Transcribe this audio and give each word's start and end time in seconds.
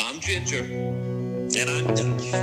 I'm 0.00 0.20
Ginger. 0.20 0.64
And 0.64 1.70
I'm 1.70 1.86
Dutch. 1.94 2.34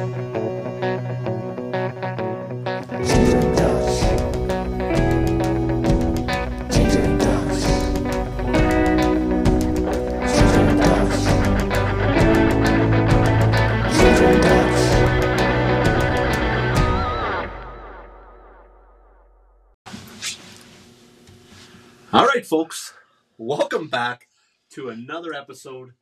All 22.13 22.25
right, 22.25 22.45
folks, 22.45 22.93
welcome 23.37 23.87
back 23.87 24.27
to 24.71 24.89
another 24.89 25.33
episode 25.33 25.93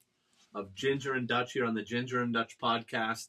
of 0.53 0.73
Ginger 0.75 1.13
and 1.13 1.27
Dutch 1.27 1.53
here 1.53 1.65
on 1.65 1.73
the 1.73 1.81
Ginger 1.83 2.21
and 2.21 2.33
Dutch 2.33 2.57
podcast. 2.61 3.27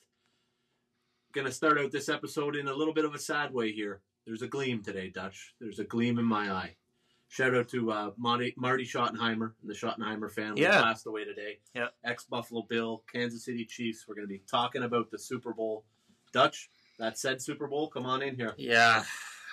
Gonna 1.32 1.50
start 1.52 1.78
out 1.78 1.90
this 1.90 2.08
episode 2.08 2.54
in 2.56 2.68
a 2.68 2.74
little 2.74 2.94
bit 2.94 3.04
of 3.04 3.14
a 3.14 3.18
sad 3.18 3.52
way 3.52 3.72
here. 3.72 4.00
There's 4.26 4.42
a 4.42 4.46
gleam 4.46 4.82
today, 4.82 5.10
Dutch. 5.10 5.54
There's 5.60 5.78
a 5.80 5.84
gleam 5.84 6.18
in 6.18 6.24
my 6.24 6.50
eye. 6.50 6.76
Shout 7.28 7.54
out 7.54 7.68
to 7.70 7.90
uh, 7.90 8.10
Marty, 8.16 8.54
Marty 8.56 8.84
Schottenheimer 8.84 9.52
and 9.60 9.68
the 9.68 9.74
Schottenheimer 9.74 10.30
family 10.30 10.62
Yeah. 10.62 10.80
passed 10.82 11.06
away 11.06 11.24
today. 11.24 11.58
Yeah. 11.74 11.88
Ex 12.04 12.24
Buffalo 12.26 12.62
Bill, 12.68 13.02
Kansas 13.12 13.44
City 13.44 13.64
Chiefs. 13.64 14.04
We're 14.06 14.14
gonna 14.14 14.28
be 14.28 14.42
talking 14.48 14.84
about 14.84 15.10
the 15.10 15.18
Super 15.18 15.52
Bowl. 15.52 15.84
Dutch, 16.32 16.70
that 16.98 17.18
said 17.18 17.42
Super 17.42 17.66
Bowl, 17.66 17.88
come 17.88 18.06
on 18.06 18.22
in 18.22 18.36
here. 18.36 18.54
Yeah, 18.56 19.02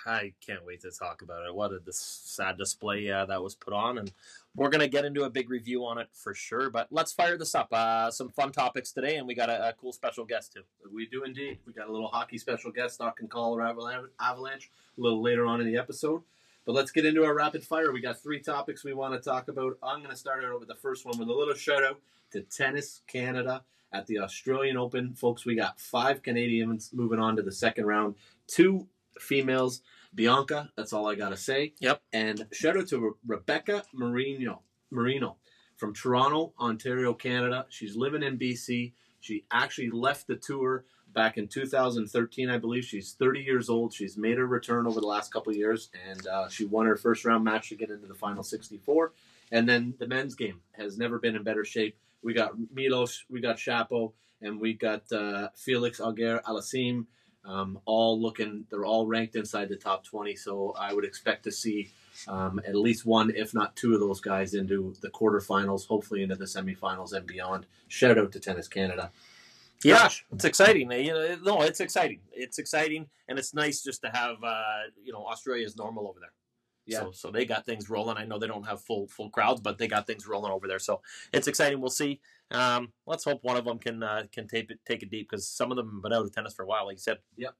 I 0.06 0.32
can't 0.44 0.64
wait 0.64 0.80
to 0.82 0.90
talk 0.90 1.22
about 1.22 1.46
it. 1.46 1.54
What 1.54 1.72
a 1.72 1.80
sad 1.90 2.58
display 2.58 3.10
uh, 3.10 3.26
that 3.26 3.42
was 3.42 3.54
put 3.54 3.72
on, 3.72 3.98
and 3.98 4.12
we're 4.56 4.68
gonna 4.68 4.88
get 4.88 5.04
into 5.04 5.24
a 5.24 5.30
big 5.30 5.50
review 5.50 5.84
on 5.84 5.98
it 5.98 6.08
for 6.12 6.34
sure. 6.34 6.70
But 6.70 6.88
let's 6.90 7.12
fire 7.12 7.36
this 7.36 7.54
up. 7.54 7.72
Uh, 7.72 8.10
some 8.10 8.28
fun 8.28 8.52
topics 8.52 8.92
today, 8.92 9.16
and 9.16 9.26
we 9.26 9.34
got 9.34 9.48
a, 9.48 9.68
a 9.68 9.72
cool 9.74 9.92
special 9.92 10.24
guest 10.24 10.52
too. 10.54 10.62
We 10.92 11.06
do 11.06 11.24
indeed. 11.24 11.58
We 11.66 11.72
got 11.72 11.88
a 11.88 11.92
little 11.92 12.08
hockey 12.08 12.38
special 12.38 12.70
guest 12.72 12.98
talking 12.98 13.28
Colorado 13.28 13.80
Avalan- 13.80 14.08
Avalanche 14.20 14.70
a 14.96 15.00
little 15.00 15.22
later 15.22 15.46
on 15.46 15.60
in 15.60 15.66
the 15.66 15.76
episode. 15.76 16.22
But 16.64 16.74
let's 16.74 16.92
get 16.92 17.04
into 17.04 17.24
our 17.24 17.34
rapid 17.34 17.64
fire. 17.64 17.92
We 17.92 18.00
got 18.00 18.22
three 18.22 18.40
topics 18.40 18.84
we 18.84 18.94
want 18.94 19.14
to 19.14 19.20
talk 19.20 19.48
about. 19.48 19.78
I'm 19.82 19.98
going 19.98 20.10
to 20.10 20.16
start 20.16 20.44
out 20.44 20.60
with 20.60 20.68
the 20.68 20.76
first 20.76 21.04
one 21.04 21.18
with 21.18 21.28
a 21.28 21.32
little 21.32 21.54
shout 21.54 21.82
out 21.82 22.00
to 22.32 22.42
Tennis 22.42 23.00
Canada 23.08 23.64
at 23.92 24.06
the 24.06 24.20
Australian 24.20 24.76
Open. 24.76 25.12
Folks, 25.12 25.44
we 25.44 25.56
got 25.56 25.80
five 25.80 26.22
Canadians 26.22 26.90
moving 26.92 27.18
on 27.18 27.34
to 27.36 27.42
the 27.42 27.52
second 27.52 27.86
round, 27.86 28.14
two 28.46 28.86
females. 29.20 29.82
Bianca, 30.14 30.70
that's 30.76 30.92
all 30.92 31.08
I 31.08 31.14
got 31.14 31.30
to 31.30 31.36
say. 31.36 31.72
Yep. 31.80 32.02
And 32.12 32.46
shout 32.52 32.76
out 32.76 32.88
to 32.88 32.98
Re- 32.98 33.10
Rebecca 33.26 33.82
Marino, 33.94 34.62
Marino 34.90 35.36
from 35.76 35.94
Toronto, 35.94 36.52
Ontario, 36.60 37.14
Canada. 37.14 37.66
She's 37.68 37.96
living 37.96 38.22
in 38.22 38.38
BC. 38.38 38.92
She 39.20 39.44
actually 39.50 39.90
left 39.90 40.26
the 40.26 40.36
tour 40.36 40.84
back 41.12 41.38
in 41.38 41.48
2013, 41.48 42.50
I 42.50 42.58
believe. 42.58 42.84
She's 42.84 43.14
30 43.14 43.40
years 43.40 43.68
old. 43.68 43.92
She's 43.92 44.16
made 44.16 44.38
her 44.38 44.46
return 44.46 44.86
over 44.86 45.00
the 45.00 45.06
last 45.06 45.32
couple 45.32 45.54
years, 45.54 45.90
and 46.08 46.26
uh, 46.26 46.48
she 46.48 46.64
won 46.64 46.86
her 46.86 46.96
first 46.96 47.24
round 47.24 47.44
match 47.44 47.68
to 47.70 47.76
get 47.76 47.90
into 47.90 48.06
the 48.06 48.14
final 48.14 48.42
64. 48.42 49.12
And 49.50 49.68
then 49.68 49.94
the 49.98 50.06
men's 50.06 50.34
game 50.34 50.60
has 50.72 50.98
never 50.98 51.18
been 51.18 51.36
in 51.36 51.42
better 51.42 51.64
shape. 51.64 51.96
We 52.22 52.32
got 52.34 52.52
Milos, 52.72 53.24
we 53.28 53.40
got 53.40 53.56
Shapo, 53.56 54.12
and 54.40 54.60
we 54.60 54.74
got 54.74 55.10
uh, 55.12 55.48
Felix 55.54 56.00
Auger 56.00 56.40
Aliassime. 56.46 57.06
Um, 57.44 57.80
all 57.84 58.20
looking, 58.20 58.66
they're 58.70 58.84
all 58.84 59.06
ranked 59.06 59.34
inside 59.34 59.68
the 59.68 59.76
top 59.76 60.04
20. 60.04 60.36
So 60.36 60.74
I 60.78 60.92
would 60.92 61.04
expect 61.04 61.44
to 61.44 61.52
see 61.52 61.90
um, 62.28 62.60
at 62.66 62.74
least 62.74 63.04
one, 63.04 63.30
if 63.34 63.54
not 63.54 63.74
two, 63.74 63.94
of 63.94 64.00
those 64.00 64.20
guys 64.20 64.54
into 64.54 64.94
the 65.00 65.10
quarterfinals, 65.10 65.86
hopefully 65.86 66.22
into 66.22 66.36
the 66.36 66.44
semifinals 66.44 67.12
and 67.12 67.26
beyond. 67.26 67.66
Shout 67.88 68.18
out 68.18 68.32
to 68.32 68.40
Tennis 68.40 68.68
Canada. 68.68 69.10
Yeah, 69.82 70.02
Josh. 70.04 70.24
it's 70.32 70.44
exciting. 70.44 70.92
You 70.92 71.12
know, 71.12 71.38
no, 71.42 71.62
it's 71.62 71.80
exciting. 71.80 72.20
It's 72.32 72.58
exciting, 72.58 73.08
and 73.28 73.38
it's 73.38 73.52
nice 73.52 73.82
just 73.82 74.02
to 74.02 74.10
have 74.10 74.36
uh, 74.44 74.82
you 75.02 75.12
know 75.12 75.26
Australia's 75.26 75.76
normal 75.76 76.06
over 76.06 76.20
there. 76.20 76.32
Yeah. 76.86 77.00
So, 77.00 77.10
so 77.12 77.30
they 77.30 77.44
got 77.44 77.64
things 77.64 77.88
rolling. 77.88 78.16
I 78.16 78.24
know 78.24 78.38
they 78.38 78.46
don't 78.46 78.66
have 78.66 78.80
full 78.80 79.08
full 79.08 79.30
crowds, 79.30 79.60
but 79.60 79.78
they 79.78 79.88
got 79.88 80.06
things 80.06 80.26
rolling 80.26 80.52
over 80.52 80.68
there. 80.68 80.78
So 80.78 81.00
it's 81.32 81.48
exciting. 81.48 81.80
We'll 81.80 81.90
see. 81.90 82.20
Um, 82.52 82.92
let's 83.06 83.24
hope 83.24 83.40
one 83.42 83.56
of 83.56 83.64
them 83.64 83.78
can 83.78 84.02
uh, 84.02 84.24
can 84.32 84.46
take 84.46 84.70
it 84.70 84.80
take 84.86 85.02
it 85.02 85.10
deep 85.10 85.28
because 85.30 85.48
some 85.48 85.70
of 85.70 85.76
them 85.76 85.90
have 85.94 86.02
been 86.02 86.12
out 86.12 86.24
of 86.24 86.34
tennis 86.34 86.54
for 86.54 86.62
a 86.62 86.66
while. 86.66 86.86
Like 86.86 86.96
you 86.96 87.00
said, 87.00 87.18
Yep. 87.36 87.54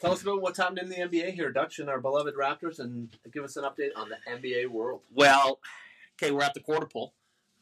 Tell 0.00 0.12
us 0.12 0.22
about 0.22 0.40
what's 0.40 0.58
happened 0.58 0.78
in 0.78 0.88
the 0.88 0.96
NBA 0.96 1.34
here, 1.34 1.52
Dutch, 1.52 1.78
and 1.78 1.90
our 1.90 2.00
beloved 2.00 2.34
Raptors, 2.34 2.78
and 2.78 3.14
give 3.32 3.44
us 3.44 3.56
an 3.56 3.64
update 3.64 3.90
on 3.94 4.08
the 4.08 4.16
NBA 4.30 4.68
world. 4.68 5.02
well, 5.12 5.60
okay, 6.16 6.30
we're 6.30 6.42
at 6.42 6.54
the 6.54 6.60
quarter 6.60 6.86
pole. 6.86 7.12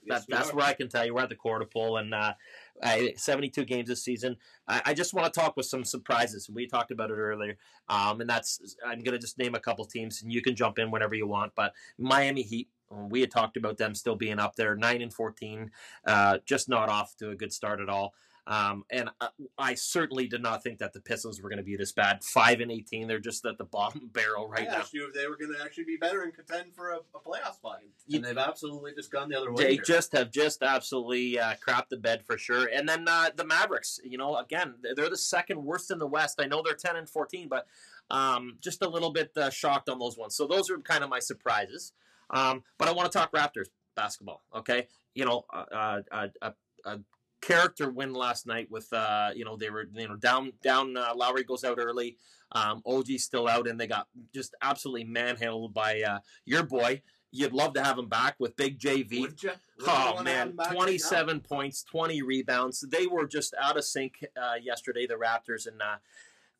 Yes, 0.04 0.24
that, 0.26 0.36
that's 0.36 0.50
are. 0.50 0.56
where 0.56 0.66
I 0.66 0.72
can 0.72 0.88
tell 0.88 1.04
you 1.04 1.14
we're 1.14 1.22
at 1.22 1.30
the 1.30 1.34
quarter 1.34 1.64
pole, 1.64 1.96
and 1.96 2.14
uh, 2.14 2.34
I, 2.80 3.14
72 3.16 3.64
games 3.64 3.88
this 3.88 4.04
season. 4.04 4.36
I, 4.68 4.82
I 4.86 4.94
just 4.94 5.14
want 5.14 5.32
to 5.32 5.40
talk 5.40 5.56
with 5.56 5.66
some 5.66 5.84
surprises. 5.84 6.48
We 6.48 6.68
talked 6.68 6.92
about 6.92 7.10
it 7.10 7.14
earlier, 7.14 7.56
um, 7.88 8.20
and 8.20 8.30
that's 8.30 8.76
I'm 8.86 9.00
going 9.00 9.14
to 9.14 9.18
just 9.18 9.36
name 9.38 9.56
a 9.56 9.60
couple 9.60 9.84
teams, 9.84 10.22
and 10.22 10.32
you 10.32 10.40
can 10.40 10.54
jump 10.54 10.78
in 10.78 10.92
whenever 10.92 11.16
you 11.16 11.26
want. 11.26 11.52
But 11.56 11.72
Miami 11.98 12.42
Heat, 12.42 12.68
we 12.90 13.20
had 13.20 13.30
talked 13.30 13.56
about 13.56 13.76
them 13.78 13.94
still 13.94 14.16
being 14.16 14.38
up 14.38 14.56
there, 14.56 14.74
nine 14.76 15.02
and 15.02 15.12
14, 15.12 15.70
uh, 16.06 16.38
just 16.46 16.68
not 16.68 16.88
off 16.88 17.16
to 17.18 17.30
a 17.30 17.34
good 17.36 17.52
start 17.52 17.80
at 17.80 17.88
all. 17.88 18.14
Um, 18.46 18.84
and 18.90 19.10
I, 19.20 19.28
I 19.58 19.74
certainly 19.74 20.26
did 20.26 20.40
not 20.40 20.62
think 20.62 20.78
that 20.78 20.94
the 20.94 21.02
Pistons 21.02 21.42
were 21.42 21.50
going 21.50 21.58
to 21.58 21.62
be 21.62 21.76
this 21.76 21.92
bad. 21.92 22.24
Five 22.24 22.60
and 22.60 22.72
18, 22.72 23.06
they're 23.06 23.18
just 23.18 23.44
at 23.44 23.58
the 23.58 23.64
bottom 23.64 24.08
barrel 24.14 24.48
right 24.48 24.66
I 24.66 24.72
now. 24.72 24.78
asked 24.78 24.94
you 24.94 25.06
if 25.06 25.12
they 25.12 25.26
were 25.28 25.36
going 25.36 25.52
to 25.54 25.62
actually 25.62 25.84
be 25.84 25.98
better 25.98 26.22
and 26.22 26.32
contend 26.32 26.74
for 26.74 26.92
a, 26.92 26.96
a 27.14 27.20
playoff 27.20 27.56
spot, 27.56 27.80
You- 28.06 28.16
and 28.16 28.24
they've 28.24 28.38
absolutely 28.38 28.94
just 28.94 29.12
gone 29.12 29.28
the 29.28 29.36
other 29.38 29.52
way. 29.52 29.64
They 29.64 29.74
here. 29.74 29.82
just 29.82 30.12
have 30.12 30.30
just 30.30 30.62
absolutely 30.62 31.38
uh, 31.38 31.56
crapped 31.56 31.90
the 31.90 31.98
bed 31.98 32.22
for 32.24 32.38
sure. 32.38 32.70
And 32.72 32.88
then 32.88 33.06
uh, 33.06 33.28
the 33.36 33.44
Mavericks, 33.44 34.00
you 34.02 34.16
know, 34.16 34.36
again, 34.36 34.76
they're- 34.82 34.94
they're 34.94 35.10
the 35.10 35.16
second 35.18 35.62
worst 35.62 35.90
in 35.90 35.98
the 35.98 36.06
West. 36.06 36.40
I 36.40 36.46
know 36.46 36.62
they're 36.64 36.72
ten 36.72 36.96
and 36.96 37.06
fourteen, 37.06 37.48
but 37.48 37.66
um, 38.10 38.56
just 38.62 38.80
a 38.80 38.88
little 38.88 39.12
bit 39.12 39.30
uh, 39.36 39.50
shocked 39.50 39.90
on 39.90 39.98
those 39.98 40.16
ones. 40.16 40.34
So 40.34 40.46
those 40.46 40.70
are 40.70 40.78
kind 40.78 41.04
of 41.04 41.10
my 41.10 41.18
surprises. 41.18 41.92
Um, 42.30 42.62
but 42.78 42.88
I 42.88 42.92
want 42.92 43.10
to 43.10 43.18
talk 43.18 43.32
Raptors 43.32 43.68
basketball. 43.96 44.42
Okay, 44.54 44.86
you 45.14 45.24
know, 45.24 45.44
uh, 45.52 45.64
uh, 45.72 46.00
uh, 46.10 46.28
a, 46.42 46.52
a 46.84 46.98
character 47.40 47.90
win 47.90 48.12
last 48.12 48.46
night 48.46 48.70
with 48.70 48.92
uh, 48.92 49.30
you 49.34 49.44
know 49.44 49.56
they 49.56 49.70
were 49.70 49.86
you 49.94 50.08
know 50.08 50.16
down 50.16 50.52
down. 50.62 50.96
Uh, 50.96 51.12
Lowry 51.14 51.44
goes 51.44 51.64
out 51.64 51.78
early. 51.78 52.16
Um, 52.52 52.82
OG's 52.86 53.24
still 53.24 53.46
out, 53.46 53.68
and 53.68 53.78
they 53.78 53.86
got 53.86 54.08
just 54.34 54.54
absolutely 54.62 55.04
manhandled 55.04 55.74
by 55.74 56.02
uh, 56.02 56.18
your 56.44 56.62
boy. 56.62 57.02
You'd 57.30 57.52
love 57.52 57.74
to 57.74 57.84
have 57.84 57.98
him 57.98 58.08
back 58.08 58.36
with 58.38 58.56
Big 58.56 58.78
JV. 58.78 59.20
Would 59.20 59.42
you 59.42 59.50
Oh 59.86 60.22
man, 60.22 60.48
them 60.48 60.56
back 60.56 60.66
right 60.68 60.74
now? 60.74 60.80
27 60.80 61.40
points, 61.40 61.82
20 61.84 62.22
rebounds. 62.22 62.80
They 62.88 63.06
were 63.06 63.26
just 63.26 63.54
out 63.60 63.76
of 63.76 63.84
sync 63.84 64.24
uh, 64.34 64.54
yesterday, 64.62 65.06
the 65.06 65.14
Raptors, 65.14 65.66
and 65.66 65.80
uh, 65.82 65.96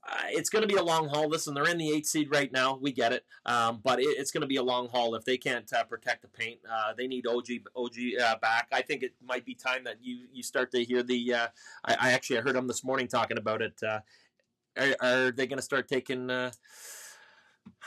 uh, 0.06 0.22
it's 0.28 0.48
going 0.48 0.62
to 0.62 0.68
be 0.68 0.76
a 0.76 0.82
long 0.82 1.08
haul. 1.08 1.28
Listen, 1.28 1.54
they're 1.54 1.68
in 1.68 1.78
the 1.78 1.90
eight 1.90 2.06
seed 2.06 2.28
right 2.30 2.50
now. 2.52 2.78
We 2.80 2.92
get 2.92 3.12
it, 3.12 3.24
um, 3.44 3.80
but 3.82 4.00
it, 4.00 4.06
it's 4.18 4.30
going 4.30 4.42
to 4.42 4.46
be 4.46 4.56
a 4.56 4.62
long 4.62 4.88
haul 4.88 5.14
if 5.14 5.24
they 5.24 5.36
can't 5.36 5.70
uh, 5.72 5.84
protect 5.84 6.22
the 6.22 6.28
paint. 6.28 6.60
Uh, 6.70 6.92
they 6.96 7.06
need 7.06 7.26
OG 7.26 7.46
OG 7.76 7.94
uh, 8.22 8.36
back. 8.40 8.68
I 8.72 8.82
think 8.82 9.02
it 9.02 9.14
might 9.22 9.44
be 9.44 9.54
time 9.54 9.84
that 9.84 9.96
you 10.00 10.26
you 10.32 10.42
start 10.42 10.70
to 10.72 10.84
hear 10.84 11.02
the. 11.02 11.34
Uh, 11.34 11.46
I, 11.84 11.96
I 12.00 12.12
actually 12.12 12.38
I 12.38 12.42
heard 12.42 12.56
him 12.56 12.66
this 12.66 12.84
morning 12.84 13.08
talking 13.08 13.38
about 13.38 13.60
it. 13.60 13.74
Uh, 13.82 14.00
are, 14.76 14.96
are 15.00 15.30
they 15.32 15.46
going 15.46 15.58
to 15.58 15.62
start 15.62 15.88
taking? 15.88 16.30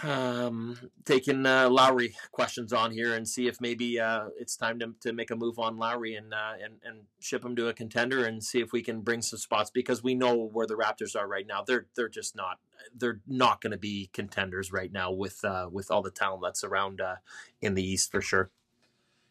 Um, 0.03 0.92
taking 1.06 1.46
uh, 1.46 1.69
Lowry 1.69 2.16
questions 2.31 2.74
on 2.74 2.92
here 2.92 3.14
and 3.16 3.28
see 3.28 3.47
if 3.47 3.62
maybe 3.62 4.00
uh, 4.00 4.25
it's 4.40 4.56
time 4.56 4.80
to, 4.80 4.94
to 5.02 5.14
make 5.14 5.31
a 5.31 5.36
move 5.36 5.59
on 5.59 5.78
Lowry 5.78 6.16
and, 6.16 6.34
uh, 6.34 6.53
and 6.64 6.75
and 6.84 7.02
ship 7.19 7.44
him 7.44 7.56
to 7.56 7.68
a 7.68 7.74
contender 7.74 8.25
and 8.25 8.44
see 8.44 8.59
if 8.59 8.72
we 8.72 8.81
can 8.81 9.02
bring 9.02 9.22
some 9.22 9.40
spots 9.40 9.70
because 9.70 10.03
we 10.03 10.16
know 10.16 10.36
where 10.36 10.68
the 10.68 10.75
Raptors 10.75 11.16
are 11.16 11.28
right 11.28 11.47
now. 11.47 11.64
They're 11.64 11.88
they're 11.96 12.09
just 12.09 12.36
not 12.36 12.59
they're 12.96 13.22
not 13.28 13.62
going 13.62 13.72
to 13.72 13.78
be 13.78 14.09
contenders 14.14 14.72
right 14.72 14.91
now 14.91 15.12
with 15.12 15.44
uh, 15.44 15.68
with 15.72 15.91
all 15.91 16.02
the 16.02 16.12
talent 16.12 16.44
that's 16.44 16.64
around 16.64 17.02
uh, 17.02 17.16
in 17.62 17.75
the 17.75 17.84
East 17.84 18.12
for 18.12 18.22
sure. 18.22 18.52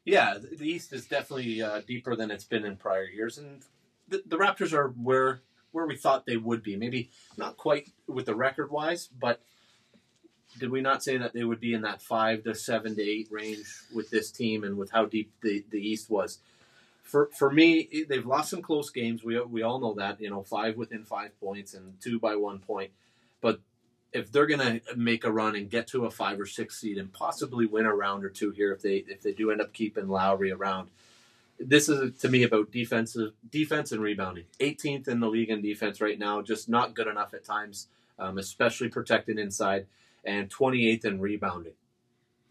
Yeah, 0.04 0.38
the 0.38 0.56
the 0.56 0.68
East 0.68 0.92
is 0.92 1.06
definitely 1.06 1.62
uh, 1.62 1.82
deeper 1.86 2.16
than 2.16 2.30
it's 2.30 2.44
been 2.44 2.64
in 2.64 2.76
prior 2.76 3.04
years, 3.04 3.38
and 3.38 3.62
the, 4.08 4.22
the 4.26 4.36
Raptors 4.36 4.72
are 4.72 4.88
where 4.88 5.42
where 5.72 5.86
we 5.86 5.96
thought 5.96 6.26
they 6.26 6.36
would 6.36 6.62
be. 6.62 6.76
Maybe 6.76 7.10
not 7.36 7.56
quite 7.56 7.90
with 8.06 8.26
the 8.26 8.34
record 8.34 8.70
wise, 8.70 9.06
but 9.06 9.42
did 10.58 10.70
we 10.70 10.80
not 10.80 11.02
say 11.02 11.16
that 11.16 11.32
they 11.32 11.44
would 11.44 11.60
be 11.60 11.74
in 11.74 11.82
that 11.82 12.02
five 12.02 12.42
to 12.44 12.54
seven 12.54 12.94
to 12.96 13.02
eight 13.02 13.28
range 13.30 13.66
with 13.94 14.10
this 14.10 14.30
team 14.30 14.64
and 14.64 14.76
with 14.76 14.90
how 14.90 15.06
deep 15.06 15.32
the, 15.42 15.64
the 15.70 15.78
East 15.78 16.10
was? 16.10 16.38
For 17.02 17.30
for 17.36 17.50
me, 17.50 18.04
they've 18.08 18.26
lost 18.26 18.50
some 18.50 18.62
close 18.62 18.90
games. 18.90 19.24
We 19.24 19.40
we 19.40 19.62
all 19.62 19.80
know 19.80 19.94
that. 19.94 20.20
You 20.20 20.30
know, 20.30 20.42
five 20.42 20.76
within 20.76 21.04
five 21.04 21.38
points 21.40 21.74
and 21.74 22.00
two 22.00 22.18
by 22.20 22.36
one 22.36 22.58
point. 22.58 22.90
But 23.40 23.60
if 24.12 24.32
they're 24.32 24.46
going 24.46 24.80
to 24.80 24.96
make 24.96 25.24
a 25.24 25.30
run 25.30 25.54
and 25.54 25.70
get 25.70 25.86
to 25.88 26.04
a 26.04 26.10
five 26.10 26.40
or 26.40 26.46
six 26.46 26.80
seed 26.80 26.98
and 26.98 27.12
possibly 27.12 27.66
win 27.66 27.86
a 27.86 27.94
round 27.94 28.24
or 28.24 28.28
two 28.28 28.50
here, 28.50 28.72
if 28.72 28.82
they 28.82 29.04
if 29.08 29.22
they 29.22 29.32
do 29.32 29.50
end 29.50 29.60
up 29.60 29.72
keeping 29.72 30.08
Lowry 30.08 30.50
around, 30.50 30.88
this 31.58 31.88
is 31.88 32.18
to 32.20 32.28
me 32.28 32.42
about 32.42 32.72
defensive 32.72 33.32
defense 33.50 33.92
and 33.92 34.02
rebounding. 34.02 34.44
18th 34.60 35.08
in 35.08 35.20
the 35.20 35.28
league 35.28 35.50
in 35.50 35.62
defense 35.62 36.00
right 36.00 36.18
now, 36.18 36.42
just 36.42 36.68
not 36.68 36.94
good 36.94 37.06
enough 37.06 37.34
at 37.34 37.44
times, 37.44 37.88
um, 38.18 38.38
especially 38.38 38.88
protecting 38.88 39.38
inside, 39.38 39.86
and 40.24 40.48
28th 40.50 41.04
in 41.04 41.20
rebounding. 41.20 41.72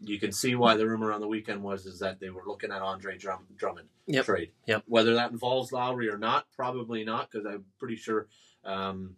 you 0.02 0.18
can 0.18 0.32
see 0.32 0.54
why 0.54 0.74
the 0.76 0.86
rumor 0.86 1.12
on 1.12 1.20
the 1.20 1.28
weekend 1.28 1.62
was 1.62 1.84
is 1.86 1.98
that 1.98 2.18
they 2.20 2.30
were 2.30 2.42
looking 2.46 2.72
at 2.72 2.80
Andre 2.82 3.18
Drum, 3.18 3.46
Drummond 3.56 3.88
Yep. 4.06 4.24
trade. 4.24 4.50
Yep. 4.66 4.84
Whether 4.86 5.14
that 5.14 5.30
involves 5.30 5.72
Lowry 5.72 6.08
or 6.08 6.16
not, 6.18 6.46
probably 6.56 7.04
not, 7.04 7.30
because 7.30 7.46
I'm 7.46 7.64
pretty 7.78 7.96
sure 7.96 8.26
um, 8.64 9.16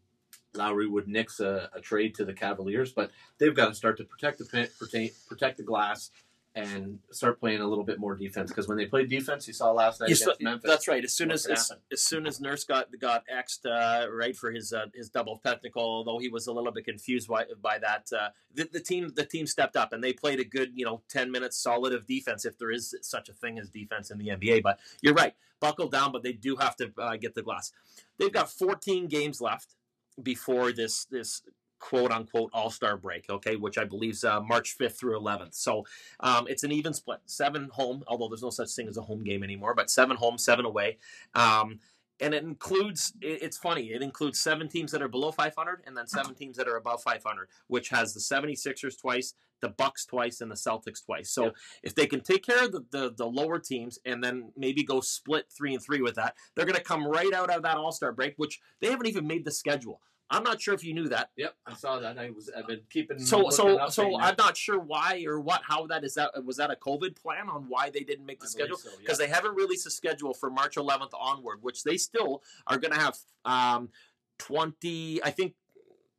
Lowry 0.54 0.87
would 0.88 1.06
nix 1.08 1.38
a, 1.40 1.70
a 1.72 1.81
trade 1.81 2.14
to 2.16 2.25
the 2.25 2.32
Cavaliers. 2.34 2.93
But 2.93 3.10
they've 3.38 3.54
got 3.54 3.69
to 3.69 3.75
start 3.75 3.96
to 3.99 4.04
protect 4.04 4.38
the 4.38 4.44
protect, 4.78 5.28
protect 5.28 5.56
the 5.58 5.62
glass 5.62 6.10
and 6.54 6.99
start 7.10 7.40
playing 7.40 7.60
a 7.60 7.66
little 7.66 7.84
bit 7.84 7.99
more 7.99 8.14
defense. 8.14 8.50
Because 8.50 8.69
when 8.69 8.76
they 8.76 8.84
played 8.84 9.08
defense, 9.08 9.46
you 9.49 9.54
saw 9.54 9.70
last 9.72 10.00
night 10.00 10.10
You 10.10 10.14
against 10.16 10.25
saw- 10.25 10.34
Memphis. 10.40 10.69
that's 10.70 10.87
right. 10.87 11.02
As 11.02 11.14
soon 11.14 11.31
as 11.31 11.46
as, 11.46 11.72
as 11.90 12.02
soon 12.02 12.26
as 12.26 12.40
Nurse 12.40 12.64
got 12.64 12.88
got 13.00 13.25
axed 13.31 13.64
uh, 13.64 14.06
right 14.12 14.37
for 14.37 14.50
his 14.52 14.72
uh, 14.72 14.87
his 14.94 15.08
double 15.08 15.40
technical, 15.44 15.82
although 15.82 16.19
he 16.19 16.28
was 16.28 16.46
a 16.46 16.52
little 16.52 16.72
bit 16.72 16.84
confused 16.84 17.28
by, 17.28 17.44
by 17.62 17.78
that, 17.78 18.08
uh, 18.16 18.28
the, 18.54 18.69
the 18.72 18.81
team 18.81 19.12
the 19.14 19.25
team 19.25 19.46
stepped 19.46 19.76
up 19.76 19.93
and 19.93 20.04
they 20.04 20.12
played 20.12 20.40
a 20.40 20.44
good 20.44 20.72
you 20.75 20.84
know 20.84 21.02
ten 21.08 21.31
minutes 21.31 21.56
solid 21.56 21.94
of 21.94 22.06
defense 22.06 22.44
if 22.44 22.58
there 22.58 22.70
is 22.70 22.94
such 23.00 23.28
a 23.28 23.32
thing 23.32 23.58
as 23.58 23.70
defense 23.70 24.10
in 24.10 24.19
the 24.19 24.28
NBA. 24.28 24.62
But 24.62 24.78
you're 25.00 25.14
right, 25.14 25.34
buckle 25.60 25.88
down, 25.88 26.12
but 26.12 26.22
they 26.22 26.32
do 26.32 26.56
have 26.56 26.76
to 26.76 26.93
uh, 26.98 27.16
get 27.16 27.34
the 27.34 27.43
glass. 27.43 27.72
They've 28.19 28.32
got 28.32 28.50
14 28.50 29.06
games 29.08 29.40
left 29.40 29.75
before 30.22 30.72
this 30.72 31.06
this 31.06 31.40
quote 31.82 32.12
unquote 32.12 32.49
All 32.55 32.70
Star 32.70 32.96
break, 32.96 33.29
okay, 33.29 33.56
which 33.56 33.76
I 33.76 33.84
believe 33.84 34.12
is 34.12 34.25
uh, 34.25 34.40
March 34.40 34.79
5th 34.79 34.96
through 34.99 35.19
11th. 35.20 35.55
So 35.55 35.84
um, 36.20 36.46
it's 36.49 36.62
an 36.62 36.70
even 36.73 36.94
split, 36.94 37.19
seven 37.26 37.69
home, 37.73 38.05
although 38.06 38.29
there's 38.29 38.43
no 38.43 38.50
such 38.50 38.70
thing 38.70 38.88
as 38.88 38.96
a 38.96 39.02
home 39.02 39.25
game 39.25 39.43
anymore, 39.43 39.75
but 39.75 39.90
seven 39.90 40.17
home, 40.17 40.38
seven 40.38 40.64
away. 40.64 40.99
Um, 41.34 41.81
and 42.20 42.34
it 42.34 42.44
includes, 42.44 43.14
it's 43.20 43.58
funny, 43.58 43.90
it 43.90 44.00
includes 44.00 44.38
seven 44.38 44.69
teams 44.69 44.93
that 44.93 45.02
are 45.02 45.08
below 45.08 45.32
500 45.32 45.82
and 45.84 45.96
then 45.96 46.06
seven 46.06 46.34
teams 46.34 46.56
that 46.56 46.69
are 46.69 46.76
above 46.76 47.02
500, 47.02 47.49
which 47.67 47.88
has 47.88 48.14
the 48.14 48.20
76ers 48.20 48.96
twice, 48.96 49.34
the 49.61 49.70
Bucks 49.70 50.06
twice, 50.06 50.40
and 50.40 50.49
the 50.49 50.55
Celtics 50.55 51.05
twice. 51.05 51.31
So 51.31 51.46
Yeah. 51.46 51.50
if 51.82 51.96
they 51.96 52.06
can 52.06 52.20
take 52.20 52.44
care 52.44 52.64
of 52.64 52.70
the, 52.70 52.84
the, 52.93 53.12
the 53.17 53.26
lower 53.26 53.58
teams 53.58 53.99
and 54.05 54.23
then 54.23 54.52
maybe 54.56 54.84
go 54.84 55.00
split 55.00 55.46
three 55.50 55.75
and 55.75 55.82
three 55.82 56.00
with 56.00 56.14
that, 56.14 56.37
they're 56.55 56.67
going 56.67 56.79
to 56.79 56.84
come 56.84 57.05
right 57.05 57.32
out 57.34 57.50
of 57.50 57.62
that 57.64 57.76
All 57.76 57.90
Star 57.90 58.12
break, 58.12 58.34
which 58.37 58.61
they 58.81 58.88
haven't 58.90 59.06
even 59.08 59.26
made 59.26 59.44
the 59.44 59.50
schedule. 59.50 60.00
I'm 60.32 60.43
not 60.43 60.61
sure 60.61 60.73
if 60.73 60.82
you 60.82 60.94
knew 60.94 61.08
that. 61.11 61.29
Yep, 61.37 61.55
I 61.67 61.75
saw 61.75 61.99
that. 62.00 62.19
I 62.19 62.31
was 62.31 62.50
I've 62.56 62.67
been 62.67 62.81
keeping 62.90 63.19
So 63.19 63.50
so 63.50 63.87
so 63.88 64.05
right. 64.05 64.29
I'm 64.29 64.34
not 64.38 64.56
sure 64.56 64.81
why 64.81 65.25
or 65.26 65.38
what 65.40 65.61
how 65.62 65.87
that 65.88 66.05
is 66.05 66.14
that 66.14 66.31
was 66.44 66.56
that 66.56 66.70
a 66.70 66.76
COVID 66.76 67.20
plan 67.20 67.50
on 67.50 67.67
why 67.69 67.90
they 67.90 68.00
didn't 68.00 68.25
make 68.25 68.40
the 68.40 68.46
I 68.46 68.49
schedule 68.49 68.79
so, 68.79 68.88
yeah. 68.90 68.96
because 69.00 69.19
they 69.19 69.29
haven't 69.29 69.55
released 69.55 69.87
a 69.87 69.90
schedule 69.90 70.32
for 70.32 70.50
March 70.50 70.76
11th 70.76 71.11
onward, 71.19 71.58
which 71.61 71.84
they 71.84 71.99
still 71.99 72.43
are 72.67 72.79
going 72.79 72.93
to 72.93 72.99
have 72.99 73.14
um, 73.44 73.90
20 74.38 75.23
I 75.23 75.31
think 75.31 75.55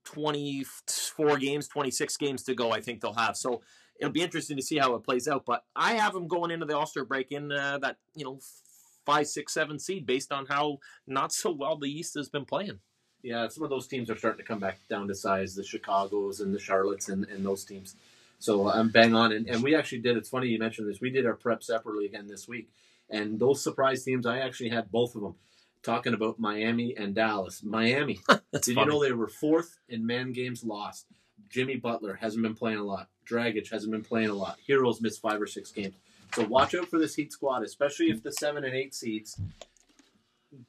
24 0.06 1.38
games, 1.38 1.68
26 1.68 2.18
games 2.18 2.44
to 2.44 2.54
go. 2.54 2.72
I 2.72 2.82
think 2.82 3.02
they'll 3.02 3.14
have 3.14 3.36
so. 3.36 3.62
It'll 4.00 4.12
be 4.12 4.22
interesting 4.22 4.58
to 4.58 4.64
see 4.64 4.78
how 4.78 4.96
it 4.96 5.04
plays 5.04 5.28
out, 5.28 5.46
but 5.46 5.64
I 5.76 5.94
have 5.94 6.14
them 6.14 6.28
going 6.28 6.52
into 6.52 6.66
the 6.66 6.78
All 6.78 6.86
Star 6.86 7.06
break 7.06 7.32
in 7.32 7.52
uh, 7.52 7.80
that 7.80 7.98
you 8.16 8.26
know 8.26 8.40
five, 9.06 9.28
six, 9.28 9.54
seven 9.54 9.80
seed 9.80 10.06
based 10.06 10.32
on 10.32 10.46
how 10.46 10.78
not 11.08 11.32
so 11.32 11.52
well 11.52 11.78
the 11.78 11.90
East 11.90 12.14
has 12.16 12.30
been 12.30 12.46
playing. 12.46 12.80
Yeah, 13.24 13.48
some 13.48 13.64
of 13.64 13.70
those 13.70 13.88
teams 13.88 14.10
are 14.10 14.18
starting 14.18 14.40
to 14.40 14.48
come 14.48 14.60
back 14.60 14.80
down 14.90 15.08
to 15.08 15.16
size, 15.16 15.56
the 15.56 15.64
Chicago's 15.64 16.42
and 16.42 16.54
the 16.54 16.60
Charlottes 16.60 17.10
and, 17.10 17.26
and 17.30 17.46
those 17.46 17.64
teams. 17.64 17.96
So 18.38 18.70
I'm 18.70 18.90
bang 18.90 19.16
on. 19.16 19.32
And, 19.32 19.48
and 19.48 19.64
we 19.64 19.74
actually 19.74 20.00
did, 20.00 20.18
it's 20.18 20.28
funny 20.28 20.48
you 20.50 20.60
mentioned 20.60 20.90
this, 20.90 21.00
we 21.00 21.10
did 21.10 21.26
our 21.26 21.34
prep 21.34 21.64
separately 21.64 22.06
again 22.06 22.28
this 22.28 22.48
week. 22.48 22.70
And 23.10 23.40
those 23.40 23.64
surprise 23.64 24.04
teams, 24.04 24.26
I 24.26 24.40
actually 24.40 24.70
had 24.70 24.92
both 24.92 25.16
of 25.16 25.22
them 25.22 25.36
talking 25.84 26.14
about 26.14 26.40
Miami 26.40 26.96
and 26.98 27.16
Dallas. 27.16 27.64
Miami, 27.64 28.20
did 28.52 28.76
funny. 28.76 28.80
you 28.80 28.86
know 28.86 29.02
they 29.02 29.14
were 29.14 29.28
fourth 29.28 29.78
in 29.88 30.06
man 30.06 30.34
games 30.34 30.64
lost? 30.64 31.06
Jimmy 31.50 31.78
Butler 31.78 32.16
hasn't 32.16 32.44
been 32.44 32.56
playing 32.56 32.80
a 32.80 32.84
lot. 32.84 33.08
Dragic 33.26 33.70
hasn't 33.72 33.92
been 33.92 34.04
playing 34.04 34.30
a 34.30 34.34
lot. 34.34 34.58
Herro's 34.68 35.02
missed 35.02 35.22
five 35.22 35.42
or 35.42 35.48
six 35.48 35.72
games. 35.72 35.96
So 36.34 36.44
watch 36.46 36.74
out 36.74 36.90
for 36.90 37.00
this 37.00 37.16
Heat 37.16 37.32
squad, 37.32 37.64
especially 37.64 38.10
if 38.10 38.24
the 38.24 38.32
seven 38.32 38.64
and 38.64 38.74
eight 38.74 38.96
seeds 38.96 39.40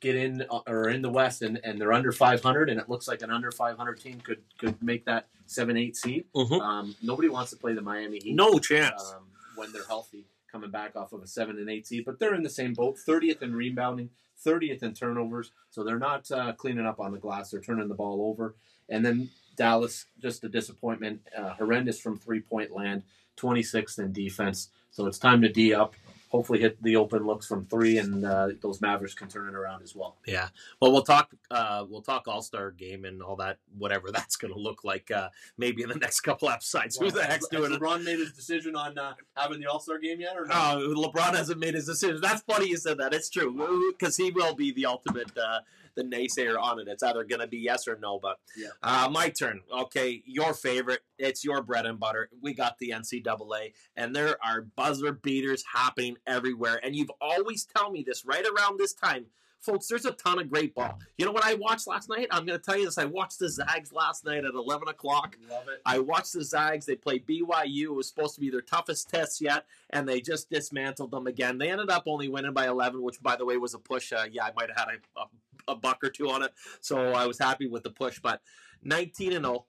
get 0.01 0.17
in 0.17 0.43
uh, 0.51 0.61
or 0.67 0.89
in 0.89 1.03
the 1.03 1.11
West 1.11 1.43
and, 1.43 1.61
and 1.65 1.81
they're 1.81 1.93
under 1.93 2.13
500, 2.13 2.71
and 2.71 2.81
it 2.81 2.89
looks 2.89 3.07
like 3.09 3.23
an 3.23 3.31
under 3.31 3.51
500 3.51 4.01
team 4.01 4.21
could 4.21 4.43
could 4.59 4.83
make 4.83 5.05
that 5.07 5.27
seven 5.47 5.77
eight 5.77 5.97
seed. 5.97 6.25
Mhm. 6.35 6.61
Um, 6.61 6.97
nobody 7.03 7.29
wants 7.29 7.51
to 7.51 7.57
play 7.57 7.75
the 7.75 7.83
Miami 7.83 8.19
Heat 8.19 8.35
No 8.35 8.59
chance. 8.59 9.13
um, 9.17 9.25
when 9.57 9.73
they're 9.73 9.85
healthy, 9.87 10.27
coming 10.51 10.71
back 10.71 10.97
off 10.97 11.13
of 11.13 11.23
a 11.23 11.27
seven 11.27 11.59
and 11.59 11.69
eight 11.71 11.87
seed. 11.87 12.05
But 12.05 12.19
they're 12.19 12.35
in 12.35 12.43
the 12.43 12.51
same 12.51 12.73
boat, 12.75 12.97
30th 13.07 13.43
in 13.43 13.55
rebounding, 13.55 14.11
30th 14.45 14.83
in 14.83 14.95
turnovers. 14.95 15.51
So 15.71 15.85
they're 15.85 15.99
not 15.99 16.31
uh, 16.31 16.53
cleaning 16.55 16.87
up 16.87 16.99
on 17.01 17.13
the 17.13 17.19
glass. 17.19 17.51
They're 17.51 17.61
turning 17.61 17.89
the 17.89 17.95
ball 17.95 18.27
over. 18.31 18.55
And 18.89 19.05
then 19.05 19.31
Dallas, 19.57 20.07
just 20.21 20.43
a 20.45 20.49
disappointment, 20.49 21.21
uh, 21.37 21.51
horrendous 21.55 22.01
from 22.01 22.19
three 22.19 22.41
point 22.41 22.73
land, 22.73 23.03
26th 23.37 23.99
in 23.99 24.13
defense. 24.13 24.71
So 24.91 25.07
it's 25.07 25.19
time 25.19 25.43
to 25.43 25.49
D 25.49 25.75
up. 25.75 25.95
Hopefully, 26.35 26.59
hit 26.59 26.83
the 26.83 26.97
open 26.97 27.25
looks 27.25 27.47
from 27.47 27.65
three, 27.67 27.97
and 27.99 28.25
uh, 28.27 28.49
those 28.61 28.81
Mavericks 28.81 29.15
can 29.15 29.29
turn 29.29 29.49
it 29.49 29.55
around 29.55 29.85
as 29.85 29.95
well. 29.95 30.17
Yeah. 30.27 30.49
Well, 30.83 30.91
we'll 30.91 31.05
talk. 31.05 31.33
Uh, 31.49 31.85
we'll 31.89 32.03
talk 32.03 32.27
All 32.27 32.43
Star 32.43 32.73
game 32.73 33.05
and 33.05 33.23
all 33.23 33.37
that. 33.37 33.59
Whatever 33.79 34.11
that's 34.13 34.35
going 34.35 34.53
to 34.53 34.59
look 34.59 34.83
like. 34.83 35.13
Uh, 35.13 35.29
maybe 35.59 35.85
in 35.85 35.89
the 35.89 35.95
next 35.95 36.23
couple 36.23 36.51
episodes. 36.51 36.97
Who 36.97 37.13
the 37.13 37.23
heck's 37.23 37.47
Has 37.53 37.61
doing 37.61 37.73
it? 37.73 37.81
LeBron 37.81 38.03
made 38.03 38.19
his 38.19 38.33
decision 38.33 38.75
on 38.75 38.99
uh, 38.99 39.15
having 39.37 39.61
the 39.61 39.71
All 39.71 39.79
Star 39.79 40.01
game 40.01 40.21
yet, 40.21 40.37
or 40.37 40.47
no? 40.47 40.55
Oh, 40.57 41.09
LeBron 41.09 41.37
hasn't 41.37 41.61
made 41.61 41.75
his 41.75 41.87
decision. 41.87 42.21
That's 42.21 42.43
funny 42.43 42.69
you 42.69 42.79
said 42.79 42.99
that. 42.99 43.15
It's 43.15 43.31
true 43.31 43.95
because 43.97 44.17
he 44.17 44.33
will 44.33 44.57
be 44.57 44.73
the 44.73 44.87
ultimate, 44.87 45.31
uh, 45.39 45.61
the 45.97 46.03
naysayer 46.05 46.59
on 46.61 46.79
it. 46.81 46.89
It's 46.89 47.03
either 47.03 47.25
going 47.25 47.41
to 47.41 47.47
be 47.47 47.59
yes 47.59 47.87
or 47.89 47.97
no. 48.01 48.19
But 48.21 48.39
Yeah. 48.57 48.69
uh, 48.83 49.09
my 49.11 49.29
turn. 49.31 49.61
Okay, 49.73 50.23
your 50.27 50.55
favorite. 50.55 51.01
It's 51.19 51.45
your 51.45 51.63
bread 51.63 51.87
and 51.87 51.99
butter. 52.01 52.29
We 52.43 52.55
got 52.55 52.79
the 52.79 52.91
NCAA, 52.91 53.73
and 53.97 54.15
there 54.15 54.37
are 54.45 54.63
buzzer 54.63 55.13
beaters 55.13 55.65
happening 55.73 56.17
everywhere. 56.27 56.81
And 56.83 56.95
you've 56.97 57.13
always 57.21 57.65
tell 57.65 57.91
me 57.91 58.03
this 58.07 58.25
right 58.25 58.45
around 58.47 58.79
this 58.79 58.93
time. 58.93 59.27
Folks, 59.61 59.87
there's 59.87 60.05
a 60.05 60.11
ton 60.13 60.39
of 60.39 60.51
great 60.51 60.75
ball. 60.75 60.99
You 61.17 61.25
know 61.25 61.33
what 61.33 61.47
I 61.47 61.55
watched 61.55 61.87
last 61.87 62.11
night? 62.11 62.27
I'm 62.31 62.45
going 62.45 62.59
to 62.59 62.63
tell 62.63 62.77
you 62.77 62.85
this. 62.85 62.99
I 62.99 63.07
watched 63.07 63.39
the 63.39 63.49
Zags 63.49 63.95
last 63.95 64.23
night 64.27 64.45
at 64.45 64.53
11 64.53 64.89
o'clock. 64.89 65.39
Love 65.49 65.69
it. 65.69 65.81
I 65.87 66.01
watched 66.01 66.35
the 66.35 66.45
Zags. 66.45 66.85
They 66.85 66.97
played 66.97 67.27
BYU. 67.27 67.85
It 67.85 67.95
was 67.95 68.07
supposed 68.07 68.35
to 68.35 68.43
be 68.43 68.51
their 68.51 68.61
toughest 68.61 69.09
test 69.09 69.41
yet, 69.41 69.65
and 69.89 70.07
they 70.07 70.21
just 70.21 70.51
dismantled 70.51 71.13
them 71.13 71.27
again. 71.27 71.57
They 71.57 71.71
ended 71.71 71.89
up 71.89 72.03
only 72.07 72.29
winning 72.29 72.53
by 72.53 72.67
11, 72.69 73.01
which, 73.01 73.23
by 73.23 73.37
the 73.37 73.47
way, 73.47 73.57
was 73.57 73.73
a 73.73 73.79
push. 73.79 74.13
Uh, 74.13 74.27
yeah, 74.31 74.45
I 74.45 74.51
might 74.55 74.69
have 74.69 74.77
had 74.87 74.89
a, 74.97 75.21
a, 75.21 75.25
a 75.69 75.75
buck 75.75 76.03
or 76.03 76.11
two 76.11 76.31
on 76.31 76.43
it, 76.43 76.53
so 76.81 77.13
I 77.13 77.27
was 77.27 77.39
happy 77.39 77.67
with 77.67 77.83
the 77.83 77.91
push. 77.91 78.21
But 78.21 78.41
19 78.83 79.33
and 79.33 79.45
0. 79.45 79.67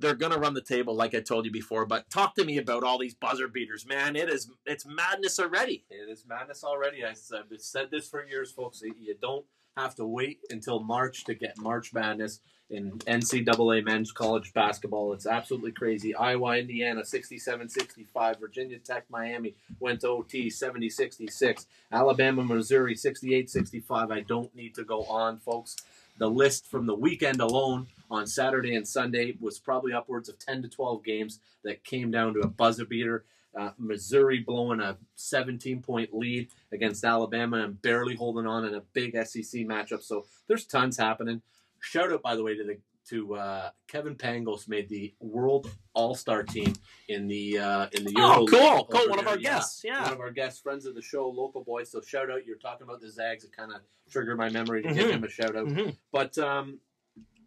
They're 0.00 0.14
gonna 0.14 0.38
run 0.38 0.54
the 0.54 0.62
table, 0.62 0.94
like 0.94 1.12
I 1.14 1.20
told 1.20 1.44
you 1.44 1.50
before. 1.50 1.84
But 1.84 2.08
talk 2.08 2.36
to 2.36 2.44
me 2.44 2.58
about 2.58 2.84
all 2.84 2.98
these 2.98 3.14
buzzer 3.16 3.48
beaters, 3.48 3.84
man. 3.84 4.14
It 4.14 4.28
is 4.30 4.48
it's 4.64 4.86
madness 4.86 5.40
already. 5.40 5.86
It 5.90 6.08
is 6.08 6.24
madness 6.24 6.62
already. 6.62 7.04
I- 7.04 7.08
I've 7.10 7.60
said 7.60 7.90
this 7.90 8.08
for 8.08 8.24
years, 8.24 8.52
folks. 8.52 8.80
You 8.80 9.16
don't 9.20 9.44
have 9.78 9.94
to 9.96 10.04
wait 10.04 10.40
until 10.50 10.80
March 10.80 11.24
to 11.24 11.34
get 11.34 11.56
March 11.58 11.94
Madness 11.94 12.40
in 12.70 12.92
NCAA 12.98 13.84
men's 13.84 14.12
college 14.12 14.52
basketball. 14.52 15.12
It's 15.12 15.26
absolutely 15.26 15.72
crazy. 15.72 16.14
Iowa, 16.14 16.58
Indiana, 16.58 17.04
67 17.04 17.68
65. 17.68 18.40
Virginia 18.40 18.78
Tech, 18.78 19.04
Miami 19.08 19.54
went 19.80 20.00
to 20.02 20.08
OT, 20.08 20.50
70 20.50 20.90
66. 20.90 21.66
Alabama, 21.92 22.42
Missouri, 22.44 22.94
68 22.94 23.48
65. 23.48 24.10
I 24.10 24.20
don't 24.20 24.54
need 24.54 24.74
to 24.74 24.84
go 24.84 25.04
on, 25.04 25.38
folks. 25.38 25.76
The 26.18 26.28
list 26.28 26.66
from 26.66 26.86
the 26.86 26.94
weekend 26.96 27.40
alone 27.40 27.86
on 28.10 28.26
Saturday 28.26 28.74
and 28.74 28.86
Sunday 28.86 29.36
was 29.40 29.58
probably 29.58 29.92
upwards 29.92 30.28
of 30.28 30.38
10 30.38 30.62
to 30.62 30.68
12 30.68 31.04
games 31.04 31.40
that 31.62 31.84
came 31.84 32.10
down 32.10 32.34
to 32.34 32.40
a 32.40 32.48
buzzer 32.48 32.84
beater. 32.84 33.24
Uh, 33.58 33.70
Missouri 33.78 34.40
blowing 34.40 34.80
a 34.80 34.96
17 35.16 35.82
point 35.82 36.12
lead 36.14 36.48
against 36.72 37.04
Alabama 37.04 37.58
and 37.64 37.80
barely 37.80 38.14
holding 38.14 38.46
on 38.46 38.64
in 38.64 38.74
a 38.74 38.82
big 38.92 39.12
SEC 39.26 39.62
matchup. 39.62 40.02
So 40.02 40.26
there's 40.46 40.66
tons 40.66 40.96
happening. 40.98 41.40
Shout 41.80 42.12
out, 42.12 42.22
by 42.22 42.36
the 42.36 42.42
way, 42.42 42.56
to 42.56 42.64
the 42.64 42.78
to 43.08 43.36
uh, 43.36 43.70
Kevin 43.86 44.14
Pangos 44.16 44.68
made 44.68 44.86
the 44.90 45.14
World 45.18 45.70
All 45.94 46.14
Star 46.14 46.42
team 46.42 46.74
in 47.08 47.26
the 47.26 47.58
uh, 47.58 47.86
in 47.92 48.04
the 48.04 48.12
Euro 48.14 48.42
Oh, 48.42 48.46
cool, 48.46 48.84
cool. 48.90 49.08
One 49.08 49.18
of 49.18 49.24
there. 49.24 49.34
our 49.34 49.38
Yeah. 49.40 49.54
guests, 49.54 49.82
One 49.82 50.12
of 50.12 50.20
our 50.20 50.30
guests, 50.30 50.60
friends 50.60 50.84
of 50.84 50.94
the 50.94 51.00
show, 51.00 51.26
local 51.26 51.64
boys. 51.64 51.90
So 51.90 52.02
shout 52.02 52.30
out. 52.30 52.44
You're 52.44 52.58
talking 52.58 52.86
about 52.86 53.00
the 53.00 53.10
Zags. 53.10 53.44
It 53.44 53.56
kind 53.56 53.72
of 53.72 53.80
triggered 54.10 54.36
my 54.36 54.50
memory 54.50 54.82
to 54.82 54.92
give 54.92 55.06
Mhm. 55.06 55.10
him 55.12 55.24
a 55.24 55.28
shout 55.30 55.56
out. 55.56 55.68
Mhm. 55.68 55.96
But 56.12 56.36
um, 56.36 56.80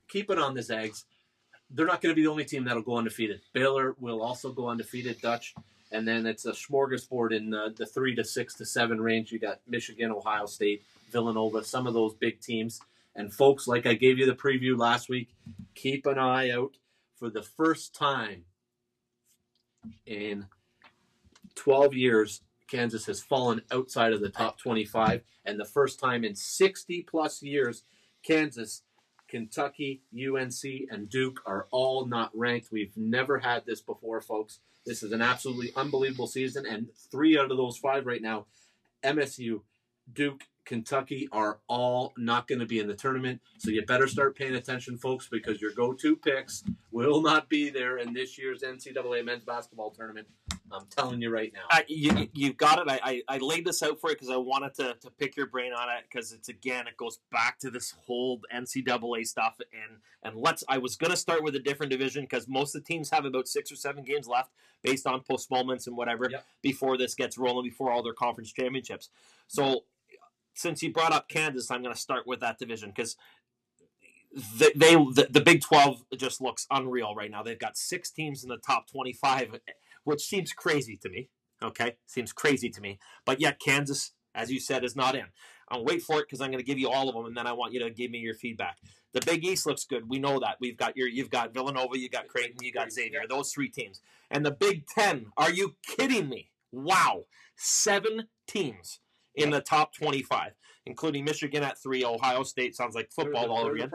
keep 0.09 0.31
it 0.31 0.39
on 0.39 0.55
the 0.55 0.63
Zags. 0.63 1.05
They're 1.69 1.85
not 1.85 2.01
going 2.01 2.11
to 2.11 2.15
be 2.15 2.23
the 2.23 2.31
only 2.31 2.43
team 2.45 2.63
that'll 2.65 2.81
go 2.81 2.95
undefeated. 2.97 3.41
Baylor 3.53 3.95
will 3.99 4.21
also 4.23 4.51
go 4.51 4.67
undefeated, 4.67 5.21
Dutch. 5.21 5.53
And 5.91 6.07
then 6.07 6.25
it's 6.25 6.45
a 6.45 6.51
smorgasbord 6.51 7.35
in 7.35 7.49
the, 7.49 7.73
the 7.75 7.85
three 7.85 8.15
to 8.15 8.23
six 8.23 8.53
to 8.55 8.65
seven 8.65 9.01
range. 9.01 9.31
You 9.31 9.39
got 9.39 9.59
Michigan, 9.67 10.11
Ohio 10.11 10.45
State, 10.45 10.83
Villanova, 11.11 11.63
some 11.63 11.87
of 11.87 11.93
those 11.93 12.13
big 12.13 12.39
teams. 12.39 12.81
And 13.15 13.33
folks, 13.33 13.67
like 13.67 13.85
I 13.85 13.93
gave 13.93 14.17
you 14.17 14.25
the 14.25 14.33
preview 14.33 14.77
last 14.77 15.09
week, 15.09 15.29
keep 15.75 16.05
an 16.05 16.17
eye 16.17 16.51
out 16.51 16.77
for 17.17 17.29
the 17.29 17.41
first 17.41 17.93
time 17.93 18.45
in 20.05 20.45
12 21.55 21.93
years. 21.93 22.41
Kansas 22.67 23.05
has 23.05 23.21
fallen 23.21 23.61
outside 23.71 24.13
of 24.13 24.21
the 24.21 24.29
top 24.29 24.57
25, 24.57 25.21
and 25.43 25.59
the 25.59 25.65
first 25.65 25.99
time 25.99 26.23
in 26.23 26.33
60 26.33 27.01
plus 27.03 27.43
years, 27.43 27.83
Kansas 28.23 28.83
Kentucky, 29.31 30.01
UNC, 30.13 30.61
and 30.91 31.09
Duke 31.09 31.39
are 31.45 31.67
all 31.71 32.05
not 32.05 32.31
ranked. 32.33 32.71
We've 32.71 32.95
never 32.97 33.39
had 33.39 33.65
this 33.65 33.81
before, 33.81 34.19
folks. 34.19 34.59
This 34.85 35.01
is 35.03 35.13
an 35.13 35.21
absolutely 35.21 35.71
unbelievable 35.75 36.27
season, 36.27 36.65
and 36.65 36.89
three 37.09 37.39
out 37.39 37.49
of 37.49 37.57
those 37.57 37.77
five 37.77 38.05
right 38.05 38.21
now, 38.21 38.47
MSU, 39.03 39.61
Duke, 40.11 40.43
Kentucky 40.65 41.27
are 41.31 41.59
all 41.67 42.13
not 42.17 42.47
going 42.47 42.59
to 42.59 42.65
be 42.65 42.79
in 42.79 42.87
the 42.87 42.93
tournament. 42.93 43.41
So 43.57 43.69
you 43.71 43.85
better 43.85 44.07
start 44.07 44.37
paying 44.37 44.55
attention, 44.55 44.97
folks, 44.97 45.27
because 45.29 45.61
your 45.61 45.71
go-to 45.71 46.15
picks 46.15 46.63
will 46.91 47.21
not 47.21 47.49
be 47.49 47.69
there 47.69 47.97
in 47.97 48.13
this 48.13 48.37
year's 48.37 48.61
NCAA 48.61 49.25
men's 49.25 49.43
basketball 49.43 49.91
tournament. 49.91 50.27
I'm 50.71 50.85
telling 50.89 51.21
you 51.21 51.29
right 51.29 51.51
now. 51.53 51.63
I, 51.69 51.83
you, 51.87 52.29
you 52.33 52.53
got 52.53 52.79
it. 52.79 52.89
I, 52.89 52.99
I, 53.03 53.35
I 53.35 53.37
laid 53.39 53.65
this 53.65 53.83
out 53.83 53.99
for 53.99 54.09
you 54.09 54.15
because 54.15 54.29
I 54.29 54.37
wanted 54.37 54.73
to, 54.75 54.95
to 55.01 55.09
pick 55.11 55.35
your 55.35 55.47
brain 55.47 55.73
on 55.73 55.89
it 55.89 56.05
because 56.09 56.31
it's 56.31 56.47
again 56.47 56.87
it 56.87 56.95
goes 56.95 57.19
back 57.31 57.59
to 57.59 57.69
this 57.69 57.93
whole 58.05 58.39
NCAA 58.53 59.27
stuff 59.27 59.57
and 59.73 59.97
and 60.23 60.35
let's 60.41 60.63
I 60.69 60.77
was 60.77 60.95
gonna 60.95 61.17
start 61.17 61.43
with 61.43 61.55
a 61.55 61.59
different 61.59 61.91
division 61.91 62.23
because 62.23 62.47
most 62.47 62.73
of 62.73 62.83
the 62.83 62.87
teams 62.87 63.09
have 63.09 63.25
about 63.25 63.49
six 63.49 63.69
or 63.71 63.75
seven 63.75 64.03
games 64.05 64.27
left 64.27 64.51
based 64.81 65.05
on 65.05 65.21
postponements 65.21 65.87
and 65.87 65.97
whatever 65.97 66.29
Yep. 66.31 66.45
before 66.61 66.97
this 66.97 67.15
gets 67.15 67.37
rolling 67.37 67.65
before 67.69 67.91
all 67.91 68.01
their 68.01 68.13
conference 68.13 68.53
championships. 68.53 69.09
So 69.47 69.83
since 70.53 70.83
you 70.83 70.91
brought 70.91 71.13
up 71.13 71.29
Kansas, 71.29 71.71
I'm 71.71 71.83
gonna 71.83 71.95
start 71.95 72.27
with 72.27 72.39
that 72.41 72.57
division 72.57 72.91
because 72.95 73.15
they, 74.57 74.71
they 74.75 74.93
the, 74.95 75.27
the 75.29 75.41
Big 75.41 75.61
Twelve 75.61 76.03
just 76.15 76.41
looks 76.41 76.67
unreal 76.71 77.15
right 77.15 77.31
now. 77.31 77.43
They've 77.43 77.59
got 77.59 77.77
six 77.77 78.09
teams 78.11 78.43
in 78.43 78.49
the 78.49 78.57
top 78.57 78.89
25, 78.89 79.59
which 80.03 80.21
seems 80.21 80.53
crazy 80.53 80.97
to 81.01 81.09
me. 81.09 81.29
Okay, 81.63 81.97
seems 82.07 82.33
crazy 82.33 82.69
to 82.69 82.81
me. 82.81 82.99
But 83.25 83.39
yet 83.39 83.59
Kansas, 83.59 84.13
as 84.33 84.51
you 84.51 84.59
said, 84.59 84.83
is 84.83 84.95
not 84.95 85.15
in. 85.15 85.25
I'll 85.69 85.85
wait 85.85 86.01
for 86.01 86.19
it 86.19 86.27
because 86.27 86.41
I'm 86.41 86.51
going 86.51 86.59
to 86.59 86.65
give 86.65 86.79
you 86.79 86.89
all 86.89 87.07
of 87.07 87.15
them, 87.15 87.25
and 87.25 87.37
then 87.37 87.47
I 87.47 87.53
want 87.53 87.73
you 87.73 87.79
to 87.81 87.89
give 87.89 88.11
me 88.11 88.17
your 88.17 88.33
feedback. 88.33 88.77
The 89.13 89.21
Big 89.21 89.45
East 89.45 89.65
looks 89.65 89.85
good. 89.85 90.09
We 90.09 90.19
know 90.19 90.39
that. 90.39 90.57
We've 90.59 90.77
got 90.77 90.97
your, 90.97 91.07
you've 91.07 91.29
got 91.29 91.53
Villanova, 91.53 91.97
you 91.97 92.09
got 92.09 92.27
Creighton, 92.27 92.57
you 92.61 92.71
got 92.73 92.91
Xavier. 92.91 93.21
Those 93.27 93.51
three 93.51 93.69
teams, 93.69 94.01
and 94.29 94.45
the 94.45 94.51
Big 94.51 94.85
Ten. 94.87 95.27
Are 95.37 95.51
you 95.51 95.75
kidding 95.85 96.27
me? 96.29 96.49
Wow, 96.71 97.25
seven 97.55 98.27
teams 98.47 98.99
in 99.35 99.49
the 99.49 99.61
top 99.61 99.93
25, 99.93 100.51
including 100.85 101.23
Michigan 101.25 101.63
at 101.63 101.77
three. 101.81 102.03
Ohio 102.03 102.43
State 102.43 102.75
sounds 102.75 102.95
like 102.95 103.11
football 103.11 103.51
all 103.51 103.65
over 103.65 103.75
again 103.75 103.91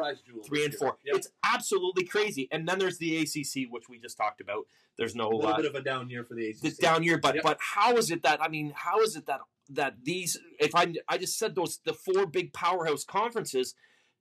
three 0.46 0.64
and 0.64 0.74
four. 0.74 0.96
Yep. 1.04 1.16
It's 1.16 1.28
absolutely 1.44 2.04
crazy. 2.04 2.48
And 2.50 2.68
then 2.68 2.78
there's 2.78 2.98
the 2.98 3.18
ACC, 3.18 3.70
which 3.70 3.88
we 3.88 3.98
just 3.98 4.16
talked 4.16 4.40
about. 4.40 4.64
There's 4.96 5.14
no 5.14 5.28
a 5.28 5.34
little 5.36 5.52
uh, 5.52 5.56
bit 5.56 5.66
of 5.66 5.74
a 5.74 5.82
down 5.82 6.08
year 6.08 6.24
for 6.24 6.34
the 6.34 6.48
ACC. 6.48 6.64
it's 6.64 6.78
down 6.78 7.02
here, 7.02 7.18
but 7.18 7.34
Yep. 7.34 7.44
but 7.44 7.58
how 7.60 7.96
is 7.96 8.10
it 8.10 8.22
that 8.22 8.42
I 8.42 8.48
mean, 8.48 8.72
how 8.74 9.00
is 9.00 9.14
it 9.16 9.26
that 9.26 9.40
that 9.70 9.96
these? 10.04 10.38
If 10.58 10.74
I 10.74 10.94
I 11.08 11.18
just 11.18 11.38
said 11.38 11.54
those 11.54 11.80
the 11.84 11.92
four 11.92 12.24
big 12.26 12.52
powerhouse 12.52 13.04
conferences, 13.04 13.74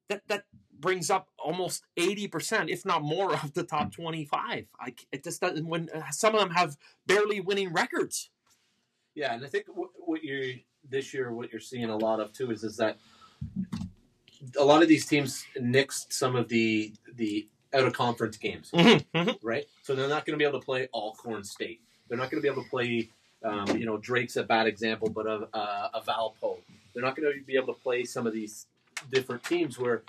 that 0.10 0.24
that 0.27 0.45
brings 0.77 1.10
up 1.10 1.29
almost 1.39 1.84
eighty 1.95 2.27
percent, 2.27 2.69
if 2.69 2.84
not 2.86 3.03
more, 3.03 3.34
of 3.34 3.53
the 3.53 3.63
top 3.63 3.93
twenty 3.93 4.25
five. 4.25 4.65
I 4.79 4.89
c- 4.89 5.07
it 5.13 5.24
just 5.24 5.39
doesn't. 5.39 5.65
When 5.67 5.88
some 6.12 6.34
of 6.36 6.41
them 6.41 6.51
have 6.51 6.75
barely 7.07 7.39
winning 7.39 7.72
records. 7.72 8.31
Yeah, 9.15 9.34
and 9.34 9.43
I 9.43 9.48
think 9.48 9.65
what, 9.74 9.89
what 9.98 10.24
you're 10.24 10.55
this 10.88 11.13
year, 11.13 11.31
what 11.31 11.51
you're 11.51 11.62
seeing 11.62 11.89
a 11.89 11.98
lot 11.98 12.19
of 12.19 12.34
too 12.34 12.51
is 12.51 12.63
is 12.63 12.77
that 12.77 12.98
a 14.60 14.63
lot 14.63 14.84
of 14.84 14.89
these 14.89 15.05
teams 15.05 15.45
nixed 15.60 16.13
some 16.13 16.36
of 16.36 16.50
the 16.50 16.93
the 17.15 17.48
out 17.74 17.86
of 17.86 17.93
conference 17.93 18.38
games, 18.38 18.72
mm-hmm, 18.72 19.17
mm-hmm. 19.17 19.45
right? 19.48 19.65
So 19.81 19.95
they're 19.95 20.07
not 20.07 20.25
going 20.25 20.38
to 20.38 20.38
be 20.38 20.48
able 20.48 20.60
to 20.60 20.65
play 20.65 20.88
Alcorn 20.93 21.43
State. 21.43 21.81
They're 22.07 22.17
not 22.17 22.29
going 22.29 22.41
to 22.41 22.45
be 22.45 22.51
able 22.51 22.63
to 22.63 22.69
play. 22.69 23.10
Um, 23.43 23.77
you 23.77 23.86
know, 23.86 23.98
Drake's 23.98 24.38
a 24.38 24.43
bad 24.43 24.65
example, 24.65 25.10
but 25.10 25.27
a, 25.27 25.48
a, 25.53 25.91
a 25.95 26.01
Valpo. 26.01 26.57
They're 26.93 27.03
not 27.03 27.15
going 27.15 27.31
to 27.31 27.45
be 27.45 27.55
able 27.55 27.74
to 27.74 27.79
play 27.79 28.03
some 28.03 28.25
of 28.25 28.34
these 28.34 28.65
different 29.12 29.43
teams 29.43 29.77
where 29.77 30.03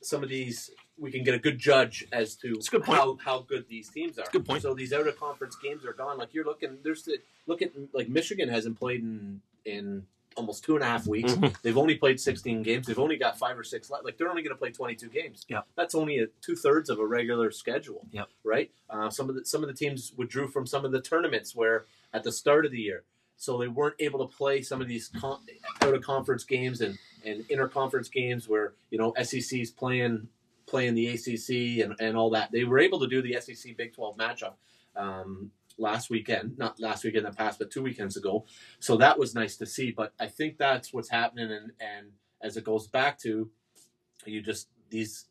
some 0.00 0.22
of 0.22 0.28
these 0.28 0.70
we 0.98 1.10
can 1.10 1.22
get 1.24 1.34
a 1.34 1.38
good 1.38 1.58
judge 1.58 2.06
as 2.12 2.34
to 2.36 2.60
good 2.70 2.84
how, 2.84 3.16
how 3.24 3.40
good 3.40 3.66
these 3.68 3.88
teams 3.88 4.18
are. 4.18 4.24
good 4.32 4.44
point. 4.44 4.62
So 4.62 4.74
these 4.74 4.92
out 4.92 5.06
of 5.06 5.18
conference 5.18 5.56
games 5.56 5.84
are 5.84 5.92
gone. 5.92 6.18
Like 6.18 6.34
you're 6.34 6.44
looking, 6.44 6.78
there's 6.82 7.02
the 7.04 7.18
look 7.46 7.62
at 7.62 7.70
like 7.92 8.08
Michigan 8.08 8.48
hasn't 8.48 8.78
played 8.78 9.00
in 9.02 9.40
in 9.64 10.06
almost 10.36 10.64
two 10.64 10.74
and 10.76 10.84
a 10.84 10.86
half 10.86 11.06
weeks. 11.06 11.32
Mhm. 11.32 11.60
They've 11.62 11.76
only 11.76 11.96
played 11.96 12.20
16 12.20 12.62
games. 12.62 12.86
They've 12.86 12.98
only 12.98 13.16
got 13.16 13.38
five 13.38 13.58
or 13.58 13.64
six 13.64 13.90
left. 13.90 14.04
Like 14.04 14.16
they're 14.18 14.28
only 14.30 14.42
going 14.42 14.54
to 14.54 14.58
play 14.58 14.70
22 14.70 15.08
games. 15.08 15.44
Yeah. 15.48 15.62
that's 15.76 15.94
only 15.96 16.26
two 16.40 16.54
thirds 16.54 16.88
of 16.90 17.00
a 17.00 17.06
regular 17.06 17.50
schedule. 17.50 18.06
Yeah. 18.12 18.24
right. 18.44 18.70
Uh, 18.88 19.10
some 19.10 19.28
of 19.28 19.34
the 19.34 19.44
some 19.44 19.62
of 19.62 19.68
the 19.68 19.74
teams 19.74 20.12
withdrew 20.16 20.48
from 20.48 20.66
some 20.66 20.84
of 20.84 20.92
the 20.92 21.00
tournaments 21.00 21.54
where 21.56 21.86
at 22.12 22.22
the 22.24 22.32
start 22.32 22.64
of 22.66 22.72
the 22.72 22.78
year, 22.80 23.02
so 23.36 23.58
they 23.58 23.68
weren't 23.68 23.96
able 24.00 24.26
to 24.26 24.36
play 24.36 24.62
some 24.62 24.80
of 24.80 24.88
these 24.88 25.08
con- 25.20 25.40
out 25.82 25.94
of 25.94 26.02
conference 26.02 26.44
games 26.44 26.80
and 26.80 26.98
and 27.24 27.46
interconference 27.48 28.10
games 28.10 28.48
where 28.48 28.72
you 28.90 28.98
know 28.98 29.12
SEC's 29.22 29.70
playing 29.70 30.28
playing 30.68 30.94
the 30.94 31.08
ACC 31.08 31.84
and, 31.84 31.94
and 32.00 32.16
all 32.16 32.30
that. 32.30 32.52
They 32.52 32.64
were 32.64 32.78
able 32.78 33.00
to 33.00 33.08
do 33.08 33.22
the 33.22 33.40
SEC 33.40 33.76
Big 33.76 33.94
12 33.94 34.16
matchup 34.16 34.54
um, 34.96 35.50
last 35.78 36.10
weekend, 36.10 36.58
not 36.58 36.78
last 36.80 37.04
weekend 37.04 37.26
that 37.26 37.36
passed, 37.36 37.58
but 37.58 37.70
two 37.70 37.82
weekends 37.82 38.16
ago. 38.16 38.44
So 38.78 38.96
that 38.98 39.18
was 39.18 39.34
nice 39.34 39.56
to 39.56 39.66
see. 39.66 39.90
But 39.90 40.12
I 40.20 40.26
think 40.26 40.58
that's 40.58 40.92
what's 40.92 41.10
happening. 41.10 41.50
And, 41.50 41.72
and 41.80 42.08
as 42.42 42.56
it 42.56 42.64
goes 42.64 42.86
back 42.86 43.18
to, 43.20 43.50
you 44.26 44.42
just, 44.42 44.68
these 44.90 45.26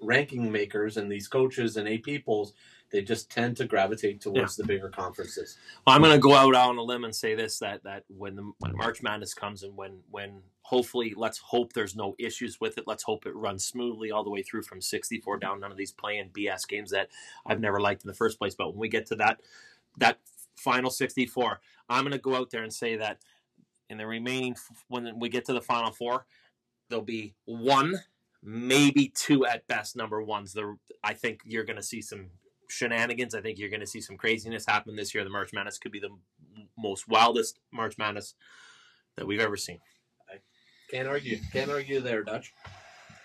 ranking 0.00 0.52
makers 0.52 0.96
and 0.96 1.10
these 1.10 1.28
coaches 1.28 1.76
and 1.76 1.88
AP 1.88 2.24
polls, 2.24 2.52
they 2.92 3.02
just 3.02 3.30
tend 3.30 3.56
to 3.56 3.66
gravitate 3.66 4.20
towards 4.20 4.56
the 4.56 4.64
bigger 4.64 4.88
conferences. 4.88 5.58
Well, 5.86 5.96
I'm 5.96 6.02
going 6.02 6.14
to 6.14 6.20
go 6.20 6.34
out 6.34 6.54
on 6.54 6.78
a 6.78 6.82
limb 6.82 7.04
and 7.04 7.14
say 7.14 7.34
this: 7.34 7.58
that 7.58 7.82
that 7.84 8.04
when 8.08 8.36
the 8.36 8.52
when 8.58 8.76
March 8.76 9.02
Madness 9.02 9.34
comes 9.34 9.62
and 9.62 9.76
when 9.76 10.00
when 10.10 10.42
hopefully, 10.66 11.14
let's 11.16 11.38
hope 11.38 11.72
there's 11.72 11.94
no 11.94 12.16
issues 12.18 12.60
with 12.60 12.76
it. 12.76 12.84
Let's 12.88 13.04
hope 13.04 13.24
it 13.24 13.36
runs 13.36 13.64
smoothly 13.64 14.10
all 14.10 14.24
the 14.24 14.30
way 14.30 14.42
through 14.42 14.62
from 14.62 14.80
64 14.80 15.38
down. 15.38 15.60
None 15.60 15.70
of 15.70 15.76
these 15.76 15.92
playing 15.92 16.30
BS 16.36 16.66
games 16.66 16.90
that 16.90 17.08
I've 17.46 17.60
never 17.60 17.80
liked 17.80 18.02
in 18.02 18.08
the 18.08 18.14
first 18.14 18.36
place. 18.36 18.56
But 18.56 18.70
when 18.70 18.78
we 18.80 18.88
get 18.88 19.06
to 19.06 19.16
that 19.16 19.40
that 19.98 20.18
final 20.56 20.90
64, 20.90 21.60
I'm 21.88 22.02
going 22.02 22.12
to 22.12 22.18
go 22.18 22.34
out 22.34 22.50
there 22.50 22.64
and 22.64 22.72
say 22.72 22.96
that 22.96 23.18
in 23.88 23.98
the 23.98 24.06
remaining 24.06 24.56
when 24.88 25.18
we 25.20 25.28
get 25.28 25.44
to 25.46 25.52
the 25.52 25.60
final 25.60 25.92
four, 25.92 26.26
there'll 26.88 27.04
be 27.04 27.34
one, 27.44 27.94
maybe 28.42 29.12
two 29.14 29.46
at 29.46 29.66
best 29.68 29.94
number 29.94 30.20
ones. 30.20 30.52
The 30.52 30.76
I 31.04 31.14
think 31.14 31.42
you're 31.44 31.64
going 31.64 31.76
to 31.76 31.82
see 31.82 32.02
some 32.02 32.30
shenanigans. 32.68 33.34
I 33.34 33.40
think 33.40 33.58
you're 33.58 33.70
going 33.70 33.80
to 33.80 33.86
see 33.86 34.00
some 34.00 34.16
craziness 34.16 34.66
happen 34.66 34.96
this 34.96 35.14
year. 35.14 35.24
The 35.24 35.30
March 35.30 35.52
Madness 35.52 35.78
could 35.78 35.92
be 35.92 36.00
the 36.00 36.10
most 36.78 37.08
wildest 37.08 37.58
March 37.72 37.96
Madness 37.98 38.34
that 39.16 39.26
we've 39.26 39.40
ever 39.40 39.56
seen. 39.56 39.78
Can't 40.90 41.08
argue. 41.08 41.38
Can't 41.52 41.70
argue 41.70 42.00
there, 42.00 42.22
Dutch. 42.22 42.52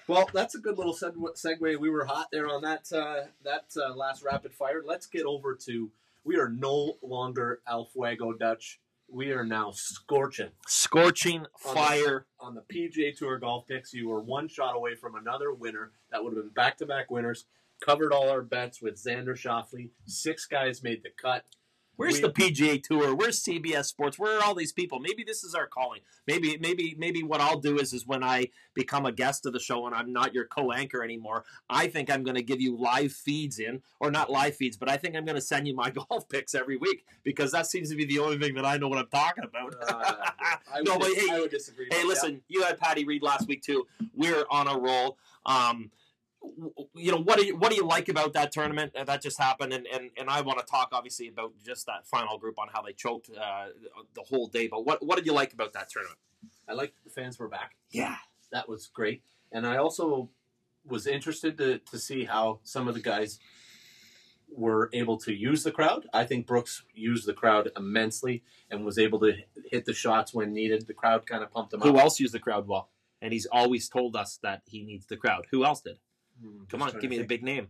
Well, 0.08 0.28
that's 0.34 0.56
a 0.56 0.60
good 0.60 0.78
little 0.78 0.96
seg- 0.96 1.16
segue. 1.38 1.78
We 1.80 1.90
were 1.90 2.06
hot 2.06 2.28
there 2.32 2.48
on 2.48 2.64
that 2.64 2.92
uh, 2.92 3.28
that 3.44 3.66
uh, 3.78 3.94
last 3.96 4.24
rapid 4.24 4.54
fire. 4.54 4.82
Let's 4.84 5.06
get 5.06 5.26
over 5.26 5.56
to. 5.68 5.92
We 6.24 6.38
are 6.38 6.50
no 6.50 6.98
longer 7.04 7.62
El 7.68 7.86
Fuego 7.86 8.34
Dutch. 8.34 8.80
We 9.08 9.32
are 9.32 9.44
now 9.46 9.72
scorching 9.72 10.50
Scorching 10.68 11.46
On 11.66 11.76
fire. 11.76 12.26
on 12.40 12.56
the 12.56 12.62
PGA 12.62 13.16
Tour 13.16 13.38
golf 13.38 13.68
picks. 13.68 13.94
You 13.94 14.08
were 14.08 14.22
one 14.22 14.48
shot 14.48 14.76
away 14.76 14.96
from 14.96 15.16
another 15.16 15.54
winner. 15.54 15.92
That 16.12 16.24
would 16.24 16.34
have 16.36 16.44
been 16.44 16.54
back 16.54 16.78
to 16.78 16.86
back 16.86 17.12
winners. 17.12 17.46
Covered 17.82 18.14
all 18.14 18.30
our 18.30 18.42
bets 18.42 18.82
with 18.82 18.96
Xander 19.04 19.36
Schauffele. 19.36 19.90
Six 20.06 20.46
guys 20.46 20.84
made 20.84 21.04
the 21.04 21.10
cut. 21.22 21.44
Where's 21.98 22.16
we- 22.16 22.22
the 22.22 22.30
PGA 22.32 22.82
Tour? 22.82 23.14
Where's 23.14 23.44
CBS 23.44 23.86
Sports? 23.86 24.18
Where 24.18 24.40
are 24.40 24.44
all 24.44 24.56
these 24.56 24.72
people? 24.72 25.00
Maybe 25.00 25.24
this 25.24 25.44
is 25.44 25.54
our 25.54 25.68
calling. 25.68 26.00
Maybe, 26.26 26.58
maybe, 26.60 26.96
maybe 26.98 27.22
what 27.22 27.42
I'll 27.42 27.60
do 27.60 27.78
is, 27.78 27.94
is 27.94 28.08
when 28.08 28.24
I 28.24 28.48
become 28.74 29.06
a 29.06 29.12
guest 29.12 29.46
of 29.46 29.54
the 29.54 29.60
show 29.60 29.86
and 29.86 29.94
I'm 29.94 30.12
not 30.12 30.34
your 30.34 30.46
co-anchor 30.46 31.04
anymore, 31.04 31.44
I 31.70 31.88
think 31.88 32.10
I'm 32.10 32.24
going 32.24 32.38
to 32.38 32.42
give 32.44 32.60
you 32.62 32.76
live 32.78 33.12
feeds 33.12 33.60
in, 33.60 33.82
or 34.00 34.10
not 34.10 34.32
live 34.32 34.56
feeds, 34.56 34.78
but 34.78 34.90
I 34.90 34.98
think 34.98 35.16
I'm 35.16 35.26
going 35.26 35.36
to 35.36 35.42
send 35.42 35.68
you 35.68 35.76
my 35.76 35.90
golf 36.10 36.28
picks 36.30 36.56
every 36.56 36.78
week 36.78 37.06
because 37.24 37.52
that 37.52 37.68
seems 37.68 37.90
to 37.92 37.96
be 37.96 38.06
the 38.06 38.20
only 38.20 38.40
thing 38.40 38.56
that 38.56 38.66
I 38.66 38.78
know 38.78 38.88
what 38.88 38.98
I'm 38.98 39.08
talking 39.10 39.44
about. 39.44 39.76
Uh, 39.88 40.16
No, 40.84 40.98
but 40.98 41.10
dis- 41.10 41.26
hey- 41.26 41.36
I 41.36 41.40
would 41.42 41.52
disagree. 41.52 41.88
Hey, 41.92 42.04
listen, 42.06 42.42
you 42.48 42.64
had 42.64 42.80
Patty 42.80 43.04
Reed 43.04 43.22
last 43.22 43.48
week 43.48 43.62
too. 43.62 43.86
We're 44.16 44.46
on 44.50 44.68
a 44.68 44.78
roll. 44.80 45.18
Um, 45.46 45.92
you 46.96 47.12
know 47.12 47.20
what 47.20 47.38
do 47.38 47.46
you 47.46 47.56
what 47.56 47.70
do 47.70 47.76
you 47.76 47.86
like 47.86 48.10
about 48.10 48.34
that 48.34 48.52
tournament 48.52 48.96
Uh, 48.96 49.04
that 49.04 49.22
just 49.22 49.40
happened? 49.40 49.74
And 49.74 49.88
and, 49.88 50.10
and 50.18 50.30
I 50.30 50.42
want 50.42 50.60
to 50.60 50.66
talk 50.66 50.90
obviously 50.92 51.28
about 51.28 51.54
just 51.64 51.86
that 51.86 52.08
final 52.08 52.38
group 52.38 52.58
on 52.60 52.68
how 52.74 52.82
they 52.82 52.94
choked 52.94 53.30
uh, 53.30 53.68
the 54.16 54.24
whole 54.24 54.48
day. 54.48 54.68
But 54.68 54.86
what 54.86 55.06
what 55.06 55.18
did 55.18 55.26
you 55.26 55.34
like 55.34 55.54
about 55.54 55.74
that 55.74 55.90
tournament? 55.90 56.20
I 56.68 56.74
like 56.74 56.94
the 57.04 57.10
fans 57.10 57.38
were 57.38 57.48
back. 57.48 57.76
Yeah, 57.92 58.16
that 58.52 58.68
was 58.68 58.88
great. 58.88 59.24
And 59.52 59.68
I 59.68 59.78
also 59.78 60.30
was 60.86 61.06
interested 61.06 61.58
to, 61.58 61.78
to 61.80 62.00
see 62.00 62.26
how 62.26 62.60
some 62.64 62.88
of 62.88 62.96
the 62.96 63.02
guys 63.02 63.40
were 64.54 64.90
able 64.94 65.18
to 65.18 65.34
use 65.34 65.64
the 65.64 65.72
crowd. 65.72 66.08
I 66.14 66.26
think 66.26 66.48
Brooks 66.48 66.84
used 66.94 67.26
the 67.26 67.34
crowd 67.34 67.70
immensely 67.78 68.44
and 68.70 68.84
was 68.84 68.98
able 68.98 69.20
to 69.20 69.34
hit 69.70 69.86
the 69.86 69.94
shots 69.94 70.34
when 70.34 70.54
needed. 70.54 70.88
The 70.88 70.94
crowd 70.94 71.26
kind 71.26 71.44
of 71.44 71.52
pumped 71.52 71.74
him 71.74 71.82
who 71.82 71.90
up. 71.90 71.96
Who 71.96 72.02
else 72.02 72.20
used 72.20 72.34
the 72.34 72.40
crowd 72.40 72.68
well? 72.68 72.90
And 73.22 73.32
he's 73.32 73.46
always 73.46 73.88
told 73.88 74.16
us 74.16 74.40
that 74.42 74.64
he 74.66 74.84
needs 74.84 75.06
the 75.06 75.18
crowd. 75.18 75.46
Who 75.52 75.64
else 75.64 75.82
did? 75.82 76.00
Hmm, 76.42 76.64
Come 76.70 76.82
on, 76.82 76.98
give 77.00 77.10
me 77.10 77.18
the 77.18 77.24
big 77.26 77.44
name. 77.44 77.70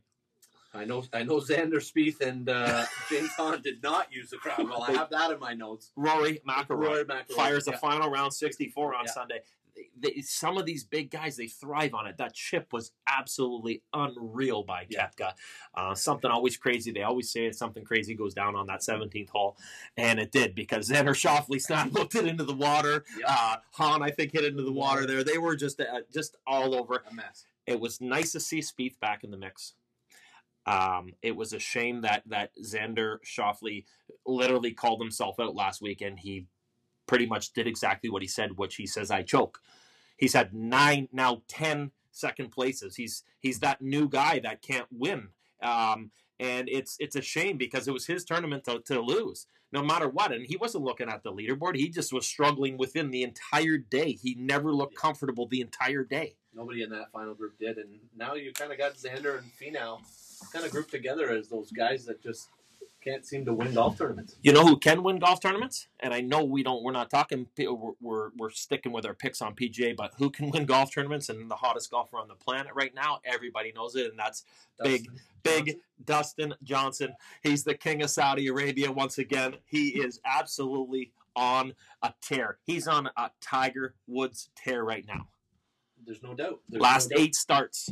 I 0.73 0.85
know 0.85 1.03
I 1.11 1.23
know 1.23 1.39
Xander 1.41 1.75
Spieth 1.81 2.21
and 2.21 2.47
uh, 2.47 2.85
James 3.09 3.31
Hahn 3.31 3.61
did 3.61 3.83
not 3.83 4.07
use 4.13 4.29
the 4.29 4.37
crowd 4.37 4.69
well. 4.69 4.83
I 4.83 4.93
have 4.93 5.09
that 5.09 5.31
in 5.31 5.39
my 5.39 5.53
notes. 5.53 5.91
Rory 5.97 6.41
McIlroy 6.47 7.05
fires 7.35 7.65
the 7.65 7.71
yeah. 7.71 7.77
final 7.77 8.09
round 8.09 8.33
64 8.33 8.95
on 8.95 9.03
Yeah. 9.05 9.11
Sunday. 9.11 9.39
they, 9.99 10.21
some 10.21 10.57
of 10.57 10.65
these 10.65 10.85
big 10.85 11.11
guys 11.11 11.35
they 11.35 11.47
thrive 11.47 11.93
on 11.93 12.07
it. 12.07 12.15
That 12.17 12.33
chip 12.33 12.71
was 12.71 12.93
absolutely 13.05 13.83
unreal 13.93 14.63
by. 14.63 14.85
Koepka. 14.85 15.33
Uh, 15.75 15.93
something 15.93 16.31
always 16.31 16.55
crazy. 16.55 16.91
They 16.93 17.03
always 17.03 17.29
say 17.29 17.51
something 17.51 17.83
crazy 17.83 18.15
goes 18.15 18.33
down 18.33 18.55
on 18.55 18.67
that 18.67 18.79
17th 18.79 19.29
hole, 19.29 19.57
and 19.97 20.19
it 20.21 20.31
did 20.31 20.55
because 20.55 20.89
Xander 20.89 21.09
Schauffele 21.09 21.61
snap 21.61 21.91
looked 21.91 22.15
it 22.15 22.25
into 22.25 22.45
the 22.45 22.53
water. 22.55 23.03
Yep. 23.19 23.27
Uh, 23.27 23.55
Hahn, 23.71 24.01
I 24.01 24.11
think, 24.11 24.31
hit 24.31 24.45
into 24.45 24.63
the 24.63 24.71
water 24.71 25.05
there. 25.05 25.23
They 25.25 25.37
were 25.37 25.57
just 25.57 25.81
uh, 25.81 25.99
just 26.13 26.37
all 26.47 26.73
over. 26.75 27.03
A 27.09 27.13
mess. 27.13 27.45
It 27.67 27.79
was 27.79 28.01
nice 28.01 28.31
to 28.33 28.39
see 28.39 28.59
Spieth 28.59 28.99
back 28.99 29.23
in 29.23 29.31
the 29.31 29.37
mix. 29.37 29.73
Um, 30.65 31.13
it 31.21 31.35
was 31.35 31.53
a 31.53 31.59
shame 31.59 32.01
that 32.01 32.23
that 32.27 32.51
Xander 32.63 33.17
Schauffele 33.25 33.85
literally 34.25 34.71
called 34.71 35.01
himself 35.01 35.39
out 35.39 35.55
last 35.55 35.81
week, 35.81 36.01
and 36.01 36.19
he 36.19 36.45
pretty 37.07 37.25
much 37.25 37.53
did 37.53 37.67
exactly 37.67 38.09
what 38.09 38.21
he 38.21 38.27
said, 38.27 38.57
which 38.57 38.75
he 38.75 38.85
says 38.85 39.09
I 39.09 39.23
choke. 39.23 39.59
He's 40.17 40.33
had 40.33 40.53
nine 40.53 41.07
now 41.11 41.41
ten 41.47 41.91
second 42.11 42.51
places. 42.51 42.95
He's 42.95 43.23
he's 43.39 43.59
that 43.59 43.81
new 43.81 44.07
guy 44.07 44.39
that 44.39 44.61
can't 44.61 44.87
win. 44.91 45.29
Um, 45.63 46.11
and 46.39 46.69
it's 46.69 46.95
it's 46.99 47.15
a 47.15 47.21
shame 47.21 47.57
because 47.57 47.87
it 47.87 47.93
was 47.93 48.05
his 48.05 48.23
tournament 48.23 48.63
to, 48.65 48.79
to 48.85 49.01
lose 49.01 49.47
no 49.71 49.81
matter 49.81 50.09
what. 50.09 50.31
And 50.31 50.45
he 50.45 50.57
wasn't 50.57 50.83
looking 50.83 51.09
at 51.09 51.23
the 51.23 51.31
leaderboard. 51.31 51.75
He 51.75 51.89
just 51.89 52.13
was 52.13 52.27
struggling 52.27 52.77
within 52.77 53.11
the 53.11 53.23
entire 53.23 53.77
day. 53.77 54.13
He 54.13 54.35
never 54.35 54.73
looked 54.73 54.95
comfortable 54.95 55.47
the 55.47 55.61
entire 55.61 56.03
day. 56.03 56.35
Nobody 56.53 56.83
in 56.83 56.89
that 56.91 57.11
final 57.11 57.33
group 57.33 57.57
did, 57.59 57.77
and 57.77 57.99
now 58.15 58.33
you 58.33 58.51
kind 58.53 58.71
of 58.71 58.77
got 58.77 58.95
Xander 58.95 59.37
and 59.37 59.51
Finau 59.59 59.99
kind 60.51 60.65
of 60.65 60.71
grouped 60.71 60.91
together 60.91 61.29
as 61.29 61.47
those 61.47 61.71
guys 61.71 62.05
that 62.05 62.21
just 62.21 62.49
can't 63.03 63.25
seem 63.25 63.45
to 63.45 63.53
win 63.53 63.73
golf 63.73 63.97
tournaments. 63.97 64.35
You 64.43 64.53
know 64.53 64.65
who 64.65 64.77
can 64.77 65.01
win 65.01 65.19
golf 65.19 65.39
tournaments? 65.41 65.87
And 65.99 66.13
I 66.13 66.21
know 66.21 66.43
we 66.43 66.61
don't. 66.63 66.83
We're 66.83 66.91
not 66.91 67.09
talking. 67.09 67.47
We're 67.57 67.91
we're, 67.99 68.29
we're 68.37 68.49
sticking 68.51 68.91
with 68.91 69.05
our 69.05 69.13
picks 69.13 69.41
on 69.41 69.55
PGA, 69.55 69.95
but 69.95 70.13
who 70.17 70.29
can 70.29 70.51
win 70.51 70.65
golf 70.65 70.93
tournaments 70.93 71.29
and 71.29 71.49
the 71.49 71.55
hottest 71.55 71.89
golfer 71.91 72.17
on 72.17 72.27
the 72.27 72.35
planet 72.35 72.71
right 72.75 72.93
now? 72.93 73.19
Everybody 73.25 73.71
knows 73.73 73.95
it, 73.95 74.07
and 74.07 74.19
that's 74.19 74.43
Big, 74.83 75.05
Dustin 75.05 75.21
big 75.43 75.65
Johnson. 75.65 75.81
Dustin 76.05 76.53
Johnson. 76.63 77.13
He's 77.43 77.63
the 77.63 77.75
king 77.75 78.03
of 78.03 78.09
Saudi 78.09 78.47
Arabia 78.47 78.91
once 78.91 79.17
again. 79.17 79.55
He 79.65 79.89
is 79.89 80.19
absolutely 80.25 81.11
on 81.35 81.73
a 82.03 82.13
tear. 82.21 82.57
He's 82.63 82.87
on 82.87 83.09
a 83.17 83.31
Tiger 83.41 83.95
Woods 84.07 84.49
tear 84.55 84.83
right 84.83 85.05
now. 85.07 85.27
There's 86.05 86.23
no 86.23 86.33
doubt. 86.33 86.59
There's 86.69 86.81
Last 86.81 87.09
no 87.11 87.17
doubt. 87.17 87.23
eight 87.23 87.35
starts, 87.35 87.89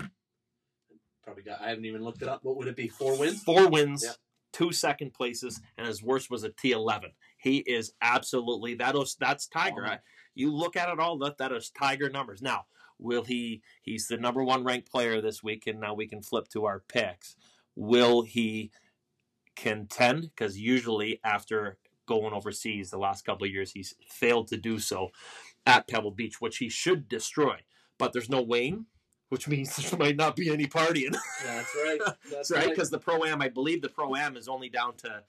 Probably 1.24 1.44
got. 1.44 1.62
I 1.62 1.70
haven't 1.70 1.86
even 1.86 2.04
looked 2.04 2.22
it 2.24 2.28
up. 2.28 2.44
What 2.44 2.58
would 2.58 2.68
it 2.68 2.76
be? 2.76 2.88
Four 2.88 3.18
wins. 3.18 3.44
four 3.44 3.70
wins, 3.70 4.04
Yeah. 4.04 4.14
two 4.52 4.72
second 4.72 5.14
places, 5.14 5.62
and 5.78 5.86
his 5.86 6.02
worst 6.02 6.30
was 6.32 6.44
a 6.44 6.50
T11. 6.50 7.14
He 7.38 7.58
is 7.60 7.94
absolutely 8.02 8.74
that 8.76 8.96
that's 9.20 9.48
Tiger. 9.48 9.86
Oh. 9.86 9.90
I- 9.92 10.00
you 10.34 10.52
look 10.54 10.76
at 10.76 10.90
it 10.90 11.00
all, 11.00 11.18
that 11.20 11.38
that 11.38 11.52
is 11.52 11.70
Tiger 11.70 12.10
numbers. 12.10 12.42
Now, 12.42 12.66
will 12.98 13.24
he? 13.24 13.62
He's 13.84 14.08
the 14.08 14.18
number 14.18 14.44
one 14.44 14.64
ranked 14.64 14.90
player 14.90 15.22
this 15.22 15.44
week, 15.44 15.68
and 15.68 15.80
now 15.80 15.94
we 15.94 16.08
can 16.08 16.24
flip 16.24 16.48
to 16.50 16.66
our 16.66 16.80
picks. 16.80 17.36
Will 17.76 18.22
he 18.24 18.72
contend? 19.56 20.24
Because 20.24 20.58
usually 20.58 21.20
after 21.24 21.78
going 22.08 22.34
overseas 22.34 22.90
the 22.90 22.98
last 22.98 23.24
couple 23.24 23.46
of 23.46 23.52
years, 23.54 23.72
he's 23.72 23.94
failed 24.08 24.48
to 24.48 24.58
do 24.58 24.80
so 24.80 25.12
at 25.68 25.88
Pebble 25.88 26.12
Beach, 26.12 26.42
which 26.42 26.58
he 26.58 26.70
should 26.70 27.08
destroy. 27.08 27.60
But 28.00 28.14
there's 28.14 28.30
no 28.30 28.42
Wayne, 28.42 28.88
which 29.30 29.48
means 29.48 29.76
there 29.92 30.00
might 30.00 30.16
not 30.16 30.36
be 30.36 30.52
any 30.52 30.66
partying. 30.66 31.16
That's 31.46 31.76
right. 31.76 32.00
That's 32.32 32.50
right, 32.50 32.70
because 32.70 32.90
the 32.90 32.98
pro 32.98 33.24
am, 33.26 33.42
I 33.44 33.50
believe 33.50 33.84
the 33.84 33.90
pro 33.90 34.16
am 34.16 34.36
is 34.36 34.48
only 34.48 34.70
down 34.70 34.96
to. 34.98 35.22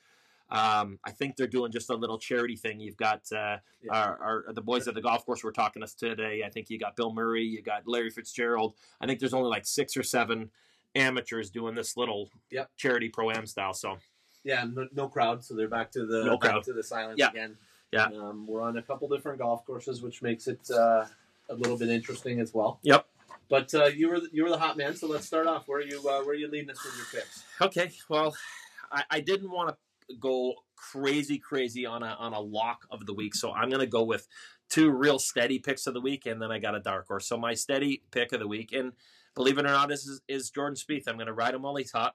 Um, 0.53 0.99
I 1.05 1.12
think 1.12 1.37
they're 1.37 1.47
doing 1.47 1.71
just 1.71 1.91
a 1.91 1.95
little 1.95 2.19
charity 2.19 2.57
thing. 2.57 2.81
You've 2.81 2.97
got 2.97 3.21
uh, 3.33 3.59
Yeah. 3.83 3.93
our, 3.93 4.45
our 4.49 4.53
the 4.53 4.61
boys 4.62 4.89
at 4.89 4.95
the 4.95 5.00
golf 5.03 5.25
course 5.25 5.45
were 5.45 5.53
talking 5.53 5.81
to 5.81 5.85
us 5.85 5.95
today. 5.95 6.43
I 6.45 6.49
think 6.50 6.71
you 6.71 6.79
got 6.79 6.97
Bill 6.97 7.12
Murray, 7.12 7.45
you 7.45 7.62
got 7.62 7.87
Larry 7.87 8.11
Fitzgerald. 8.11 8.75
I 9.00 9.07
think 9.07 9.21
there's 9.21 9.35
only 9.35 9.49
like 9.49 9.65
six 9.65 9.97
or 9.97 10.03
seven 10.03 10.50
amateurs 10.97 11.50
doing 11.50 11.75
this 11.77 11.97
little 11.97 12.31
Yep. 12.50 12.71
charity 12.77 13.09
pro 13.11 13.31
am 13.31 13.47
style. 13.47 13.75
So 13.75 13.99
Yeah, 14.43 14.65
no, 14.65 14.89
no 14.93 15.07
crowd, 15.09 15.45
so 15.45 15.55
they're 15.55 15.69
back 15.69 15.93
to 15.93 16.05
the 16.05 16.25
No 16.25 16.37
back 16.37 16.50
crowd. 16.50 16.65
to 16.65 16.73
the 16.73 16.83
silence 16.83 17.19
Yeah. 17.21 17.31
again. 17.31 17.57
Yeah. 17.93 18.07
Um, 18.07 18.45
we're 18.49 18.62
on 18.62 18.77
a 18.77 18.83
couple 18.83 19.09
different 19.09 19.39
golf 19.39 19.65
courses, 19.65 20.03
which 20.03 20.21
makes 20.21 20.49
it 20.49 20.69
uh, 20.69 21.07
a 21.50 21.54
little 21.54 21.76
bit 21.76 21.88
interesting 21.88 22.40
as 22.40 22.54
well. 22.54 22.78
Yep. 22.83 23.07
But 23.49 23.75
uh, 23.75 23.87
you 23.87 24.09
were 24.09 24.21
the, 24.21 24.28
you 24.33 24.45
were 24.45 24.50
the 24.50 24.59
hot 24.59 24.76
man, 24.76 24.95
so 24.95 25.09
let's 25.09 25.26
start 25.26 25.49
off. 25.49 25.66
Where 25.66 25.80
are 25.80 25.83
you 25.83 25.99
uh, 25.99 26.23
where 26.23 26.30
are 26.30 26.34
you 26.34 26.49
leading 26.49 26.71
us 26.71 26.84
with 26.84 26.97
your 26.97 27.06
picks? 27.21 27.43
Okay, 27.60 27.91
well, 28.08 28.34
I, 28.93 29.02
I 29.10 29.21
didn't 29.21 29.50
want 29.50 29.71
to 30.08 30.17
go 30.17 30.54
crazy, 30.76 31.39
crazy 31.39 31.84
on 31.84 32.04
a 32.04 32.17
on 32.19 32.32
a 32.32 32.41
lock 32.41 32.86
of 32.91 33.06
the 33.06 33.13
week, 33.13 33.34
so 33.34 33.52
I'm 33.52 33.69
going 33.69 33.80
to 33.80 33.86
go 33.89 34.04
with 34.04 34.28
two 34.69 34.91
real 34.91 35.19
steady 35.19 35.58
picks 35.58 35.89
of 35.89 35.95
the 35.95 36.00
week, 36.00 36.26
and 36.26 36.41
then 36.41 36.52
I 36.52 36.60
got 36.60 36.76
a 36.76 36.80
dark 36.80 37.08
horse. 37.08 37.26
So 37.26 37.36
my 37.36 37.54
steady 37.54 38.04
pick 38.13 38.32
of 38.32 38.39
the 38.39 38.47
week, 38.47 38.73
and 38.73 38.93
believe 39.34 39.58
it 39.58 39.67
or 39.67 39.69
not, 39.69 39.91
is 39.91 40.21
is 40.28 40.50
Jordan 40.50 40.76
Spieth. 40.76 41.08
I'm 41.08 41.17
going 41.17 41.26
to 41.26 41.32
ride 41.32 41.54
him 41.54 41.63
while 41.63 41.75
he's 41.75 41.91
hot. 41.91 42.15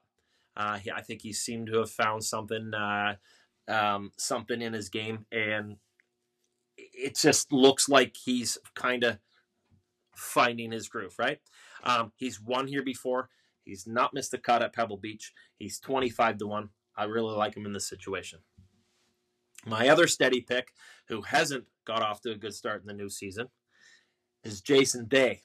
Uh, 0.56 0.78
he, 0.78 0.90
I 0.90 1.02
think 1.02 1.20
he 1.20 1.34
seemed 1.34 1.66
to 1.66 1.80
have 1.80 1.90
found 1.90 2.24
something 2.24 2.72
uh, 2.72 3.16
um, 3.68 4.12
something 4.16 4.62
in 4.62 4.72
his 4.72 4.88
game, 4.88 5.26
and 5.30 5.76
it 6.78 7.16
just 7.16 7.52
looks 7.52 7.90
like 7.90 8.16
he's 8.16 8.56
kind 8.74 9.04
of 9.04 9.18
finding 10.16 10.72
his 10.72 10.88
groove. 10.88 11.14
Right? 11.18 11.38
Um, 11.84 12.12
he's 12.16 12.40
won 12.40 12.66
here 12.66 12.82
before. 12.82 13.28
He's 13.64 13.86
not 13.86 14.14
missed 14.14 14.32
a 14.34 14.38
cut 14.38 14.62
at 14.62 14.72
Pebble 14.72 14.96
Beach. 14.96 15.32
He's 15.58 15.80
25 15.80 16.38
to 16.38 16.46
1. 16.46 16.68
I 16.96 17.04
really 17.04 17.34
like 17.34 17.56
him 17.56 17.66
in 17.66 17.72
this 17.72 17.88
situation. 17.88 18.38
My 19.66 19.88
other 19.88 20.06
steady 20.06 20.40
pick, 20.40 20.68
who 21.08 21.20
hasn't 21.22 21.64
got 21.84 22.00
off 22.00 22.20
to 22.22 22.30
a 22.30 22.36
good 22.36 22.54
start 22.54 22.82
in 22.82 22.86
the 22.86 22.94
new 22.94 23.10
season, 23.10 23.48
is 24.44 24.60
Jason 24.60 25.06
Day. 25.06 25.42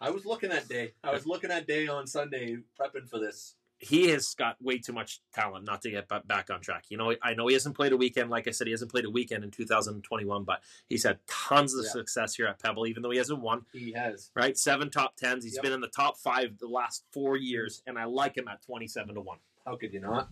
I 0.00 0.10
was 0.10 0.26
looking 0.26 0.52
at 0.52 0.68
Day. 0.68 0.92
I 1.02 1.12
was 1.12 1.26
looking 1.26 1.50
at 1.50 1.66
Day 1.66 1.88
on 1.88 2.06
Sunday, 2.06 2.58
prepping 2.78 3.08
for 3.08 3.18
this. 3.18 3.54
He 3.78 4.08
has 4.08 4.34
got 4.34 4.56
way 4.62 4.78
too 4.78 4.94
much 4.94 5.20
talent 5.34 5.66
not 5.66 5.82
to 5.82 5.90
get 5.90 6.08
back 6.08 6.48
on 6.50 6.60
track. 6.62 6.84
You 6.88 6.96
know, 6.96 7.14
I 7.22 7.34
know 7.34 7.46
he 7.46 7.52
hasn't 7.52 7.76
played 7.76 7.92
a 7.92 7.96
weekend. 7.96 8.30
Like 8.30 8.48
I 8.48 8.50
said, 8.50 8.66
he 8.66 8.70
hasn't 8.70 8.90
played 8.90 9.04
a 9.04 9.10
weekend 9.10 9.44
in 9.44 9.50
2021, 9.50 10.44
but 10.44 10.62
he's 10.88 11.04
had 11.04 11.18
tons 11.26 11.74
of 11.74 11.84
Yeah. 11.84 11.90
success 11.90 12.34
here 12.34 12.46
at 12.46 12.58
Pebble, 12.58 12.86
even 12.86 13.02
though 13.02 13.10
he 13.10 13.18
hasn't 13.18 13.40
won. 13.40 13.66
He 13.74 13.92
has. 13.92 14.30
Right, 14.34 14.56
seven 14.56 14.90
top 14.90 15.16
tens. 15.16 15.44
He's 15.44 15.56
Yep. 15.56 15.62
been 15.62 15.72
in 15.72 15.80
the 15.82 15.88
top 15.88 16.16
five 16.18 16.56
the 16.58 16.68
last 16.68 17.04
four 17.12 17.36
years, 17.36 17.82
and 17.86 17.98
I 17.98 18.04
like 18.04 18.36
him 18.38 18.48
at 18.48 18.62
27 18.62 19.14
to 19.14 19.20
one. 19.20 19.38
How 19.66 19.76
could 19.76 19.92
you 19.92 20.00
not? 20.00 20.30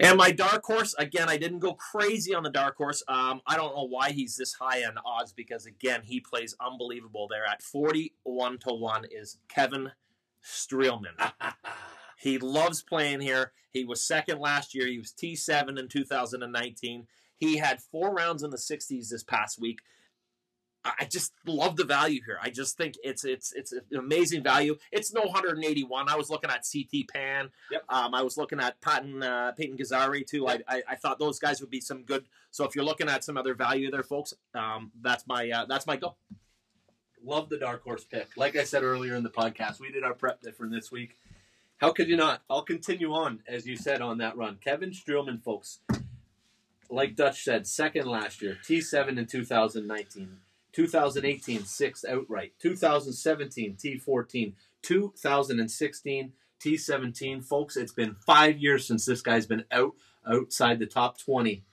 And 0.00 0.16
my 0.18 0.30
dark 0.32 0.64
horse, 0.64 0.94
again, 0.98 1.28
I 1.28 1.36
didn't 1.36 1.58
go 1.60 1.74
crazy 1.74 2.34
on 2.34 2.42
the 2.42 2.50
dark 2.50 2.76
horse. 2.76 3.02
Um, 3.08 3.40
I 3.46 3.56
don't 3.56 3.74
know 3.76 3.84
why 3.84 4.10
he's 4.10 4.36
this 4.36 4.54
high 4.54 4.84
on 4.84 4.98
odds 5.04 5.32
because, 5.32 5.66
again, 5.66 6.02
he 6.02 6.18
plays 6.20 6.54
unbelievable 6.60 7.28
there. 7.28 7.44
At 7.46 7.62
41 7.62 8.58
to 8.60 8.72
1 8.72 9.04
is 9.10 9.38
Kevin 9.48 9.92
Streelman. 10.42 11.31
He 12.22 12.38
loves 12.38 12.84
playing 12.84 13.20
here. 13.20 13.50
He 13.72 13.84
was 13.84 14.00
second 14.00 14.38
last 14.38 14.76
year. 14.76 14.86
He 14.86 14.98
was 14.98 15.12
T7 15.12 15.76
in 15.76 15.88
2019. 15.88 17.08
He 17.36 17.56
had 17.56 17.82
four 17.82 18.14
rounds 18.14 18.44
in 18.44 18.50
the 18.50 18.56
60s 18.56 19.08
this 19.08 19.24
past 19.24 19.60
week. 19.60 19.80
I 20.84 21.04
just 21.04 21.32
love 21.46 21.76
the 21.76 21.84
value 21.84 22.20
here. 22.24 22.38
I 22.40 22.50
just 22.50 22.76
think 22.76 22.94
it's 23.04 23.24
it's 23.24 23.52
it's 23.52 23.70
an 23.72 23.82
amazing 23.96 24.42
value. 24.42 24.76
It's 24.90 25.12
no 25.12 25.22
181. 25.22 26.08
I 26.08 26.16
was 26.16 26.28
looking 26.28 26.50
at 26.50 26.64
CT 26.72 27.08
Pan. 27.08 27.50
Yep. 27.70 27.84
Um, 27.88 28.14
I 28.14 28.22
was 28.22 28.36
looking 28.36 28.58
at 28.58 28.80
Patton 28.80 29.22
uh, 29.22 29.52
Peyton 29.52 29.76
Kizzire 29.76 30.26
too. 30.26 30.44
Yep. 30.48 30.62
I, 30.66 30.76
I 30.76 30.82
I 30.90 30.94
thought 30.96 31.20
those 31.20 31.38
guys 31.38 31.60
would 31.60 31.70
be 31.70 31.80
some 31.80 32.02
good. 32.02 32.24
So 32.50 32.64
if 32.64 32.74
you're 32.74 32.84
looking 32.84 33.08
at 33.08 33.22
some 33.22 33.36
other 33.36 33.54
value 33.54 33.92
there, 33.92 34.02
folks, 34.02 34.34
um, 34.54 34.90
that's 35.00 35.24
my 35.28 35.48
uh, 35.50 35.66
that's 35.66 35.86
my 35.86 35.96
go. 35.96 36.16
Love 37.24 37.48
the 37.48 37.58
dark 37.58 37.84
horse 37.84 38.04
pick. 38.04 38.36
Like 38.36 38.56
I 38.56 38.64
said 38.64 38.82
earlier 38.82 39.14
in 39.14 39.22
the 39.22 39.30
podcast, 39.30 39.78
we 39.78 39.92
did 39.92 40.02
our 40.02 40.14
prep 40.14 40.42
different 40.42 40.72
this 40.72 40.90
week. 40.90 41.16
How 41.82 41.90
could 41.90 42.08
you 42.08 42.16
not? 42.16 42.42
I'll 42.48 42.62
continue 42.62 43.12
on, 43.12 43.40
as 43.48 43.66
you 43.66 43.74
said, 43.74 44.00
on 44.00 44.18
that 44.18 44.36
run. 44.36 44.56
Kevin 44.62 44.90
Streelman, 44.90 45.42
folks, 45.42 45.80
like 46.88 47.16
Dutch 47.16 47.42
said, 47.42 47.66
second 47.66 48.06
last 48.06 48.40
year, 48.40 48.56
T7 48.64 49.18
in 49.18 49.26
2019, 49.26 50.36
2018, 50.70 51.64
sixth 51.64 52.04
outright, 52.08 52.52
2017, 52.60 53.74
T14, 53.74 54.52
2016, 54.80 56.32
T17. 56.60 57.44
Folks, 57.44 57.76
it's 57.76 57.92
been 57.92 58.14
five 58.24 58.58
years 58.58 58.86
since 58.86 59.04
this 59.04 59.20
guy's 59.20 59.46
been 59.46 59.64
out 59.72 59.94
outside 60.24 60.78
the 60.78 60.86
top 60.86 61.18
20 61.18 61.64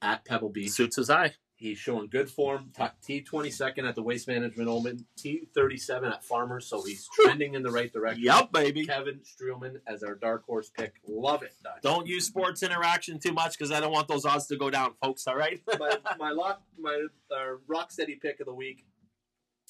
at 0.00 0.24
Pebble 0.24 0.48
Beach. 0.48 0.70
Suits 0.70 0.96
his 0.96 1.10
eye. 1.10 1.34
He's 1.58 1.78
showing 1.78 2.08
good 2.08 2.28
form. 2.28 2.70
T 3.02 3.22
twenty 3.22 3.50
second 3.50 3.86
at 3.86 3.94
the 3.94 4.02
Waste 4.02 4.28
Management 4.28 4.68
Open. 4.68 5.06
T 5.16 5.48
thirty 5.54 5.78
seven 5.78 6.12
at 6.12 6.22
Farmers. 6.22 6.66
So 6.66 6.82
he's 6.82 7.08
trending 7.14 7.54
in 7.54 7.62
the 7.62 7.70
right 7.70 7.90
direction. 7.90 8.24
Yep, 8.24 8.52
baby. 8.52 8.84
Kevin 8.84 9.20
Streelman 9.20 9.80
as 9.86 10.02
our 10.02 10.14
dark 10.14 10.44
horse 10.44 10.68
pick. 10.68 10.96
Love 11.08 11.42
it. 11.42 11.54
Dutch. 11.64 11.80
Don't 11.82 12.06
use 12.06 12.26
sports 12.26 12.62
interaction 12.62 13.18
too 13.18 13.32
much 13.32 13.56
because 13.56 13.72
I 13.72 13.80
don't 13.80 13.90
want 13.90 14.06
those 14.06 14.26
odds 14.26 14.46
to 14.48 14.56
go 14.56 14.68
down, 14.68 14.92
folks. 15.02 15.26
All 15.26 15.34
right. 15.34 15.58
my 15.78 15.96
my 16.18 16.30
lock 16.30 16.60
my 16.78 17.06
uh, 17.30 17.56
rock 17.66 17.90
steady 17.90 18.16
pick 18.16 18.40
of 18.40 18.46
the 18.46 18.54
week 18.54 18.84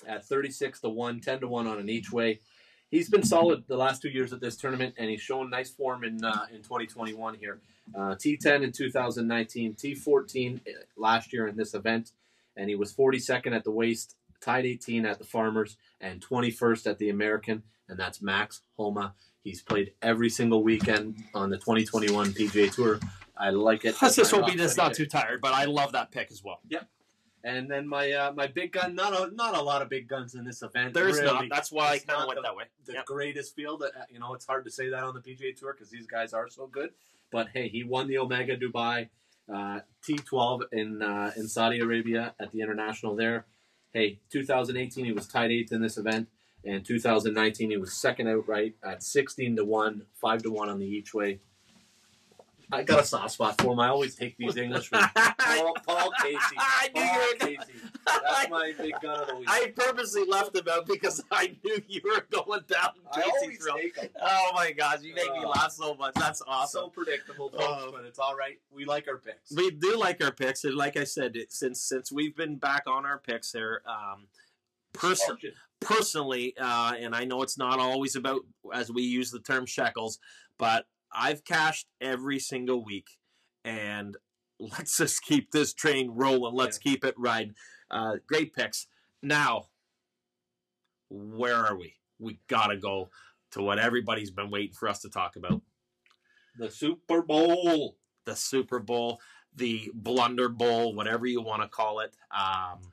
at 0.09 0.27
thirty 0.27 0.51
six 0.51 0.81
to 0.81 0.89
one, 0.89 1.21
10 1.21 1.41
to 1.41 1.49
one 1.49 1.69
on 1.69 1.79
an 1.79 1.89
each 1.89 2.11
way. 2.11 2.41
He's 2.91 3.11
been 3.11 3.25
solid 3.25 3.65
the 3.67 3.77
last 3.77 4.03
two 4.03 4.09
years 4.09 4.33
at 4.33 4.41
this 4.41 4.57
tournament, 4.57 4.95
and 4.97 5.11
he's 5.11 5.21
shown 5.21 5.51
nice 5.51 5.71
form 5.71 6.05
in 6.05 6.25
uh, 6.25 6.47
in 6.53 6.63
2021 6.63 7.35
here. 7.35 7.61
Uh, 7.95 8.15
T10 8.15 8.63
in 8.63 8.73
2019, 8.73 9.75
T14 9.75 10.61
last 10.97 11.33
year 11.33 11.47
in 11.47 11.57
this 11.57 11.75
event, 11.75 12.13
and 12.57 12.69
he 12.69 12.75
was 12.75 12.93
42nd 12.93 13.55
at 13.55 13.65
the 13.65 13.71
Waste 13.71 14.17
tied 14.41 14.67
18 14.67 15.07
at 15.07 15.19
the 15.19 15.25
Farmers 15.25 15.77
and 16.01 16.25
21st 16.25 16.87
at 16.87 16.99
the 16.99 17.11
American, 17.11 17.63
and 17.89 17.99
that's 17.99 18.23
Max 18.23 18.63
Homa. 18.77 19.15
He's 19.43 19.63
played 19.63 19.93
every 20.03 20.29
single 20.29 20.63
weekend 20.63 21.17
on 21.35 21.51
the 21.51 21.57
2021 21.57 22.33
PGA 22.33 22.73
Tour. 22.73 23.01
I 23.37 23.51
like 23.51 23.85
it. 23.85 23.95
Let's 24.01 24.17
just 24.17 24.31
hope 24.31 24.49
he 24.49 24.57
rock 24.57 24.61
is 24.61 24.77
not 24.77 24.95
too 24.95 25.07
tired, 25.07 25.41
but 25.41 25.53
I 25.53 25.67
love 25.67 25.93
that 25.93 26.11
pick 26.11 26.31
as 26.31 26.43
well. 26.43 26.61
And 27.53 27.71
then 27.71 27.85
my 27.87 28.07
uh, 28.11 28.33
my 28.41 28.49
big 28.49 28.71
gun. 28.73 28.97
Not 29.03 29.13
a 29.21 29.23
not 29.43 29.53
a 29.57 29.63
lot 29.71 29.81
of 29.81 29.89
big 29.89 30.09
guns 30.09 30.35
in 30.35 30.45
this 30.45 30.61
event. 30.69 30.95
There's 30.95 31.21
really. 31.21 31.33
not. 31.33 31.45
That's 31.57 31.71
why 31.77 31.87
I 31.95 31.99
kind 31.99 32.21
of 32.23 32.27
went 32.29 32.39
the- 32.39 32.43
that 32.49 32.57
way. 32.57 32.65
the 32.85 32.95
Yep. 32.95 33.07
greatest 33.07 33.55
field. 33.55 33.83
Uh, 33.85 33.89
You 34.11 34.19
know, 34.23 34.35
it's 34.35 34.47
hard 34.53 34.65
to 34.65 34.71
say 34.79 34.87
that 34.91 35.03
on 35.09 35.15
the 35.15 35.21
PGA 35.27 35.51
Tour 35.59 35.73
because 35.73 35.91
these 35.97 36.09
guys 36.17 36.33
are 36.39 36.49
so 36.49 36.67
good. 36.67 36.91
But 37.31 37.47
hey, 37.55 37.69
he 37.69 37.81
won 37.85 38.09
the 38.09 38.19
Omega 38.19 38.57
Dubai 38.57 39.09
uh, 39.57 39.79
T12 40.05 40.63
in 40.73 41.03
uh, 41.03 41.31
in 41.37 41.47
Saudi 41.57 41.79
Arabia 41.87 42.35
at 42.41 42.51
the 42.53 42.61
international 42.63 43.15
there. 43.15 43.47
Hey, 43.93 44.19
2018 44.31 45.05
he 45.05 45.13
was 45.13 45.27
tied 45.29 45.51
eighth 45.53 45.73
in 45.73 45.81
this 45.87 45.97
event, 45.97 46.29
and 46.65 46.85
2019 46.85 47.71
he 47.71 47.77
was 47.77 47.93
second 48.07 48.27
outright 48.29 48.75
at 48.85 49.03
16 49.03 49.57
to 49.57 49.65
one, 49.65 50.07
five 50.21 50.43
to 50.43 50.51
one 50.51 50.69
on 50.69 50.79
the 50.81 50.87
each 50.99 51.15
way. 51.15 51.41
I 52.73 52.83
got 52.83 53.01
a 53.01 53.05
soft 53.05 53.31
spot 53.33 53.61
for 53.61 53.73
him. 53.73 53.81
I 53.81 53.89
always 53.89 54.15
take 54.17 54.37
these 54.37 54.57
Englishmen. 54.57 55.01
Paul, 55.39 55.75
Paul 55.87 56.11
Casey. 56.21 56.39
I 56.59 56.89
knew 56.95 57.01
Paul 57.03 57.15
you 57.15 57.29
were 57.29 57.57
Casey. 57.57 57.73
That's 58.07 58.51
my 58.51 58.73
big 58.79 58.95
gun 59.01 59.21
of 59.21 59.27
the 59.29 59.37
week. 59.37 59.49
I 59.49 59.73
purposely 59.77 60.25
left 60.27 60.57
him 60.57 60.65
out 60.71 60.87
because 60.87 61.23
I 61.31 61.57
knew 61.65 61.81
you 61.89 62.01
were 62.05 62.27
going 62.31 62.63
down 62.69 62.91
Casey's 63.15 63.65
road. 63.67 64.11
Oh 64.21 64.51
my 64.55 64.73
gosh, 64.73 65.03
you 65.03 65.15
make 65.15 65.33
me 65.33 65.43
Oh. 65.45 65.49
laugh 65.51 65.73
so 65.73 65.95
much. 65.95 66.15
That's 66.15 66.43
awesome. 66.47 66.83
So 66.85 66.89
predictable, 66.89 67.51
folks, 67.51 67.65
Oh. 67.67 67.93
but 67.93 68.05
it's 68.05 68.19
all 68.19 68.35
right. 68.37 68.59
We 68.71 68.85
like 68.85 69.07
our 69.09 69.19
picks. 69.19 69.53
We 69.55 69.71
do 69.71 69.97
like 69.97 70.23
our 70.23 70.33
picks, 70.33 70.65
and 70.65 70.75
like 70.75 70.97
I 70.97 71.05
said, 71.05 71.37
it, 71.37 71.53
since 71.53 71.81
since 71.83 72.11
we've 72.11 72.37
been 72.37 72.57
back 72.57 72.85
on 72.87 73.07
our 73.07 73.19
picks 73.19 73.53
here, 73.53 73.83
um, 73.87 74.27
person, 74.93 75.37
personally, 75.81 76.55
uh, 76.59 76.95
and 76.99 77.15
I 77.15 77.25
know 77.25 77.43
it's 77.43 77.59
not 77.59 77.79
always 77.79 78.17
about 78.17 78.41
as 78.73 78.91
we 78.91 79.03
use 79.03 79.31
the 79.31 79.41
term 79.41 79.67
shekels, 79.67 80.19
but 80.59 80.87
I've 81.17 81.45
cashed 81.45 81.87
every 82.01 82.39
single 82.39 82.85
week, 82.85 83.07
and 83.65 84.17
let's 84.61 84.97
just 84.99 85.23
keep 85.23 85.51
this 85.51 85.73
train 85.75 86.11
rolling. 86.11 86.55
Let's 86.55 86.79
keep 86.79 87.05
it 87.05 87.15
riding. 87.19 87.55
Uh, 87.91 88.17
great 88.27 88.53
picks. 88.55 88.87
Now, 89.23 89.67
where 91.09 91.55
are 91.55 91.77
we? 91.77 91.95
We 92.19 92.41
gotta 92.49 92.77
go 92.77 93.11
to 93.53 93.63
what 93.63 93.79
everybody's 93.79 94.31
been 94.31 94.51
waiting 94.51 94.75
for 94.75 94.89
us 94.89 95.01
to 95.01 95.09
talk 95.09 95.37
about: 95.37 95.63
The 96.59 96.71
Super 96.71 97.23
Bowl. 97.23 97.97
the 98.25 98.35
Super 98.37 98.81
Bowl, 98.81 99.21
the 99.55 99.91
Blunder 99.95 100.49
Bowl, 100.49 100.95
whatever 100.95 101.27
you 101.27 101.41
want 101.41 101.63
to 101.63 101.69
call 101.69 102.01
it. 102.01 102.15
Um, 102.37 102.93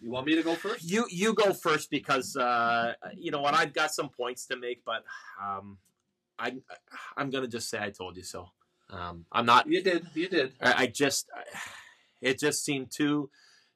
You 0.00 0.10
want 0.10 0.26
me 0.26 0.34
to 0.36 0.42
go 0.42 0.54
first? 0.54 0.82
You 0.84 1.06
you 1.10 1.34
go 1.34 1.52
first 1.52 1.90
because 1.90 2.36
uh, 2.36 2.94
you 3.16 3.30
know 3.30 3.40
what 3.40 3.54
I've 3.54 3.72
got 3.74 3.92
some 3.94 4.08
points 4.08 4.46
to 4.46 4.56
make, 4.56 4.82
but 4.84 5.04
um, 5.42 5.78
I 6.38 6.54
I'm 7.16 7.30
gonna 7.30 7.48
just 7.48 7.68
say 7.68 7.78
I 7.80 7.90
told 7.90 8.16
you 8.16 8.22
so. 8.22 8.50
Um, 8.90 9.26
I'm 9.32 9.46
not. 9.46 9.66
You 9.66 9.82
did. 9.82 10.06
You 10.14 10.28
did. 10.28 10.52
I, 10.60 10.74
I 10.84 10.86
just 10.86 11.28
it 12.20 12.38
just 12.38 12.64
seemed 12.64 12.90
too 12.90 13.30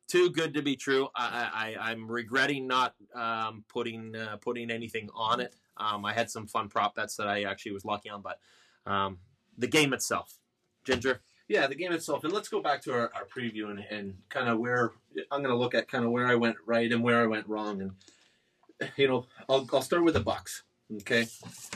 too 0.07 0.31
good 0.31 0.55
to 0.55 0.63
be 0.63 0.77
true. 0.77 1.09
I, 1.15 1.75
I 1.79 1.91
I'm 1.91 2.11
regretting 2.11 2.67
not 2.67 2.95
um, 3.15 3.65
putting 3.69 4.15
uh, 4.17 4.37
putting 4.41 4.71
anything 4.71 5.09
on 5.15 5.41
it. 5.41 5.55
Um, 5.77 6.05
I 6.05 6.13
had 6.13 6.31
some 6.31 6.47
fun 6.47 6.69
prop 6.69 6.95
bets 6.95 7.17
that 7.17 7.29
I 7.29 7.43
actually 7.45 7.73
was 7.73 7.85
lucky 7.85 8.11
on, 8.11 8.23
but 8.23 8.39
um, 8.87 9.19
the 9.57 9.69
game 9.69 9.93
itself, 9.93 10.39
Ginger. 10.85 11.21
Yeah, 11.49 11.67
the 11.67 11.75
game 11.75 11.93
itself. 11.93 12.25
And 12.25 12.33
let's 12.33 12.51
go 12.51 12.61
back 12.61 12.83
to 12.83 12.93
our, 12.93 13.11
our 13.15 13.25
preview 13.25 13.71
and, 13.71 13.83
and 13.91 14.19
kind 14.29 14.51
of 14.51 14.59
where 14.59 14.93
I'm 15.31 15.43
going 15.43 15.55
to 15.55 15.57
look 15.57 15.75
at 15.75 15.89
kind 15.89 16.05
of 16.05 16.11
where 16.11 16.27
I 16.27 16.35
went 16.35 16.57
right 16.67 16.93
and 16.93 17.03
where 17.03 17.23
I 17.23 17.27
went 17.27 17.49
wrong. 17.49 17.81
And, 17.81 18.91
you 18.97 19.09
know, 19.09 19.27
I'll, 19.49 19.67
I'll 19.73 19.81
start 19.81 20.05
with 20.05 20.13
the 20.13 20.21
Bucks. 20.21 20.63
Okay. 20.97 21.27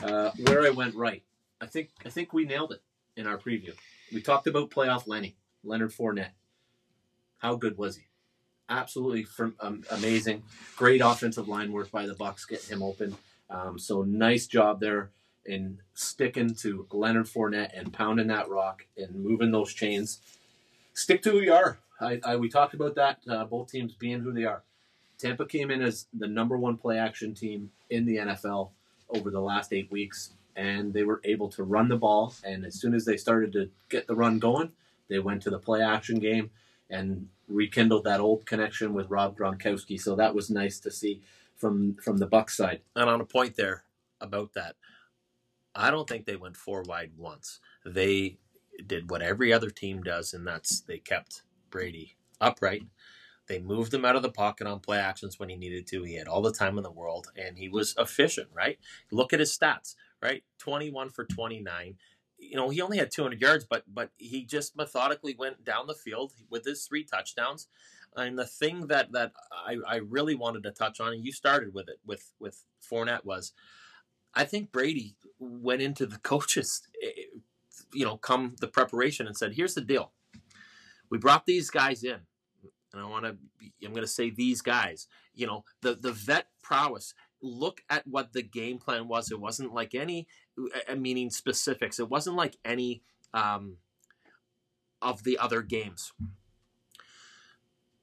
Uh, 0.01 0.31
where 0.45 0.65
I 0.65 0.69
went 0.69 0.95
right. 0.95 1.23
I 1.61 1.65
think, 1.67 1.89
I 2.05 2.09
think 2.09 2.33
we 2.33 2.45
nailed 2.45 2.71
it 2.71 2.81
in 3.15 3.27
our 3.27 3.37
preview. 3.37 3.73
We 4.11 4.21
talked 4.21 4.47
about 4.47 4.71
playoff 4.71 5.07
Lenny, 5.07 5.35
Leonard 5.63 5.91
Fournette. 5.91 6.31
How 7.37 7.55
good 7.55 7.77
was 7.77 7.97
he? 7.97 8.03
Absolutely 8.69 9.23
from, 9.23 9.55
um, 9.59 9.83
amazing. 9.91 10.43
Great 10.77 11.01
offensive 11.01 11.47
line 11.47 11.71
work 11.71 11.91
by 11.91 12.07
the 12.07 12.15
Bucks 12.15 12.45
getting 12.45 12.77
him 12.77 12.83
open. 12.83 13.15
Um, 13.49 13.77
so 13.77 14.03
nice 14.03 14.47
job 14.47 14.79
there 14.79 15.11
in 15.45 15.79
sticking 15.93 16.55
to 16.55 16.87
Leonard 16.91 17.27
Fournette 17.27 17.77
and 17.77 17.93
pounding 17.93 18.27
that 18.27 18.49
rock 18.49 18.85
and 18.97 19.15
moving 19.15 19.51
those 19.51 19.73
chains. 19.73 20.19
Stick 20.93 21.21
to 21.23 21.31
who 21.31 21.41
you 21.41 21.53
are. 21.53 21.79
I, 21.99 22.19
I 22.23 22.35
we 22.37 22.49
talked 22.49 22.73
about 22.73 22.95
that. 22.95 23.19
Uh, 23.29 23.45
both 23.45 23.71
teams 23.71 23.93
being 23.93 24.21
who 24.21 24.31
they 24.31 24.45
are. 24.45 24.63
Tampa 25.17 25.45
came 25.45 25.69
in 25.69 25.81
as 25.81 26.07
the 26.13 26.27
number 26.27 26.57
one 26.57 26.77
play 26.77 26.97
action 26.97 27.33
team 27.33 27.71
in 27.89 28.05
the 28.05 28.17
NFL 28.17 28.71
over 29.13 29.29
the 29.29 29.39
last 29.39 29.73
eight 29.73 29.91
weeks, 29.91 30.33
and 30.55 30.93
they 30.93 31.03
were 31.03 31.21
able 31.23 31.49
to 31.49 31.63
run 31.63 31.87
the 31.87 31.97
ball. 31.97 32.33
And 32.43 32.65
as 32.65 32.75
soon 32.75 32.93
as 32.93 33.05
they 33.05 33.17
started 33.17 33.53
to 33.53 33.69
get 33.89 34.07
the 34.07 34.15
run 34.15 34.39
going, 34.39 34.71
they 35.09 35.19
went 35.19 35.41
to 35.43 35.49
the 35.49 35.59
play 35.59 35.81
action 35.81 36.19
game 36.19 36.51
and 36.89 37.27
rekindled 37.47 38.03
that 38.05 38.19
old 38.19 38.45
connection 38.45 38.93
with 38.93 39.09
Rob 39.09 39.37
Gronkowski. 39.37 39.99
So 39.99 40.15
that 40.15 40.35
was 40.35 40.49
nice 40.49 40.79
to 40.79 40.91
see 40.91 41.21
from 41.57 41.95
from 41.95 42.17
the 42.17 42.27
Bucks 42.27 42.57
side. 42.57 42.81
And 42.95 43.09
on 43.09 43.21
a 43.21 43.25
point 43.25 43.55
there 43.55 43.83
about 44.21 44.53
that, 44.53 44.75
I 45.75 45.91
don't 45.91 46.07
think 46.07 46.25
they 46.25 46.35
went 46.35 46.57
four 46.57 46.83
wide 46.83 47.11
once. 47.17 47.59
They 47.85 48.37
did 48.85 49.09
what 49.09 49.21
every 49.21 49.53
other 49.53 49.69
team 49.69 50.03
does, 50.03 50.33
and 50.33 50.45
that's 50.47 50.81
they 50.81 50.97
kept 50.97 51.43
Brady 51.69 52.15
upright. 52.41 52.83
They 53.47 53.59
moved 53.59 53.93
him 53.93 54.05
out 54.05 54.15
of 54.15 54.21
the 54.21 54.31
pocket 54.31 54.67
on 54.67 54.79
play 54.79 54.97
actions 54.97 55.37
when 55.37 55.49
he 55.49 55.55
needed 55.55 55.85
to. 55.87 56.03
He 56.03 56.15
had 56.15 56.27
all 56.27 56.41
the 56.41 56.53
time 56.53 56.77
in 56.77 56.83
the 56.83 56.91
world, 56.91 57.27
and 57.35 57.57
he 57.57 57.67
was 57.67 57.93
efficient, 57.97 58.47
right? 58.53 58.79
Look 59.11 59.33
at 59.33 59.39
his 59.39 59.57
stats, 59.57 59.95
right? 60.21 60.43
21 60.59 61.09
for 61.09 61.25
29. 61.25 61.95
You 62.37 62.55
know, 62.55 62.69
he 62.69 62.81
only 62.81 62.97
had 62.97 63.11
200 63.11 63.41
yards, 63.41 63.65
but 63.69 63.83
but 63.87 64.11
he 64.17 64.45
just 64.45 64.75
methodically 64.77 65.35
went 65.37 65.63
down 65.65 65.87
the 65.87 65.93
field 65.93 66.33
with 66.49 66.65
his 66.65 66.85
three 66.85 67.03
touchdowns. 67.03 67.67
And 68.15 68.37
the 68.37 68.45
thing 68.45 68.87
that 68.87 69.11
that 69.11 69.33
I, 69.51 69.77
I 69.87 69.95
really 69.97 70.35
wanted 70.35 70.63
to 70.63 70.71
touch 70.71 70.99
on, 70.99 71.13
and 71.13 71.25
you 71.25 71.31
started 71.31 71.73
with 71.73 71.89
it 71.89 71.99
with 72.05 72.31
with 72.39 72.63
Fournette 72.81 73.25
was, 73.25 73.53
I 74.33 74.45
think 74.45 74.71
Brady 74.71 75.15
went 75.39 75.81
into 75.81 76.05
the 76.05 76.17
coaches, 76.23 76.81
eh, 77.03 77.39
you 77.93 78.05
know, 78.05 78.17
come 78.17 78.55
the 78.61 78.67
preparation 78.67 79.27
and 79.27 79.35
said, 79.35 79.53
"Here's 79.53 79.73
the 79.73 79.81
deal. 79.81 80.11
We 81.09 81.17
brought 81.17 81.45
these 81.45 81.69
guys 81.69 82.03
in, 82.03 82.21
and 82.93 83.01
I 83.01 83.05
want 83.05 83.25
to. 83.25 83.37
I'm 83.83 83.91
going 83.91 84.03
to 84.03 84.07
say 84.07 84.29
these 84.29 84.61
guys. 84.61 85.07
You 85.33 85.47
know, 85.47 85.63
the 85.81 85.95
the 85.95 86.11
vet 86.11 86.47
prowess. 86.61 87.13
Look 87.41 87.81
at 87.89 88.07
what 88.07 88.31
the 88.31 88.41
game 88.41 88.77
plan 88.77 89.09
was. 89.09 89.29
It 89.29 89.39
wasn't 89.39 89.73
like 89.73 89.93
any, 89.93 90.27
uh, 90.89 90.95
meaning 90.95 91.29
specifics. 91.29 91.99
It 91.99 92.09
wasn't 92.09 92.37
like 92.37 92.57
any 92.63 93.01
um, 93.33 93.77
of 95.01 95.25
the 95.25 95.37
other 95.37 95.61
games. 95.61 96.13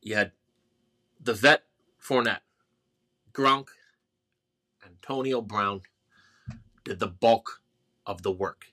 You 0.03 0.17
had 0.17 0.33
the 1.19 1.33
vet 1.33 1.63
Fournette, 2.03 2.41
Gronk, 3.33 3.69
Antonio 4.85 5.41
Brown 5.41 5.83
did 6.85 6.99
the 6.99 7.07
bulk 7.07 7.63
of 8.05 8.23
the 8.23 8.33
work. 8.33 8.67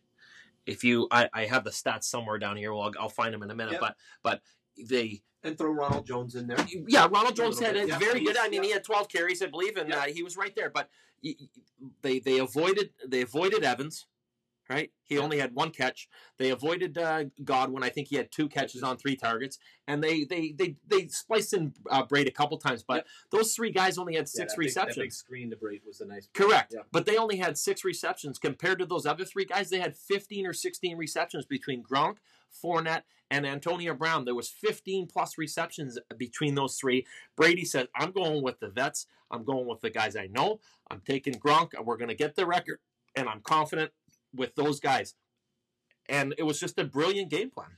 If 0.65 0.83
you, 0.83 1.07
I, 1.11 1.29
I 1.33 1.45
have 1.45 1.63
the 1.63 1.69
stats 1.69 2.03
somewhere 2.03 2.39
down 2.39 2.57
here. 2.57 2.73
Well, 2.73 2.83
I'll, 2.83 3.03
I'll 3.03 3.09
find 3.09 3.33
them 3.33 3.43
in 3.43 3.51
a 3.51 3.55
minute. 3.55 3.73
Yep. 3.73 3.81
But 3.81 3.95
but 4.21 4.41
they, 4.77 5.21
And 5.47 5.57
throw 5.57 5.71
Ronald 5.71 6.05
Jones 6.05 6.35
in 6.35 6.47
there. 6.47 6.57
yeah, 6.87 7.07
Ronald 7.09 7.35
Jones 7.35 7.59
little 7.59 7.65
had 7.65 7.73
bit, 7.75 7.83
it 7.83 7.89
yeah. 7.89 7.97
very 7.99 8.19
good. 8.23 8.37
I 8.37 8.49
mean, 8.49 8.61
yeah. 8.63 8.67
he 8.67 8.73
had 8.73 8.83
12 8.83 9.09
carries, 9.09 9.41
I 9.41 9.47
believe, 9.47 9.77
and 9.77 9.89
Yeah. 9.89 9.99
uh, 9.99 10.03
he 10.03 10.23
was 10.23 10.35
right 10.37 10.55
there. 10.55 10.69
But 10.69 10.89
they 12.01 12.19
they 12.19 12.37
avoided 12.39 12.91
they 13.07 13.21
avoided 13.21 13.63
Evans, 13.63 14.05
right? 14.69 14.91
He 15.05 15.17
only 15.17 15.39
had 15.39 15.55
one 15.55 15.71
catch. 15.71 16.07
They 16.37 16.49
avoided 16.51 16.97
uh, 16.97 17.25
Godwin. 17.43 17.83
I 17.83 17.89
think 17.89 18.09
he 18.09 18.17
had 18.17 18.31
two 18.31 18.47
catches 18.47 18.83
on 18.83 18.97
three 18.97 19.15
targets, 19.15 19.57
and 19.87 20.03
they 20.03 20.23
they 20.25 20.51
they 20.51 20.75
they 20.87 21.07
spliced 21.07 21.53
in 21.53 21.73
uh, 21.89 22.05
Brate 22.05 22.27
a 22.27 22.31
couple 22.31 22.57
times. 22.57 22.83
But 22.83 23.05
those 23.31 23.55
three 23.55 23.71
guys 23.71 23.97
only 23.97 24.15
had 24.15 24.27
six 24.27 24.53
that 24.53 24.57
big- 24.59 24.65
receptions. 24.67 24.95
that 24.95 25.01
big 25.01 25.13
screen 25.13 25.49
to 25.49 25.55
break 25.55 25.85
was 25.85 26.01
a 26.01 26.05
nice. 26.05 26.27
Correct. 26.33 26.73
Yeah. 26.75 26.81
But 26.91 27.05
they 27.05 27.17
only 27.17 27.37
had 27.37 27.57
six 27.57 27.83
receptions 27.83 28.37
compared 28.37 28.79
to 28.79 28.85
those 28.85 29.05
other 29.05 29.25
three 29.25 29.45
guys. 29.45 29.69
They 29.69 29.79
had 29.79 29.95
15 29.95 30.45
or 30.45 30.53
16 30.53 30.97
receptions 30.97 31.45
between 31.45 31.83
Gronk, 31.83 32.17
Fournette, 32.63 33.03
and 33.29 33.45
Antonio 33.45 33.93
Brown. 33.93 34.25
There 34.25 34.35
was 34.35 34.49
15 34.49 35.07
plus 35.07 35.37
receptions 35.37 35.97
between 36.17 36.55
those 36.55 36.77
three. 36.77 37.05
Brady 37.35 37.65
said, 37.65 37.87
I'm 37.95 38.11
going 38.11 38.41
with 38.41 38.59
the 38.59 38.69
vets. 38.69 39.05
I'm 39.29 39.43
going 39.43 39.67
with 39.67 39.81
the 39.81 39.89
guys 39.89 40.15
I 40.15 40.27
know. 40.27 40.59
I'm 40.89 41.01
taking 41.05 41.33
Gronk, 41.35 41.73
and 41.73 41.85
we're 41.85 41.97
going 41.97 42.07
to 42.09 42.15
get 42.15 42.35
the 42.35 42.45
record. 42.45 42.79
And 43.15 43.27
I'm 43.27 43.41
confident 43.41 43.91
with 44.33 44.55
those 44.55 44.79
guys. 44.79 45.15
And 46.07 46.33
it 46.37 46.43
was 46.43 46.59
just 46.59 46.79
a 46.79 46.85
brilliant 46.85 47.29
game 47.29 47.49
plan. 47.49 47.71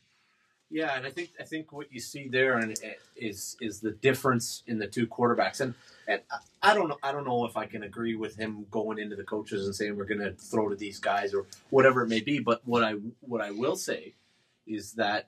Yeah, 0.71 0.95
and 0.95 1.07
I 1.07 1.09
think 1.09 1.31
I 1.39 1.43
think 1.45 1.71
what 1.73 1.91
you 1.91 1.99
see 1.99 2.27
there 2.27 2.57
and 2.59 2.77
eh, 2.83 2.93
is 3.15 3.57
is 3.59 3.79
the 3.79 3.89
difference 3.89 4.61
in 4.67 4.77
the 4.77 4.85
two 4.85 5.07
quarterbacks. 5.07 5.61
And, 5.61 5.73
and 6.07 6.21
I- 6.31 6.37
I 6.61 6.73
don't 6.75 6.89
know 6.89 6.97
I 7.01 7.11
don't 7.11 7.25
know 7.25 7.45
if 7.45 7.57
I 7.57 7.65
can 7.65 7.81
agree 7.83 8.15
with 8.15 8.35
him 8.35 8.67
going 8.69 8.99
into 8.99 9.15
the 9.15 9.23
coaches 9.23 9.65
and 9.65 9.73
saying 9.73 9.95
we're 9.95 10.05
going 10.05 10.19
to 10.19 10.33
throw 10.33 10.69
to 10.69 10.75
these 10.75 10.99
guys 10.99 11.33
or 11.33 11.45
whatever 11.71 12.03
it 12.03 12.09
may 12.09 12.19
be. 12.19 12.37
But 12.39 12.61
what 12.65 12.83
I 12.83 12.95
what 13.21 13.41
I 13.41 13.49
will 13.49 13.75
say 13.77 14.13
is 14.69 14.93
that 14.93 15.27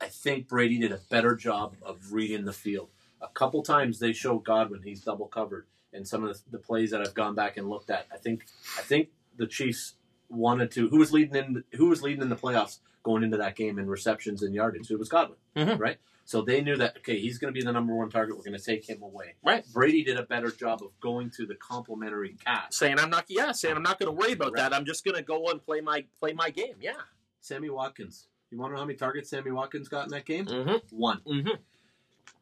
I 0.00 0.06
think 0.08 0.48
Brady 0.48 0.78
did 0.78 0.90
a 0.90 1.00
better 1.10 1.36
job 1.36 1.76
of 1.82 2.12
reading 2.12 2.44
the 2.44 2.52
field, 2.52 2.88
A 3.20 3.28
couple 3.28 3.62
times 3.62 4.00
they 4.00 4.12
show 4.12 4.38
Godwin 4.38 4.82
he's 4.82 5.02
double 5.02 5.28
covered, 5.28 5.66
and 5.92 6.08
some 6.08 6.24
of 6.24 6.32
the, 6.34 6.50
the 6.52 6.58
plays 6.58 6.90
that 6.90 7.00
I've 7.00 7.14
gone 7.14 7.34
back 7.36 7.56
and 7.56 7.68
looked 7.68 7.90
at, 7.90 8.06
I 8.12 8.16
think 8.16 8.46
I 8.78 8.82
think 8.82 9.10
the 9.36 9.46
Chiefs 9.46 9.94
wanted 10.28 10.70
to. 10.72 10.88
Who 10.88 10.98
was 10.98 11.12
leading 11.12 11.36
in? 11.36 11.64
Who 11.74 11.88
was 11.88 12.02
leading 12.02 12.22
in 12.22 12.30
the 12.30 12.36
playoffs 12.36 12.78
going 13.04 13.22
into 13.22 13.36
that 13.36 13.54
game 13.54 13.78
in 13.78 13.86
receptions 13.88 14.42
and 14.42 14.54
yardage? 14.54 14.90
It 14.90 14.98
was 14.98 15.08
Godwin, 15.08 15.38
Mhm. 15.56 15.78
right? 15.78 15.98
So 16.24 16.40
they 16.42 16.60
knew 16.62 16.76
that 16.76 16.96
okay, 16.98 17.18
he's 17.20 17.38
going 17.38 17.52
to 17.52 17.58
be 17.60 17.64
the 17.64 17.72
number 17.72 17.94
one 17.94 18.08
target. 18.10 18.36
We're 18.36 18.44
going 18.44 18.58
to 18.58 18.64
take 18.64 18.88
him 18.88 19.02
away. 19.02 19.34
Right. 19.44 19.64
Brady 19.72 20.02
did 20.04 20.16
a 20.16 20.22
better 20.22 20.50
job 20.50 20.82
of 20.82 20.98
going 21.00 21.30
to 21.36 21.46
the 21.46 21.54
complementary 21.56 22.36
cast. 22.44 22.74
saying 22.74 22.98
I'm 22.98 23.10
not. 23.10 23.26
Yeah, 23.28 23.52
saying 23.52 23.76
I'm 23.76 23.82
not 23.82 23.98
going 24.00 24.06
to 24.06 24.18
worry 24.20 24.32
about 24.32 24.52
Correct. 24.54 24.70
that. 24.70 24.74
I'm 24.76 24.84
just 24.86 25.04
going 25.04 25.16
to 25.16 25.22
go 25.22 25.46
and 25.48 25.62
play 25.62 25.80
my 25.80 26.06
play 26.18 26.32
my 26.32 26.50
game. 26.50 26.74
Yeah. 26.80 26.92
Sammy 27.40 27.70
Watkins. 27.70 28.28
You 28.52 28.58
want 28.58 28.70
to 28.70 28.74
know 28.74 28.80
how 28.80 28.86
many 28.86 28.98
targets 28.98 29.30
Sammy 29.30 29.50
Watkins 29.50 29.88
got 29.88 30.04
in 30.04 30.10
that 30.10 30.26
game? 30.26 30.44
Mm-hmm. 30.44 30.96
One. 30.96 31.22
Mm-hmm. 31.26 31.54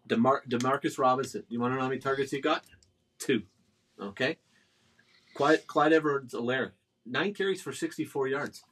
DeMar- 0.08 0.42
Demarcus 0.48 0.98
Robinson. 0.98 1.44
You 1.48 1.60
want 1.60 1.70
to 1.70 1.76
know 1.76 1.82
how 1.82 1.88
many 1.88 2.00
targets 2.00 2.32
he 2.32 2.40
got? 2.40 2.64
Two. 3.20 3.42
Okay. 4.02 4.36
Clyde, 5.34 5.68
Clyde 5.68 5.92
Edwards 5.92 6.34
Helaire. 6.34 6.72
Nine 7.06 7.32
carries 7.32 7.62
for 7.62 7.72
64 7.72 8.26
yards. 8.26 8.64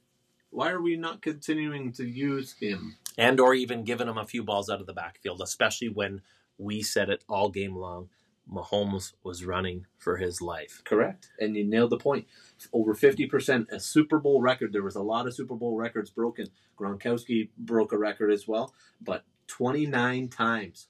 Why 0.49 0.69
are 0.71 0.81
we 0.81 0.97
not 0.97 1.21
continuing 1.21 1.93
to 1.93 2.05
use 2.05 2.55
him? 2.59 2.97
And 3.17 3.39
or 3.39 3.53
even 3.53 3.85
giving 3.85 4.09
him 4.09 4.17
a 4.17 4.25
few 4.25 4.43
balls 4.43 4.69
out 4.69 4.81
of 4.81 4.87
the 4.87 4.93
backfield, 4.93 5.41
especially 5.41 5.89
when 5.89 6.21
we 6.57 6.81
said 6.81 7.09
it 7.09 7.23
all 7.29 7.49
game 7.49 7.75
long. 7.75 8.09
Mahomes 8.51 9.13
was 9.23 9.45
running 9.45 9.85
for 9.97 10.17
his 10.17 10.41
life. 10.41 10.81
Correct. 10.83 11.29
And 11.39 11.55
you 11.55 11.63
nailed 11.63 11.91
the 11.91 11.97
point. 11.97 12.25
Over 12.73 12.93
50%, 12.93 13.69
a 13.71 13.79
Super 13.79 14.19
Bowl 14.19 14.41
record. 14.41 14.73
There 14.73 14.83
was 14.83 14.95
a 14.95 15.03
lot 15.03 15.27
of 15.27 15.35
Super 15.35 15.55
Bowl 15.55 15.77
records 15.77 16.09
broken. 16.09 16.47
Gronkowski 16.77 17.49
broke 17.57 17.91
a 17.91 17.97
record 17.97 18.31
as 18.31 18.47
well, 18.47 18.73
but 19.01 19.23
29 19.47 20.29
times 20.29 20.87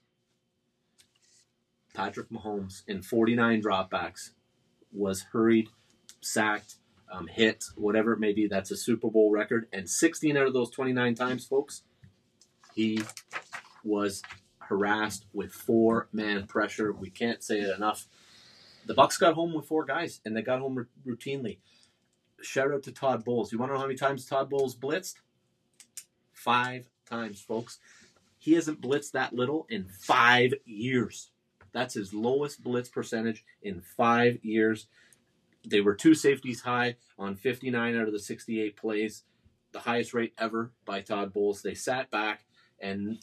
Patrick 1.93 2.30
Mahomes 2.30 2.84
in 2.88 3.02
49 3.02 3.62
dropbacks 3.62 4.32
was 4.91 5.24
hurried, 5.32 5.69
sacked, 6.22 6.76
um, 7.12 7.28
hit, 7.28 7.65
whatever 7.76 8.13
it 8.13 8.19
may 8.19 8.34
be. 8.34 8.48
That's 8.48 8.72
a 8.72 8.78
Super 8.78 9.10
Bowl 9.10 9.32
record. 9.32 9.67
And 9.74 9.89
16 9.89 10.38
out 10.38 10.48
of 10.48 10.54
those 10.54 10.69
29 10.69 11.15
times, 11.15 11.45
folks, 11.45 11.84
he 12.76 13.02
was 13.84 14.22
harassed 14.70 15.26
with 15.34 15.52
four 15.52 16.08
man 16.14 16.46
pressure. 16.46 16.94
We 16.94 17.10
can't 17.10 17.44
say 17.44 17.60
it 17.60 17.76
enough. 17.76 18.08
The 18.86 18.94
Bucks 18.94 19.18
got 19.18 19.34
home 19.34 19.54
with 19.54 19.66
four 19.68 19.84
guys, 19.84 20.22
and 20.24 20.38
they 20.38 20.42
got 20.42 20.60
home 20.60 20.78
r- 20.78 20.88
routinely. 21.06 21.58
Shout 22.42 22.72
out 22.72 22.84
to 22.84 22.92
Todd 22.92 23.26
Bowles. 23.26 23.52
You 23.52 23.58
want 23.58 23.72
to 23.72 23.74
know 23.74 23.80
how 23.82 23.88
many 23.88 23.98
times 23.98 24.26
Todd 24.26 24.50
Bowles 24.50 24.78
blitzed? 24.78 25.16
Five 26.32 26.88
times, 27.06 27.42
folks. 27.42 27.80
He 28.38 28.54
hasn't 28.54 28.82
blitzed 28.82 29.12
that 29.12 29.34
little 29.34 29.66
in 29.70 29.86
five 29.86 30.54
years. 30.66 31.32
That's 31.74 31.96
his 31.96 32.14
lowest 32.14 32.64
blitz 32.64 32.90
percentage 32.90 33.44
in 33.62 33.82
five 33.82 34.40
years. 34.44 34.88
They 35.68 35.82
were 35.82 35.96
two 35.96 36.16
safeties 36.16 36.62
high 36.62 36.96
on 37.18 37.36
59 37.36 37.98
out 37.98 38.08
of 38.08 38.14
the 38.14 38.20
68 38.20 38.78
plays, 38.78 39.24
the 39.74 39.80
highest 39.80 40.14
rate 40.14 40.34
ever 40.38 40.72
by 40.86 41.02
Todd 41.02 41.34
Bowles. 41.34 41.62
They 41.62 41.74
sat 41.74 42.10
back 42.10 42.46
and 42.80 43.18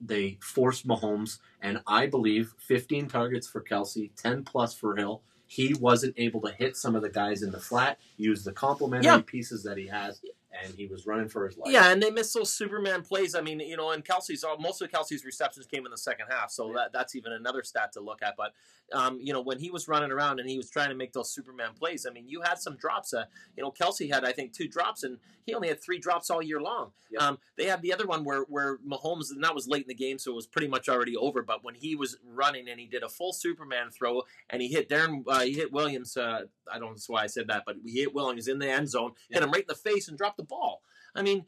they 0.00 0.38
forced 0.40 0.86
Mahomes, 0.86 1.38
and 1.60 1.80
I 1.86 2.06
believe 2.06 2.54
15 2.58 3.08
targets 3.08 3.46
for 3.46 3.60
Kelce, 3.60 4.10
10 4.16 4.44
plus 4.44 4.74
for 4.74 4.96
Hill. 4.96 5.22
He 5.46 5.74
wasn't 5.74 6.14
able 6.16 6.40
to 6.42 6.52
hit 6.52 6.76
some 6.76 6.94
of 6.94 7.02
the 7.02 7.08
guys 7.10 7.42
in 7.42 7.50
the 7.50 7.58
flat, 7.60 7.98
use 8.16 8.44
the 8.44 8.52
complementary 8.52 9.06
Yeah. 9.06 9.22
pieces 9.26 9.62
that 9.64 9.76
he 9.78 9.88
has, 9.88 10.20
and 10.52 10.74
he 10.74 10.86
was 10.86 11.06
running 11.06 11.28
for 11.28 11.46
his 11.46 11.56
life. 11.56 11.72
Yeah, 11.72 11.90
and 11.92 12.02
they 12.02 12.10
missed 12.10 12.34
those 12.34 12.52
Superman 12.52 13.02
plays. 13.02 13.34
I 13.34 13.40
mean, 13.40 13.60
you 13.60 13.76
know, 13.76 13.90
and 13.90 14.04
Kelce's 14.04 14.44
uh, 14.44 14.56
most 14.58 14.82
of 14.82 14.90
Kelce's 14.90 15.24
receptions 15.24 15.66
came 15.66 15.84
in 15.84 15.90
the 15.90 15.98
second 15.98 16.26
half, 16.28 16.50
so 16.50 16.72
that 16.74 16.92
that's 16.92 17.14
even 17.14 17.32
another 17.32 17.62
stat 17.62 17.92
to 17.92 18.00
look 18.00 18.22
at. 18.22 18.34
But 18.36 18.52
um, 18.92 19.20
you 19.22 19.32
know, 19.32 19.40
when 19.40 19.58
he 19.58 19.70
was 19.70 19.86
running 19.88 20.10
around 20.10 20.40
and 20.40 20.48
he 20.48 20.56
was 20.56 20.68
trying 20.68 20.88
to 20.88 20.94
make 20.94 21.12
those 21.12 21.32
Superman 21.32 21.70
plays, 21.78 22.06
I 22.06 22.12
mean, 22.12 22.28
you 22.28 22.42
had 22.42 22.58
some 22.58 22.76
drops. 22.76 23.14
Uh, 23.14 23.24
you 23.56 23.62
know, 23.62 23.70
Kelce 23.70 24.12
had 24.12 24.24
I 24.24 24.32
think 24.32 24.52
two 24.52 24.68
drops, 24.68 25.04
and 25.04 25.18
he 25.46 25.54
only 25.54 25.68
had 25.68 25.82
three 25.82 25.98
drops 25.98 26.30
all 26.30 26.42
year 26.42 26.60
long. 26.60 26.90
Yep. 27.12 27.22
Um, 27.22 27.38
they 27.56 27.66
had 27.66 27.82
the 27.82 27.92
other 27.92 28.06
one 28.06 28.24
where 28.24 28.42
where 28.42 28.78
Mahomes, 28.78 29.30
and 29.30 29.42
that 29.44 29.54
was 29.54 29.68
late 29.68 29.82
in 29.82 29.88
the 29.88 29.94
game, 29.94 30.18
so 30.18 30.32
it 30.32 30.34
was 30.34 30.46
pretty 30.46 30.68
much 30.68 30.88
already 30.88 31.16
over. 31.16 31.42
But 31.42 31.64
when 31.64 31.74
he 31.74 31.94
was 31.94 32.16
running 32.24 32.68
and 32.68 32.80
he 32.80 32.86
did 32.86 33.02
a 33.02 33.08
full 33.08 33.32
Superman 33.32 33.90
throw 33.90 34.22
and 34.48 34.60
he 34.60 34.68
hit 34.68 34.88
Darren, 34.88 35.22
uh, 35.28 35.40
he 35.40 35.52
hit 35.52 35.72
Williams. 35.72 36.16
Uh, 36.16 36.42
I 36.72 36.78
don't 36.78 36.92
know 36.92 37.14
why 37.14 37.24
I 37.24 37.26
said 37.26 37.48
that, 37.48 37.62
but 37.66 37.76
he 37.84 38.00
hit 38.00 38.14
Williams 38.14 38.48
in 38.48 38.58
the 38.58 38.70
end 38.70 38.88
zone, 38.88 39.12
hit 39.28 39.42
him 39.42 39.50
right 39.50 39.62
in 39.62 39.68
the 39.68 39.74
face, 39.74 40.08
and 40.08 40.18
dropped 40.18 40.39
the 40.40 40.46
ball. 40.46 40.82
I 41.14 41.22
mean, 41.22 41.44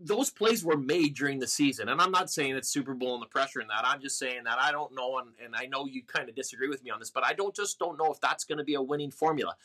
those 0.00 0.30
plays 0.30 0.64
were 0.64 0.76
made 0.76 1.14
during 1.14 1.38
the 1.38 1.46
season, 1.46 1.88
and 1.88 2.00
I'm 2.00 2.10
not 2.10 2.30
saying 2.30 2.56
it's 2.56 2.68
Super 2.68 2.94
Bowl 2.94 3.14
and 3.14 3.22
the 3.22 3.26
pressure 3.26 3.60
in 3.60 3.68
that. 3.68 3.84
I'm 3.84 4.00
just 4.00 4.18
saying 4.18 4.44
that 4.44 4.58
I 4.60 4.72
don't 4.72 4.94
know, 4.94 5.18
and, 5.18 5.30
and 5.44 5.54
I 5.56 5.66
know 5.66 5.86
you 5.86 6.02
kind 6.02 6.28
of 6.28 6.34
disagree 6.34 6.68
with 6.68 6.82
me 6.84 6.90
on 6.90 6.98
this, 6.98 7.10
but 7.10 7.24
I 7.24 7.32
don't 7.32 7.54
just 7.54 7.78
don't 7.78 7.98
know 7.98 8.12
if 8.12 8.20
that's 8.20 8.44
going 8.44 8.58
to 8.58 8.64
be 8.64 8.74
a 8.74 8.82
winning 8.82 9.10
formula. 9.10 9.56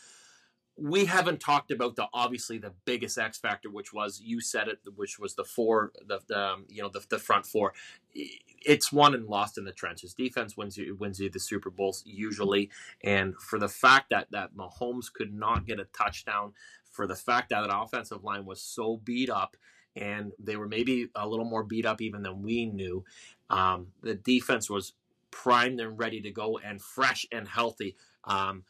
We 0.75 1.05
haven't 1.05 1.39
talked 1.39 1.71
about 1.71 1.95
the 1.95 2.07
obviously 2.13 2.57
the 2.57 2.73
biggest 2.85 3.17
X 3.17 3.37
factor, 3.37 3.69
which 3.69 3.93
was 3.93 4.21
you 4.23 4.41
said 4.41 4.67
it, 4.67 4.79
which 4.95 5.19
was 5.19 5.35
the 5.35 5.43
four, 5.43 5.91
the, 6.07 6.19
the 6.27 6.39
um, 6.39 6.65
you 6.67 6.81
know 6.81 6.89
the, 6.89 7.05
the 7.09 7.19
front 7.19 7.45
four. 7.45 7.73
It's 8.13 8.91
won 8.91 9.13
and 9.13 9.27
lost 9.27 9.57
in 9.57 9.65
the 9.65 9.71
trenches. 9.71 10.13
Defense 10.13 10.57
wins 10.57 10.77
you 10.77 10.95
wins 10.95 11.19
you 11.19 11.29
the 11.29 11.39
Super 11.39 11.69
Bowls 11.69 12.01
usually, 12.05 12.69
and 13.03 13.35
for 13.35 13.59
the 13.59 13.69
fact 13.69 14.09
that 14.09 14.27
that 14.31 14.55
Mahomes 14.55 15.13
could 15.13 15.33
not 15.33 15.67
get 15.67 15.79
a 15.79 15.85
touchdown, 15.85 16.53
for 16.91 17.05
the 17.05 17.15
fact 17.15 17.49
that 17.49 17.67
that 17.67 17.75
offensive 17.75 18.23
line 18.23 18.45
was 18.45 18.61
so 18.61 18.97
beat 18.97 19.29
up 19.29 19.57
and 19.95 20.31
they 20.39 20.55
were 20.55 20.67
maybe 20.67 21.09
a 21.15 21.27
little 21.27 21.45
more 21.45 21.63
beat 21.63 21.85
up 21.85 22.01
even 22.01 22.23
than 22.23 22.41
we 22.41 22.65
knew. 22.65 23.03
Um, 23.49 23.87
the 24.01 24.15
defense 24.15 24.69
was 24.69 24.93
primed 25.31 25.79
and 25.79 25.97
ready 25.97 26.21
to 26.21 26.31
go 26.31 26.59
and 26.59 26.81
fresh 26.81 27.25
and 27.31 27.47
healthy, 27.47 27.95
um, 28.23 28.63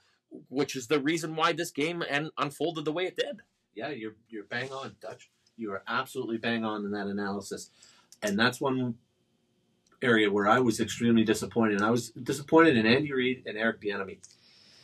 which 0.50 0.76
is 0.76 0.88
the 0.88 1.00
reason 1.00 1.36
why 1.36 1.54
this 1.54 1.72
game 1.72 2.04
and 2.10 2.32
unfolded 2.38 2.86
the 2.86 2.92
way 2.92 3.06
it 3.06 3.16
did. 3.16 3.42
yeah, 3.76 3.90
you're 3.90 4.16
you're 4.30 4.46
bang 4.46 4.72
on, 4.72 4.96
Dutch. 5.02 5.30
You 5.58 5.72
are 5.72 5.84
absolutely 5.88 6.38
bang 6.38 6.66
on 6.66 6.86
in 6.86 6.92
that 6.92 7.08
analysis, 7.08 7.70
and 8.22 8.38
that's 8.38 8.60
one 8.62 8.96
area 10.02 10.32
where 10.32 10.48
I 10.48 10.60
was 10.60 10.80
extremely 10.80 11.24
disappointed. 11.24 11.76
And 11.76 11.86
I 11.86 11.92
was 11.92 12.10
disappointed 12.12 12.76
in 12.78 12.86
Andy 12.86 13.14
Reid 13.14 13.44
and 13.46 13.58
Eric 13.58 13.82
Bieniemy. 13.82 14.18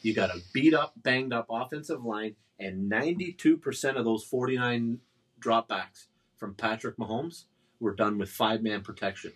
You 0.01 0.13
got 0.13 0.29
a 0.29 0.39
beat 0.53 0.73
up, 0.73 0.93
banged 0.97 1.33
up 1.33 1.47
offensive 1.49 2.03
line, 2.05 2.35
and 2.59 2.87
92 2.89 3.57
percent 3.57 3.97
of 3.97 4.05
those 4.05 4.23
49 4.23 4.99
dropbacks 5.39 6.07
from 6.37 6.53
Patrick 6.55 6.97
Mahomes 6.97 7.45
were 7.79 7.95
done 7.95 8.17
with 8.17 8.29
five 8.29 8.61
man 8.61 8.81
protection. 8.81 9.33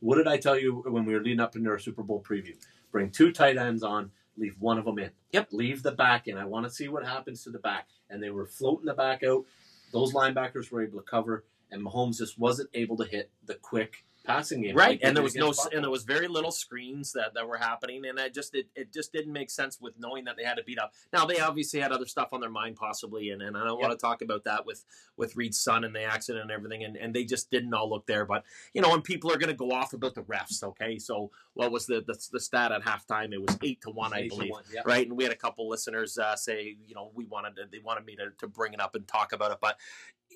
What 0.00 0.16
did 0.16 0.26
I 0.26 0.36
tell 0.36 0.58
you 0.58 0.82
when 0.86 1.04
we 1.04 1.14
were 1.14 1.22
leading 1.22 1.40
up 1.40 1.54
into 1.56 1.70
our 1.70 1.78
Super 1.78 2.02
Bowl 2.02 2.22
preview? 2.28 2.56
Bring 2.90 3.10
two 3.10 3.32
tight 3.32 3.56
ends 3.56 3.82
on, 3.82 4.10
leave 4.36 4.56
one 4.58 4.78
of 4.78 4.84
them 4.84 4.98
in. 4.98 5.10
Yep. 5.32 5.48
Leave 5.52 5.82
the 5.82 5.92
back 5.92 6.28
in. 6.28 6.36
I 6.38 6.44
want 6.44 6.66
to 6.66 6.72
see 6.72 6.88
what 6.88 7.04
happens 7.04 7.44
to 7.44 7.50
the 7.50 7.58
back. 7.58 7.88
And 8.08 8.22
they 8.22 8.30
were 8.30 8.46
floating 8.46 8.86
the 8.86 8.94
back 8.94 9.22
out. 9.22 9.44
Those 9.92 10.12
linebackers 10.14 10.70
were 10.70 10.82
able 10.82 10.98
to 10.98 11.04
cover, 11.04 11.44
and 11.70 11.84
Mahomes 11.84 12.16
just 12.16 12.38
wasn't 12.38 12.70
able 12.72 12.96
to 12.96 13.04
hit 13.04 13.30
the 13.44 13.54
quick 13.54 14.04
passing 14.24 14.62
game. 14.62 14.76
right 14.76 15.00
and 15.02 15.16
there 15.16 15.22
was 15.22 15.34
no 15.34 15.46
against 15.46 15.72
and 15.72 15.82
there 15.82 15.90
was 15.90 16.04
very 16.04 16.28
little 16.28 16.52
screens 16.52 17.12
that, 17.12 17.34
that 17.34 17.46
were 17.46 17.56
happening 17.56 18.04
and 18.06 18.18
it 18.18 18.32
just 18.34 18.54
it, 18.54 18.68
it 18.76 18.92
just 18.92 19.12
didn't 19.12 19.32
make 19.32 19.50
sense 19.50 19.80
with 19.80 19.94
knowing 19.98 20.24
that 20.24 20.36
they 20.36 20.44
had 20.44 20.54
to 20.56 20.62
beat 20.64 20.78
up 20.78 20.92
now 21.12 21.24
they 21.24 21.40
obviously 21.40 21.80
had 21.80 21.92
other 21.92 22.06
stuff 22.06 22.28
on 22.32 22.40
their 22.40 22.50
mind 22.50 22.76
possibly 22.76 23.30
and, 23.30 23.42
and 23.42 23.56
i 23.56 23.64
don't 23.64 23.80
Yep. 23.80 23.88
want 23.88 23.98
to 23.98 24.06
talk 24.06 24.22
about 24.22 24.44
that 24.44 24.64
with 24.66 24.84
with 25.16 25.34
Reid's 25.34 25.58
son 25.58 25.82
and 25.82 25.94
the 25.94 26.02
accident 26.04 26.42
and 26.42 26.50
everything 26.50 26.84
and, 26.84 26.96
and 26.96 27.14
they 27.14 27.24
just 27.24 27.50
didn't 27.50 27.74
all 27.74 27.88
look 27.90 28.06
there 28.06 28.24
but 28.24 28.44
you 28.74 28.82
know 28.82 28.94
and 28.94 29.02
people 29.02 29.32
are 29.32 29.38
going 29.38 29.48
to 29.48 29.54
go 29.56 29.72
off 29.72 29.92
about 29.92 30.14
the 30.14 30.22
refs 30.22 30.62
okay 30.62 30.98
so 30.98 31.30
what 31.54 31.72
was 31.72 31.86
the, 31.86 32.04
the 32.06 32.16
the 32.32 32.40
stat 32.40 32.70
at 32.70 32.82
halftime 32.82 33.32
it 33.32 33.40
was 33.40 33.58
eight 33.62 33.80
to 33.80 33.90
one 33.90 34.12
i 34.12 34.28
believe 34.28 34.50
one, 34.52 34.62
yeah. 34.72 34.82
right? 34.84 35.06
And 35.06 35.16
we 35.16 35.24
had 35.24 35.32
a 35.32 35.36
couple 35.36 35.68
listeners 35.68 36.18
uh, 36.18 36.36
say, 36.36 36.76
you 36.86 36.94
know, 36.94 37.10
we 37.14 37.24
wanted 37.24 37.56
to, 37.56 37.62
they 37.70 37.78
wanted 37.78 38.04
me 38.04 38.16
to, 38.16 38.30
to 38.38 38.46
bring 38.46 38.72
it 38.74 38.80
up 38.80 38.94
and 38.94 39.06
talk 39.08 39.32
about 39.32 39.50
it, 39.50 39.58
but 39.60 39.76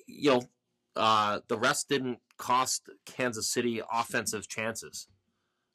you 0.07 0.31
know, 0.31 0.41
uh, 0.97 1.39
the 1.47 1.57
rest 1.57 1.89
didn't 1.89 2.19
cost 2.37 2.89
Kansas 3.05 3.49
City 3.49 3.81
offensive 3.91 4.47
chances. 4.47 5.07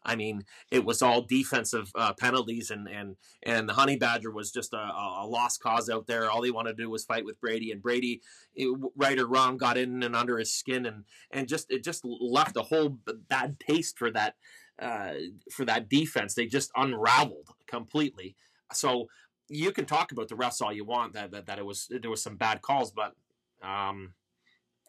I 0.04 0.16
mean, 0.16 0.42
it 0.70 0.84
was 0.84 1.00
all 1.00 1.22
defensive 1.22 1.92
uh, 1.94 2.12
penalties, 2.14 2.70
and 2.70 2.88
and 2.88 3.16
and 3.44 3.68
the 3.68 3.74
Honey 3.74 3.96
Badger 3.96 4.32
was 4.32 4.50
just 4.50 4.72
a, 4.72 4.76
a 4.76 5.26
lost 5.26 5.62
cause 5.62 5.88
out 5.88 6.06
there. 6.06 6.28
All 6.28 6.42
he 6.42 6.50
wanted 6.50 6.76
to 6.76 6.82
do 6.82 6.90
was 6.90 7.04
fight 7.04 7.24
with 7.24 7.40
Brady, 7.40 7.70
and 7.70 7.80
Brady, 7.80 8.20
it- 8.54 8.76
right 8.96 9.18
or 9.18 9.26
wrong, 9.26 9.56
got 9.56 9.78
in 9.78 10.02
and 10.02 10.16
under 10.16 10.38
his 10.38 10.52
skin, 10.52 10.86
and 10.86 11.04
and 11.30 11.46
just 11.48 11.70
it 11.70 11.84
just 11.84 12.04
left 12.04 12.56
a 12.56 12.62
whole 12.62 12.98
bad 13.28 13.60
taste 13.60 13.96
for 13.96 14.10
that 14.10 14.34
uh, 14.80 15.12
for 15.52 15.64
that 15.64 15.88
defense. 15.88 16.34
They 16.34 16.46
just 16.46 16.72
unraveled 16.76 17.50
completely. 17.68 18.34
So 18.72 19.06
you 19.48 19.70
can 19.70 19.84
talk 19.84 20.10
about 20.12 20.28
the 20.28 20.34
refs 20.34 20.62
all 20.62 20.72
you 20.72 20.84
want 20.84 21.12
that 21.12 21.30
that, 21.30 21.46
that 21.46 21.58
it 21.58 21.66
was 21.66 21.88
there 21.90 22.10
was 22.10 22.22
some 22.22 22.36
bad 22.36 22.60
calls, 22.62 22.90
but 22.90 23.14
um, 23.62 24.14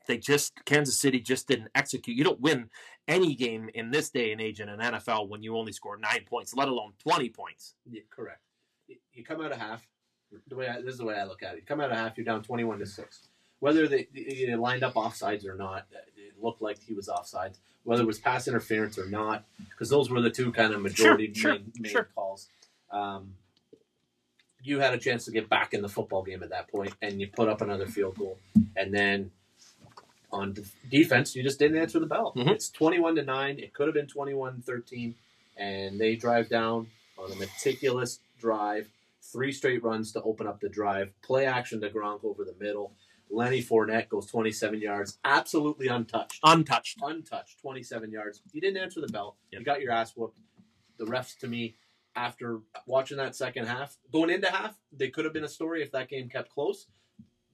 they 0.05 0.17
just 0.17 0.53
Kansas 0.65 0.99
City 0.99 1.19
just 1.19 1.47
didn't 1.47 1.69
execute. 1.75 2.17
You 2.17 2.23
don't 2.23 2.39
win 2.41 2.69
any 3.07 3.35
game 3.35 3.69
in 3.73 3.91
this 3.91 4.09
day 4.09 4.31
and 4.31 4.39
age 4.41 4.59
in 4.61 4.69
an 4.69 4.79
NFL 4.79 5.27
when 5.29 5.43
you 5.43 5.57
only 5.57 5.71
score 5.71 5.97
nine 5.97 6.25
points, 6.25 6.53
let 6.55 6.67
alone 6.67 6.93
twenty 7.01 7.29
points. 7.29 7.75
Yeah, 7.89 8.01
correct. 8.09 8.41
You- 8.87 9.23
come 9.23 9.41
out 9.41 9.51
of 9.51 9.57
half. 9.57 9.87
The 10.47 10.55
way 10.55 10.67
I, 10.67 10.81
this 10.81 10.93
is 10.93 10.97
the 10.97 11.05
way 11.05 11.15
I 11.15 11.23
look 11.25 11.43
at 11.43 11.53
it. 11.53 11.57
You 11.57 11.61
come 11.63 11.79
out 11.79 11.91
of 11.91 11.97
half. 11.97 12.17
You're 12.17 12.25
down 12.25 12.41
21 12.41 12.79
to 12.79 12.85
six. 12.87 13.27
Whether 13.59 13.87
they 13.87 14.07
you 14.13 14.57
lined 14.57 14.83
up 14.83 14.95
offsides 14.95 15.45
or 15.45 15.55
not, 15.55 15.85
it 16.17 16.33
looked 16.41 16.61
like 16.61 16.79
he 16.81 16.93
was 16.93 17.07
offside, 17.07 17.53
whether 17.83 18.01
it 18.01 18.07
was 18.07 18.17
pass 18.19 18.47
interference 18.47 18.97
or 18.97 19.05
not, 19.07 19.45
because 19.69 19.89
those 19.89 20.09
were 20.09 20.19
the 20.21 20.31
two 20.31 20.51
kind 20.51 20.73
of 20.73 20.81
majority 20.81 21.31
Sure, 21.33 21.53
main, 21.53 21.71
main 21.79 21.91
sure. 21.91 22.09
calls. 22.15 22.47
Um, 22.91 23.35
you 24.63 24.79
had 24.79 24.93
a 24.93 24.97
chance 24.97 25.25
to 25.25 25.31
get 25.31 25.47
back 25.49 25.73
in 25.73 25.81
the 25.81 25.89
football 25.89 26.23
game 26.23 26.41
at 26.41 26.49
that 26.49 26.67
point, 26.69 26.93
and 27.01 27.21
you 27.21 27.27
put 27.27 27.47
up 27.47 27.61
another 27.61 27.85
field 27.85 28.17
goal, 28.17 28.37
and 28.75 28.93
then 28.93 29.29
on 30.33 30.53
de- 30.53 30.63
defense, 30.89 31.35
you 31.35 31.43
just 31.43 31.59
didn't 31.59 31.77
answer 31.77 31.99
the 31.99 32.05
bell. 32.05 32.33
Mhm. 32.35 32.49
It's 32.49 32.69
twenty-one 32.69 33.15
to 33.15 33.23
nine. 33.23 33.59
It 33.59 33.73
could 33.73 33.87
have 33.87 33.93
been 33.93 34.07
21-13, 34.07 35.15
and 35.57 35.99
they 35.99 36.15
drive 36.15 36.49
down 36.49 36.87
on 37.17 37.31
a 37.31 37.35
meticulous 37.35 38.19
drive, 38.39 38.89
three 39.21 39.51
straight 39.51 39.83
runs 39.83 40.11
to 40.13 40.21
open 40.23 40.47
up 40.47 40.59
the 40.59 40.69
drive, 40.69 41.13
play 41.21 41.45
action 41.45 41.79
to 41.81 41.89
Gronk 41.89 42.23
over 42.25 42.43
the 42.43 42.55
middle. 42.59 42.93
Lenny 43.29 43.61
Fournette 43.63 44.09
goes 44.09 44.25
27 44.27 44.79
yards, 44.81 45.17
absolutely 45.23 45.87
untouched. 45.87 46.39
Untouched. 46.43 46.99
Untouched, 47.01 47.59
27 47.59 48.11
yards. 48.11 48.41
You 48.51 48.61
didn't 48.61 48.77
answer 48.77 49.01
the 49.01 49.07
bell. 49.07 49.37
Yep. 49.51 49.59
You 49.59 49.65
got 49.65 49.81
your 49.81 49.91
ass 49.91 50.15
whooped. 50.15 50.37
The 50.97 51.05
refs, 51.05 51.37
to 51.39 51.47
me, 51.47 51.75
after 52.15 52.59
watching 52.85 53.17
that 53.17 53.35
second 53.35 53.65
half, 53.65 53.97
going 54.11 54.29
into 54.29 54.47
half, 54.51 54.77
they 54.91 55.09
could 55.09 55.25
have 55.25 55.33
been 55.33 55.43
a 55.45 55.47
story 55.49 55.81
if 55.81 55.91
that 55.93 56.09
game 56.09 56.29
kept 56.29 56.49
close. 56.51 56.85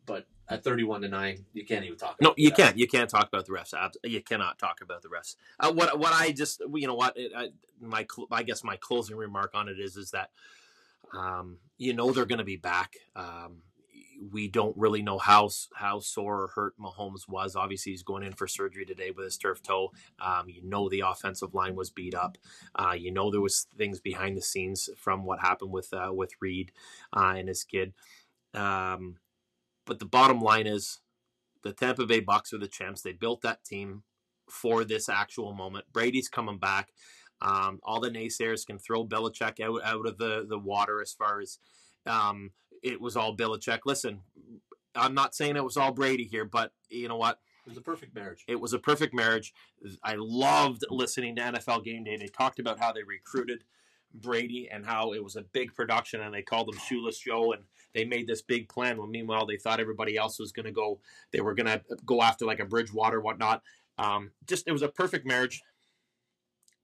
But 0.06 0.26
at 0.50 0.64
31 0.64 1.02
to 1.02 1.10
9, 1.10 1.46
you 1.54 1.66
can't 1.66 1.86
even 1.86 1.98
talk 1.98 2.18
No, 2.20 2.34
you 2.38 2.52
that. 2.52 2.58
can't. 2.58 2.78
You 2.78 2.88
can't 2.88 3.10
talk 3.10 3.28
about 3.28 3.46
the 3.46 3.54
refs. 3.54 3.74
You 4.04 4.22
cannot 4.22 4.60
talk 4.60 4.82
about 4.82 5.04
the 5.04 5.10
refs. 5.10 5.36
Uh, 5.60 5.72
what 5.72 6.00
what 6.00 6.14
I 6.14 6.32
just 6.32 6.62
you 6.74 6.88
know 6.88 6.96
what 6.96 7.16
it, 7.18 7.32
I, 7.36 7.50
my 7.82 8.06
I 8.32 8.44
guess 8.44 8.64
my 8.64 8.78
closing 8.78 9.18
remark 9.18 9.52
on 9.54 9.70
it 9.70 9.80
is 9.80 9.98
is 9.98 10.12
that 10.12 10.32
um, 11.14 11.58
you 11.78 11.94
know 11.94 12.12
they're 12.12 12.26
going 12.26 12.40
to 12.40 12.46
be 12.46 12.58
back. 12.58 12.98
Um, 13.16 13.64
we 14.32 14.50
don't 14.50 14.76
really 14.78 15.02
know 15.02 15.18
how 15.18 15.50
how 15.74 16.00
sore 16.00 16.44
or 16.44 16.48
hurt 16.48 16.78
Mahomes 16.80 17.28
was. 17.30 17.56
Obviously, 17.56 17.94
he's 17.94 18.04
going 18.04 18.24
in 18.24 18.34
for 18.34 18.48
surgery 18.48 18.86
today 18.86 19.12
with 19.12 19.26
his 19.26 19.38
turf 19.38 19.62
toe. 19.64 19.92
Um, 20.20 20.50
you 20.50 20.62
know 20.64 20.90
the 20.90 21.02
offensive 21.02 21.54
line 21.54 21.76
was 21.76 21.90
beat 21.90 22.16
up. 22.16 22.38
Uh, 22.76 22.96
you 22.98 23.12
know 23.12 23.32
there 23.32 23.42
was 23.42 23.68
things 23.78 24.00
behind 24.02 24.38
the 24.38 24.42
scenes 24.42 24.90
from 24.98 25.24
what 25.26 25.40
happened 25.40 25.72
with 25.72 25.94
uh, 25.94 26.12
with 26.14 26.32
Reid 26.42 26.72
uh, 27.16 27.36
and 27.38 27.48
his 27.48 27.64
kid. 27.64 27.94
Um, 28.54 29.18
but 29.90 30.00
the 30.00 30.06
bottom 30.06 30.40
line 30.40 30.68
is 30.68 31.02
the 31.64 31.74
Tampa 31.74 32.06
Bay 32.06 32.22
Bucks 32.22 32.54
are 32.54 32.60
the 32.60 32.68
champs. 32.68 33.02
They 33.02 33.12
built 33.12 33.42
that 33.42 33.66
team 33.66 34.04
for 34.50 34.86
this 34.86 35.10
actual 35.10 35.54
moment. 35.54 35.86
Brady's 35.92 36.30
coming 36.30 36.60
back. 36.60 36.90
Um, 37.42 37.80
all 37.84 38.00
the 38.00 38.10
naysayers 38.10 38.66
can 38.66 38.78
throw 38.78 39.06
Belichick 39.06 39.60
out, 39.60 39.82
out 39.84 40.08
of 40.08 40.18
the, 40.18 40.46
the 40.48 40.60
water 40.60 41.02
as 41.02 41.12
far 41.14 41.42
as 41.42 41.58
um, 42.06 42.52
it 42.84 43.02
was 43.02 43.18
all 43.18 43.36
Belichick. 43.36 43.80
Listen, 43.86 44.22
I'm 44.96 45.14
not 45.14 45.36
saying 45.36 45.56
it 45.56 45.64
was 45.64 45.78
all 45.78 45.92
Brady 45.92 46.26
here, 46.26 46.46
but 46.46 46.72
you 46.90 47.08
know 47.08 47.18
what? 47.18 47.40
It 47.66 47.70
was 47.70 47.78
a 47.78 47.82
perfect 47.82 48.16
marriage. 48.16 48.46
It 48.48 48.60
was 48.60 48.74
a 48.74 48.80
perfect 48.80 49.14
marriage. 49.14 49.54
I 50.04 50.16
loved 50.18 50.84
listening 50.90 51.36
to 51.36 51.42
NFL 51.42 51.84
Game 51.84 52.04
Day. 52.04 52.18
They 52.18 52.28
talked 52.28 52.60
about 52.60 52.80
how 52.80 52.92
they 52.92 53.04
recruited 53.04 53.64
Brady 54.14 54.70
and 54.72 54.86
how 54.86 55.14
it 55.14 55.24
was 55.24 55.36
a 55.36 55.42
big 55.42 55.74
production, 55.74 56.22
and 56.22 56.34
they 56.34 56.42
called 56.42 56.70
him 56.70 56.80
Shoeless 56.80 57.20
Joe, 57.20 57.54
and 57.54 57.64
they 57.94 58.06
made 58.06 58.28
this 58.28 58.42
big 58.42 58.70
plan. 58.70 58.98
When 58.98 59.12
meanwhile 59.12 59.46
they 59.46 59.58
thought 59.58 59.80
everybody 59.80 60.18
else 60.18 60.40
was 60.40 60.52
going 60.52 60.66
to 60.66 60.72
go, 60.72 61.00
they 61.32 61.42
were 61.42 61.54
going 61.54 61.68
to 61.68 61.82
go 62.06 62.22
after 62.22 62.46
like 62.46 62.60
a 62.60 62.66
Bridgewater, 62.66 63.20
whatnot. 63.20 63.62
Um, 63.98 64.32
just 64.48 64.68
it 64.68 64.72
was 64.72 64.82
a 64.82 64.90
perfect 64.90 65.26
marriage. 65.26 65.62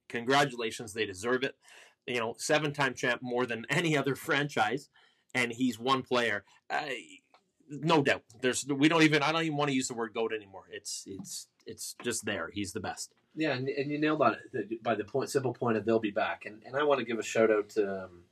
Congratulations, 0.09 0.93
they 0.93 1.05
deserve 1.05 1.43
it. 1.43 1.55
You 2.05 2.19
know, 2.19 2.35
seven-time 2.37 2.93
champ, 2.93 3.21
more 3.23 3.45
than 3.45 3.65
any 3.69 3.97
other 3.97 4.15
franchise, 4.15 4.89
and 5.33 5.51
he's 5.51 5.79
one 5.79 6.03
player. 6.03 6.43
Uh, 6.69 6.85
no 7.69 8.03
doubt. 8.03 8.23
There's 8.41 8.65
we 8.67 8.89
don't 8.89 9.03
even 9.03 9.23
I 9.23 9.31
don't 9.31 9.43
even 9.43 9.57
want 9.57 9.69
to 9.69 9.75
use 9.75 9.87
the 9.87 9.95
word 9.95 10.13
goat 10.13 10.33
anymore. 10.33 10.65
It's 10.71 11.03
it's 11.07 11.47
it's 11.65 11.95
just 12.03 12.25
there. 12.25 12.49
He's 12.53 12.73
the 12.73 12.79
best. 12.79 13.11
Yeah, 13.35 13.53
and, 13.53 13.67
and 13.67 13.91
you 13.91 13.99
nailed 13.99 14.21
on 14.21 14.37
it 14.53 14.83
by 14.83 14.95
the 14.95 15.03
point, 15.03 15.29
simple 15.29 15.53
point 15.53 15.77
of 15.77 15.85
they'll 15.85 15.99
be 15.99 16.11
back. 16.11 16.45
And, 16.45 16.61
and 16.65 16.75
I 16.75 16.83
want 16.83 16.99
to 16.99 17.05
give 17.05 17.19
a 17.19 17.23
shout 17.23 17.51
out 17.51 17.69
to 17.69 18.05
um, 18.05 18.23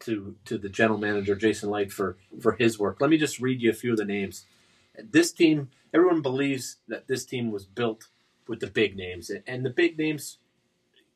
to 0.00 0.36
to 0.44 0.58
the 0.58 0.68
general 0.68 0.98
manager 0.98 1.34
Jason 1.34 1.70
Licht 1.70 1.92
for 1.92 2.16
for 2.40 2.52
his 2.52 2.78
work. 2.78 2.98
Let 3.00 3.10
me 3.10 3.16
just 3.16 3.40
read 3.40 3.62
you 3.62 3.70
a 3.70 3.74
few 3.74 3.92
of 3.92 3.98
the 3.98 4.04
names. 4.04 4.44
This 4.98 5.32
team, 5.32 5.70
everyone 5.94 6.20
believes 6.20 6.76
that 6.88 7.08
this 7.08 7.24
team 7.24 7.50
was 7.50 7.64
built 7.64 8.08
with 8.46 8.60
the 8.60 8.66
big 8.66 8.96
names, 8.96 9.30
and, 9.46 9.64
the 9.64 9.70
big 9.70 9.96
names, 9.96 10.38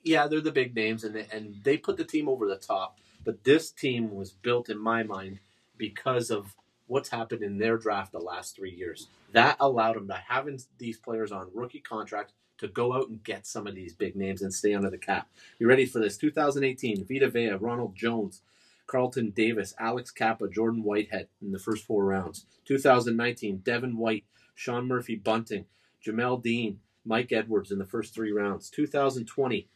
yeah, 0.03 0.27
they're 0.27 0.40
the 0.40 0.53
big 0.53 0.75
names, 0.75 1.05
and 1.05 1.14
they, 1.14 1.27
and 1.31 1.57
they 1.64 1.77
put 1.77 1.96
the 1.96 2.05
team 2.05 2.29
over 2.29 2.49
the 2.49 2.57
top. 2.57 2.99
But 3.25 3.44
this 3.44 3.70
team 3.70 4.14
was 4.14 4.31
built, 4.31 4.70
in 4.70 4.79
my 4.79 5.03
mind, 5.03 5.40
because 5.77 6.31
of 6.31 6.55
what's 6.87 7.11
happened 7.11 7.42
in 7.42 7.59
their 7.59 7.77
draft 7.77 8.12
the 8.12 8.18
last 8.18 8.57
three 8.57 8.70
years. 8.70 9.09
That 9.33 9.57
allowed 9.59 9.96
them 9.96 10.09
to 10.09 10.14
having 10.14 10.61
these 10.79 10.99
players 10.99 11.33
on 11.33 11.51
rookie 11.53 11.81
contracts 11.81 12.33
to 12.59 12.69
go 12.69 12.92
out 12.92 13.09
and 13.09 13.23
get 13.23 13.47
some 13.47 13.66
of 13.66 13.75
these 13.75 13.92
big 13.92 14.16
names 14.16 14.42
and 14.42 14.53
stay 14.53 14.75
under 14.75 14.90
the 14.90 14.99
cap. 14.99 15.29
You 15.59 15.69
ready 15.69 15.87
for 15.87 15.99
this? 15.99 16.16
2018, 16.16 17.07
Vita 17.07 17.29
Vea, 17.29 17.51
Ronald 17.51 17.95
Jones, 17.95 18.42
Carlton 18.87 19.31
Davis, 19.31 19.75
Alex 19.79 20.11
Cappa, 20.11 20.49
Jordan 20.49 20.83
Whitehead 20.83 21.29
in 21.42 21.53
the 21.53 21.59
first 21.59 21.85
four 21.85 22.05
rounds. 22.05 22.47
2019, 22.66 23.59
Devin 23.59 23.97
White, 23.97 24.25
Sean 24.55 24.87
Murphy 24.87 25.16
Bunting, 25.16 25.66
Jamel 26.05 26.42
Dean, 26.42 26.81
Mike 27.05 27.33
Edwards 27.33 27.71
in 27.71 27.79
the 27.79 27.85
first 27.85 28.14
three 28.14 28.33
rounds. 28.33 28.71
2020, 28.71 29.69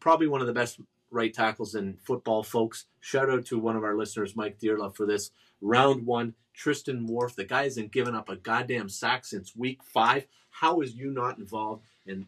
probably 0.00 0.26
one 0.26 0.40
of 0.40 0.46
the 0.46 0.52
best 0.52 0.80
right 1.10 1.32
tackles 1.32 1.74
in 1.74 1.96
football, 2.02 2.42
folks. 2.42 2.86
Shout 3.00 3.30
out 3.30 3.46
to 3.46 3.58
one 3.58 3.76
of 3.76 3.84
our 3.84 3.96
listeners, 3.96 4.36
Mike 4.36 4.58
Dearlove, 4.58 4.96
for 4.96 5.06
this. 5.06 5.30
Round 5.68 6.04
one, 6.04 6.34
Tristan 6.52 7.08
Wirfs. 7.08 7.34
The 7.34 7.44
guy 7.44 7.62
hasn't 7.64 7.90
given 7.90 8.14
up 8.14 8.28
a 8.28 8.36
goddamn 8.36 8.90
sack 8.90 9.24
since 9.24 9.56
week 9.56 9.82
five. 9.82 10.26
How 10.50 10.82
is 10.82 10.94
you 10.94 11.10
not 11.10 11.38
involved 11.38 11.84
in 12.06 12.26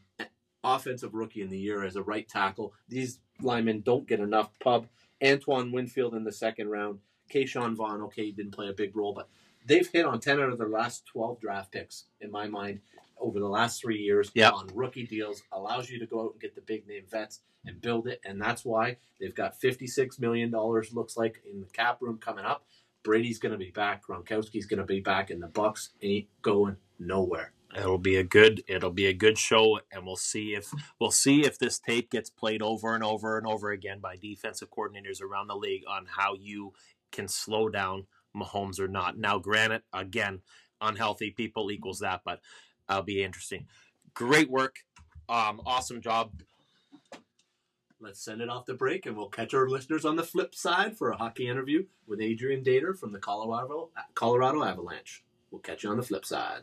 offensive 0.64 1.12
rookie 1.14 1.42
in 1.42 1.50
the 1.50 1.58
year 1.58 1.84
as 1.84 1.96
a 1.96 2.02
right 2.02 2.26
tackle? 2.26 2.72
These 2.88 3.20
linemen 3.42 3.82
don't 3.82 4.08
get 4.08 4.20
enough 4.20 4.50
pub. 4.58 4.86
Antoine 5.22 5.70
Winfield 5.70 6.14
in 6.14 6.24
the 6.24 6.32
second 6.32 6.70
round. 6.70 7.00
Ke'Shawn 7.30 7.74
Vaughn, 7.76 8.00
okay, 8.02 8.24
he 8.26 8.32
didn't 8.32 8.54
play 8.54 8.68
a 8.68 8.72
big 8.72 8.96
role, 8.96 9.12
but 9.12 9.28
they've 9.66 9.86
hit 9.88 10.06
on 10.06 10.18
10 10.20 10.40
out 10.40 10.50
of 10.52 10.58
their 10.58 10.68
last 10.68 11.04
12 11.06 11.38
draft 11.40 11.72
picks, 11.72 12.04
in 12.20 12.30
my 12.30 12.46
mind, 12.46 12.80
over 13.18 13.38
the 13.38 13.48
last 13.48 13.82
three 13.82 13.98
years 14.00 14.30
Yep. 14.34 14.52
on 14.54 14.66
rookie 14.74 15.06
deals. 15.06 15.42
Allows 15.52 15.90
you 15.90 15.98
to 15.98 16.06
go 16.06 16.24
out 16.24 16.32
and 16.32 16.40
get 16.40 16.54
the 16.54 16.60
big 16.62 16.86
name 16.86 17.04
vets 17.10 17.40
and 17.66 17.80
build 17.82 18.06
it. 18.06 18.20
And 18.24 18.40
that's 18.40 18.64
why 18.64 18.96
they've 19.20 19.34
got 19.34 19.60
$56 19.60 20.18
million, 20.20 20.50
looks 20.52 21.16
like, 21.16 21.42
in 21.50 21.60
the 21.60 21.66
cap 21.66 22.00
room 22.00 22.16
coming 22.18 22.44
up. 22.44 22.64
Brady's 23.06 23.38
going 23.38 23.52
to 23.52 23.58
be 23.58 23.70
back. 23.70 24.04
Gronkowski's 24.04 24.66
going 24.66 24.80
to 24.80 24.84
be 24.84 24.98
back, 24.98 25.30
and 25.30 25.40
the 25.40 25.46
Bucks 25.46 25.90
ain't 26.02 26.26
going 26.42 26.76
nowhere. 26.98 27.52
It'll 27.76 27.98
be 27.98 28.16
a 28.16 28.24
good 28.24 28.64
it'll 28.66 28.90
be 28.90 29.06
a 29.06 29.12
good 29.12 29.38
show 29.38 29.80
and 29.92 30.06
we'll 30.06 30.16
see 30.16 30.54
if 30.54 30.72
we'll 31.00 31.10
see 31.10 31.44
if 31.44 31.58
this 31.58 31.78
tape 31.78 32.10
gets 32.10 32.30
played 32.30 32.62
over 32.62 32.94
and 32.94 33.04
over 33.04 33.36
and 33.36 33.46
over 33.46 33.70
again 33.70 33.98
by 34.00 34.16
defensive 34.16 34.70
coordinators 34.70 35.20
around 35.20 35.48
the 35.48 35.56
league 35.56 35.82
on 35.86 36.06
how 36.06 36.34
you 36.34 36.72
can 37.12 37.28
slow 37.28 37.68
down 37.68 38.06
Mahomes 38.34 38.80
or 38.80 38.88
not. 38.88 39.18
Now 39.18 39.38
granted, 39.38 39.82
again, 39.92 40.40
unhealthy 40.80 41.32
people 41.32 41.70
equals 41.70 41.98
that, 41.98 42.22
but 42.24 42.40
that'll 42.88 43.02
be 43.02 43.22
interesting. 43.22 43.66
Great 44.14 44.50
work. 44.50 44.76
Um, 45.28 45.60
awesome 45.66 46.00
job. 46.00 46.30
Let's 47.98 48.20
send 48.20 48.42
it 48.42 48.50
off 48.50 48.66
the 48.66 48.74
break, 48.74 49.06
and 49.06 49.16
we'll 49.16 49.30
catch 49.30 49.54
our 49.54 49.70
listeners 49.70 50.04
on 50.04 50.16
the 50.16 50.22
flip 50.22 50.54
side 50.54 50.98
for 50.98 51.10
a 51.10 51.16
hockey 51.16 51.48
interview 51.48 51.86
with 52.06 52.20
Adrian 52.20 52.62
Dater 52.62 52.94
from 52.94 53.10
the 53.10 53.18
Colorado 53.18 53.88
Colorado 54.14 54.62
Avalanche. 54.62 55.24
We'll 55.50 55.62
catch 55.62 55.82
you 55.82 55.88
on 55.88 55.96
the 55.96 56.02
flip 56.02 56.26
side. 56.26 56.60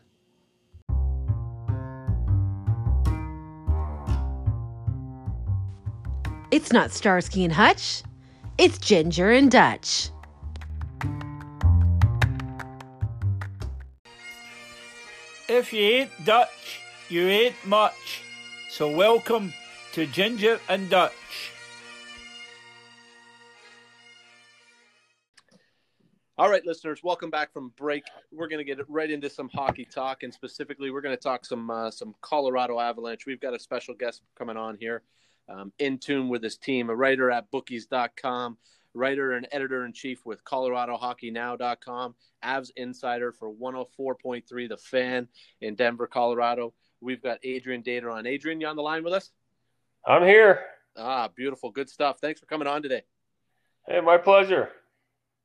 It's 6.52 6.72
not 6.72 6.92
Starsky 6.92 7.42
and 7.42 7.52
Hutch. 7.52 8.04
It's 8.56 8.78
Ginger 8.78 9.32
and 9.32 9.50
Dutch. 9.50 10.10
If 15.48 15.72
you 15.72 15.82
ain't 15.82 16.10
Dutch, 16.24 16.80
you 17.08 17.26
ain't 17.26 17.56
much. 17.66 18.22
So 18.70 18.88
welcome 18.88 19.52
to 19.94 20.06
Ginger 20.06 20.58
and 20.68 20.90
Dutch. 20.90 21.12
All 26.36 26.50
right, 26.50 26.66
listeners, 26.66 26.98
welcome 27.04 27.30
back 27.30 27.52
from 27.52 27.72
break. 27.76 28.02
We're 28.32 28.48
going 28.48 28.58
to 28.58 28.64
get 28.64 28.84
right 28.90 29.08
into 29.08 29.30
some 29.30 29.48
hockey 29.54 29.84
talk, 29.84 30.24
and 30.24 30.34
specifically, 30.34 30.90
we're 30.90 31.00
going 31.00 31.16
to 31.16 31.22
talk 31.22 31.44
some 31.44 31.70
uh, 31.70 31.92
some 31.92 32.12
Colorado 32.22 32.80
Avalanche. 32.80 33.24
We've 33.24 33.40
got 33.40 33.54
a 33.54 33.58
special 33.60 33.94
guest 33.94 34.22
coming 34.36 34.56
on 34.56 34.76
here, 34.80 35.04
um, 35.48 35.72
in 35.78 35.98
tune 35.98 36.28
with 36.28 36.42
his 36.42 36.56
team, 36.56 36.90
a 36.90 36.96
writer 36.96 37.30
at 37.30 37.48
Bookies.com, 37.52 38.58
writer 38.94 39.34
and 39.34 39.46
editor 39.52 39.86
in 39.86 39.92
chief 39.92 40.26
with 40.26 40.42
ColoradoHockeyNow.com, 40.42 42.16
Avs 42.42 42.70
insider 42.74 43.30
for 43.30 43.54
104.3 43.54 44.68
The 44.68 44.76
Fan 44.76 45.28
in 45.60 45.76
Denver, 45.76 46.08
Colorado. 46.08 46.74
We've 47.00 47.22
got 47.22 47.38
Adrian 47.44 47.84
Dater 47.84 48.12
on. 48.12 48.26
Adrian, 48.26 48.60
you 48.60 48.66
on 48.66 48.74
the 48.74 48.82
line 48.82 49.04
with 49.04 49.12
us? 49.12 49.30
I'm 50.06 50.22
here. 50.22 50.60
Ah, 50.96 51.28
beautiful, 51.28 51.70
good 51.70 51.88
stuff. 51.88 52.18
Thanks 52.20 52.40
for 52.40 52.46
coming 52.46 52.68
on 52.68 52.82
today. 52.82 53.02
Hey, 53.86 54.00
my 54.00 54.18
pleasure. 54.18 54.70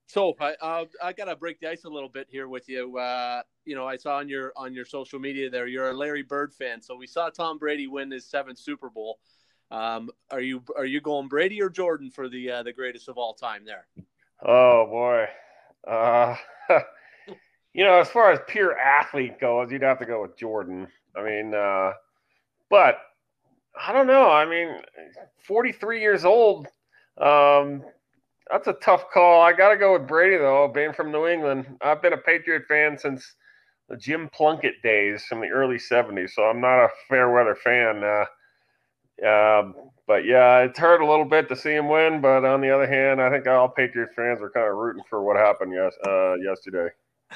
So 0.07 0.35
I 0.39 0.55
uh, 0.59 0.85
I 1.03 1.13
gotta 1.13 1.35
break 1.35 1.59
the 1.59 1.69
ice 1.69 1.83
a 1.83 1.89
little 1.89 2.09
bit 2.09 2.27
here 2.29 2.47
with 2.47 2.67
you. 2.67 2.97
Uh, 2.97 3.43
you 3.65 3.75
know, 3.75 3.87
I 3.87 3.95
saw 3.95 4.17
on 4.17 4.27
your 4.27 4.51
on 4.55 4.73
your 4.73 4.85
social 4.85 5.19
media 5.19 5.49
there 5.51 5.67
you're 5.67 5.91
a 5.91 5.93
Larry 5.93 6.23
Bird 6.23 6.51
fan. 6.51 6.81
So 6.81 6.95
we 6.95 7.05
saw 7.05 7.29
Tom 7.29 7.59
Brady 7.59 7.85
win 7.85 8.09
his 8.09 8.25
seventh 8.25 8.57
Super 8.57 8.89
Bowl. 8.89 9.19
Um, 9.69 10.09
are 10.31 10.41
you 10.41 10.63
are 10.75 10.85
you 10.85 10.99
going 10.99 11.27
Brady 11.27 11.61
or 11.61 11.69
Jordan 11.69 12.09
for 12.09 12.27
the 12.27 12.49
uh, 12.49 12.63
the 12.63 12.73
greatest 12.73 13.07
of 13.07 13.17
all 13.19 13.35
time 13.35 13.65
there? 13.65 13.85
Oh 14.43 14.87
boy, 14.87 15.27
uh, 15.87 16.35
you 17.73 17.83
know, 17.83 17.99
as 17.99 18.09
far 18.09 18.31
as 18.31 18.39
pure 18.47 18.77
athlete 18.77 19.39
goes, 19.39 19.71
you'd 19.71 19.83
have 19.83 19.99
to 19.99 20.05
go 20.05 20.23
with 20.23 20.35
Jordan. 20.37 20.87
I 21.15 21.23
mean, 21.23 21.53
uh, 21.53 21.93
but 22.71 22.97
I 23.81 23.93
don't 23.93 24.07
know. 24.07 24.29
I 24.29 24.45
mean, 24.45 24.75
43 25.47 26.01
years 26.01 26.25
old. 26.25 26.67
Um, 27.17 27.83
that's 28.51 28.67
a 28.67 28.73
tough 28.73 29.05
call. 29.13 29.41
I 29.41 29.53
got 29.53 29.69
to 29.69 29.77
go 29.77 29.93
with 29.93 30.07
Brady 30.07 30.37
though, 30.37 30.67
being 30.67 30.93
from 30.93 31.11
New 31.11 31.27
England. 31.27 31.65
I've 31.81 32.01
been 32.01 32.13
a 32.13 32.17
Patriot 32.17 32.63
fan 32.67 32.97
since 32.97 33.35
the 33.87 33.97
Jim 33.97 34.29
Plunkett 34.33 34.81
days 34.83 35.23
from 35.25 35.41
the 35.41 35.47
early 35.47 35.77
70s, 35.77 36.31
so 36.31 36.43
I'm 36.43 36.61
not 36.61 36.85
a 36.85 36.89
fair 37.07 37.31
weather 37.31 37.55
fan. 37.55 38.03
Uh, 38.03 38.25
um, 39.27 39.75
but 40.07 40.25
yeah, 40.25 40.59
it's 40.59 40.79
hurt 40.79 41.01
a 41.01 41.09
little 41.09 41.25
bit 41.25 41.49
to 41.49 41.55
see 41.55 41.73
him 41.73 41.87
win. 41.89 42.21
But 42.21 42.45
on 42.45 42.61
the 42.61 42.73
other 42.73 42.87
hand, 42.87 43.21
I 43.21 43.29
think 43.29 43.47
all 43.47 43.69
Patriot 43.69 44.09
fans 44.15 44.41
were 44.41 44.49
kind 44.51 44.67
of 44.67 44.75
rooting 44.75 45.03
for 45.09 45.23
what 45.23 45.37
happened 45.37 45.73
yes, 45.73 45.93
uh, 46.07 46.35
yesterday, 46.35 46.89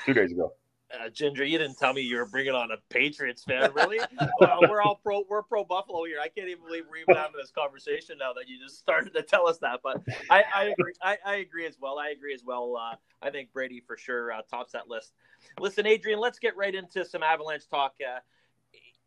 two 0.05 0.13
days 0.13 0.31
ago. 0.31 0.53
Uh, 0.93 1.09
Ginger, 1.09 1.43
you 1.43 1.57
didn't 1.57 1.77
tell 1.77 1.93
me 1.93 2.01
you 2.01 2.17
were 2.17 2.25
bringing 2.25 2.53
on 2.53 2.69
a 2.71 2.77
Patriots 2.93 3.43
fan, 3.43 3.71
really? 3.73 3.99
well, 4.39 4.59
we're 4.61 4.81
all 4.81 4.99
pro. 5.03 5.23
We're 5.27 5.41
pro 5.41 5.63
Buffalo 5.63 6.03
here. 6.05 6.19
I 6.21 6.27
can't 6.27 6.47
even 6.47 6.63
believe 6.63 6.83
we're 6.89 6.97
even 6.97 7.15
having 7.15 7.39
this 7.39 7.51
conversation 7.51 8.17
now 8.19 8.33
that 8.33 8.47
you 8.47 8.59
just 8.59 8.77
started 8.77 9.13
to 9.13 9.23
tell 9.23 9.47
us 9.47 9.57
that. 9.59 9.79
But 9.83 10.03
I, 10.29 10.43
I 10.53 10.63
agree. 10.65 10.93
I, 11.01 11.17
I, 11.25 11.35
agree 11.37 11.65
as 11.65 11.77
well. 11.81 11.97
I 11.97 12.09
agree 12.09 12.33
as 12.33 12.43
well. 12.45 12.75
Uh, 12.77 12.95
I 13.21 13.31
think 13.31 13.51
Brady 13.53 13.81
for 13.85 13.97
sure 13.97 14.31
uh, 14.31 14.41
tops 14.49 14.73
that 14.73 14.87
list. 14.87 15.13
Listen, 15.59 15.87
Adrian, 15.87 16.19
let's 16.19 16.37
get 16.37 16.55
right 16.55 16.73
into 16.73 17.03
some 17.05 17.23
Avalanche 17.23 17.67
talk. 17.67 17.95
Uh, 17.99 18.19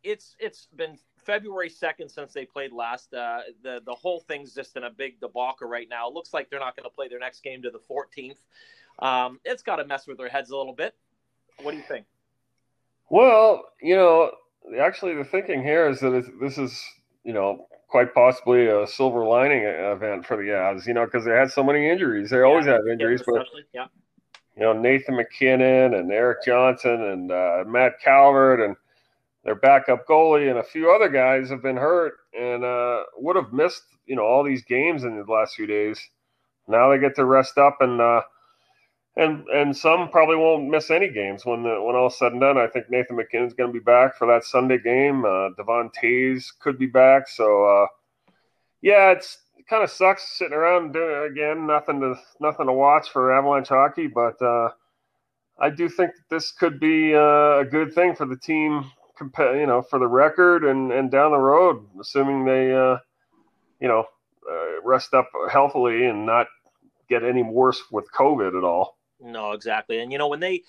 it's 0.03 0.35
it's 0.39 0.67
been 0.75 0.97
February 1.25 1.69
second 1.69 2.09
since 2.09 2.33
they 2.33 2.45
played 2.45 2.73
last. 2.73 3.13
Uh, 3.13 3.39
the 3.63 3.81
the 3.85 3.95
whole 3.95 4.19
thing's 4.19 4.53
just 4.53 4.75
in 4.75 4.83
a 4.83 4.89
big 4.89 5.19
debacle 5.21 5.67
right 5.67 5.87
now. 5.89 6.09
It 6.09 6.13
looks 6.13 6.33
like 6.33 6.49
they're 6.49 6.59
not 6.59 6.75
going 6.75 6.89
to 6.89 6.93
play 6.93 7.07
their 7.07 7.19
next 7.19 7.43
game 7.43 7.61
to 7.61 7.71
the 7.71 7.79
14th. 7.89 8.37
Um, 8.99 9.39
it's 9.45 9.63
got 9.63 9.77
to 9.77 9.85
mess 9.85 10.07
with 10.07 10.17
their 10.17 10.29
heads 10.29 10.49
a 10.49 10.57
little 10.57 10.73
bit. 10.73 10.95
What 11.61 11.71
do 11.71 11.77
you 11.77 11.83
think? 11.87 12.05
Well, 13.09 13.63
you 13.81 13.95
know, 13.95 14.31
actually, 14.79 15.15
the 15.15 15.23
thinking 15.23 15.63
here 15.63 15.89
is 15.89 15.99
that 16.01 16.31
this 16.41 16.57
is, 16.57 16.83
you 17.23 17.33
know, 17.33 17.67
quite 17.87 18.13
possibly 18.13 18.67
a 18.67 18.85
silver 18.85 19.25
lining 19.25 19.63
event 19.63 20.25
for 20.25 20.37
the 20.37 20.49
Avs. 20.49 20.85
You 20.85 20.93
know, 20.93 21.05
because 21.05 21.25
they 21.25 21.31
had 21.31 21.51
so 21.51 21.63
many 21.63 21.89
injuries. 21.89 22.29
They 22.29 22.37
yeah, 22.37 22.43
always 22.43 22.65
have 22.65 22.87
injuries, 22.87 23.23
but 23.25 23.45
yeah. 23.73 23.87
you 24.55 24.63
know, 24.63 24.73
Nathan 24.73 25.15
MacKinnon 25.15 25.93
and 25.93 26.11
Erik 26.11 26.43
Johnson 26.45 27.01
and 27.01 27.31
uh, 27.31 27.63
Matt 27.65 27.99
Calvert 28.03 28.59
and 28.59 28.75
their 29.43 29.55
backup 29.55 30.05
goalie 30.05 30.49
and 30.49 30.59
a 30.59 30.63
few 30.63 30.91
other 30.91 31.07
guys 31.07 31.49
have 31.49 31.63
been 31.63 31.77
hurt 31.77 32.15
and 32.37 32.65
uh, 32.65 33.03
would 33.17 33.37
have 33.37 33.53
missed, 33.53 33.83
you 34.05 34.15
know, 34.15 34.23
all 34.23 34.43
these 34.43 34.63
games 34.63 35.05
in 35.05 35.17
the 35.17 35.31
last 35.31 35.55
few 35.55 35.65
days. 35.65 35.99
Now 36.67 36.91
they 36.91 36.99
get 36.99 37.15
to 37.15 37.25
rest 37.25 37.57
up 37.57 37.77
and. 37.79 37.99
Uh, 37.99 38.21
and 39.17 39.47
and 39.47 39.75
some 39.75 40.09
probably 40.09 40.35
won't 40.35 40.69
miss 40.69 40.91
any 40.91 41.09
games 41.09 41.45
when 41.45 41.63
the 41.63 41.81
when 41.81 41.95
all 41.95 42.09
said 42.09 42.33
and 42.33 42.41
done. 42.41 42.57
I 42.57 42.67
think 42.67 42.89
Nathan 42.89 43.15
MacKinnon's 43.15 43.53
going 43.53 43.69
to 43.69 43.79
be 43.79 43.83
back 43.83 44.15
for 44.15 44.27
that 44.27 44.43
Sunday 44.43 44.77
game. 44.77 45.25
Uh, 45.25 45.49
Devon 45.57 45.89
Toews 45.89 46.45
could 46.59 46.77
be 46.77 46.85
back. 46.85 47.27
So 47.27 47.65
uh, 47.65 47.87
yeah, 48.81 49.11
it's 49.11 49.39
it 49.57 49.67
kind 49.67 49.83
of 49.83 49.89
sucks 49.89 50.37
sitting 50.37 50.53
around 50.53 50.93
doing 50.93 51.31
again 51.31 51.65
nothing 51.65 51.99
to 52.01 52.15
nothing 52.39 52.67
to 52.67 52.73
watch 52.73 53.09
for 53.09 53.33
Avalanche 53.33 53.69
hockey, 53.69 54.05
but 54.05 54.39
uh, 54.39 54.69
I 55.59 55.71
do 55.71 55.89
think 55.89 56.11
this 56.29 56.51
could 56.51 56.79
be 56.79 57.15
uh, 57.15 57.59
a 57.59 57.65
good 57.65 57.93
thing 57.93 58.15
for 58.15 58.25
the 58.25 58.37
team. 58.37 58.85
You 59.19 59.65
know, 59.65 59.81
for 59.81 59.97
the 59.97 60.07
record 60.07 60.63
and 60.63 60.91
and 60.91 61.09
down 61.09 61.31
the 61.31 61.39
road, 61.39 61.83
assuming 61.99 62.45
they 62.45 62.71
uh, 62.71 62.97
you 63.79 63.87
know 63.87 64.05
uh, 64.47 64.81
rest 64.83 65.15
up 65.15 65.27
healthily 65.51 66.05
and 66.05 66.23
not 66.23 66.45
get 67.09 67.23
any 67.23 67.41
worse 67.41 67.81
with 67.91 68.11
COVID 68.11 68.55
at 68.55 68.63
all. 68.63 68.96
No, 69.19 69.53
exactly. 69.53 69.99
And 69.99 70.11
you 70.11 70.17
know 70.19 70.27
when 70.27 70.39
they 70.39 70.63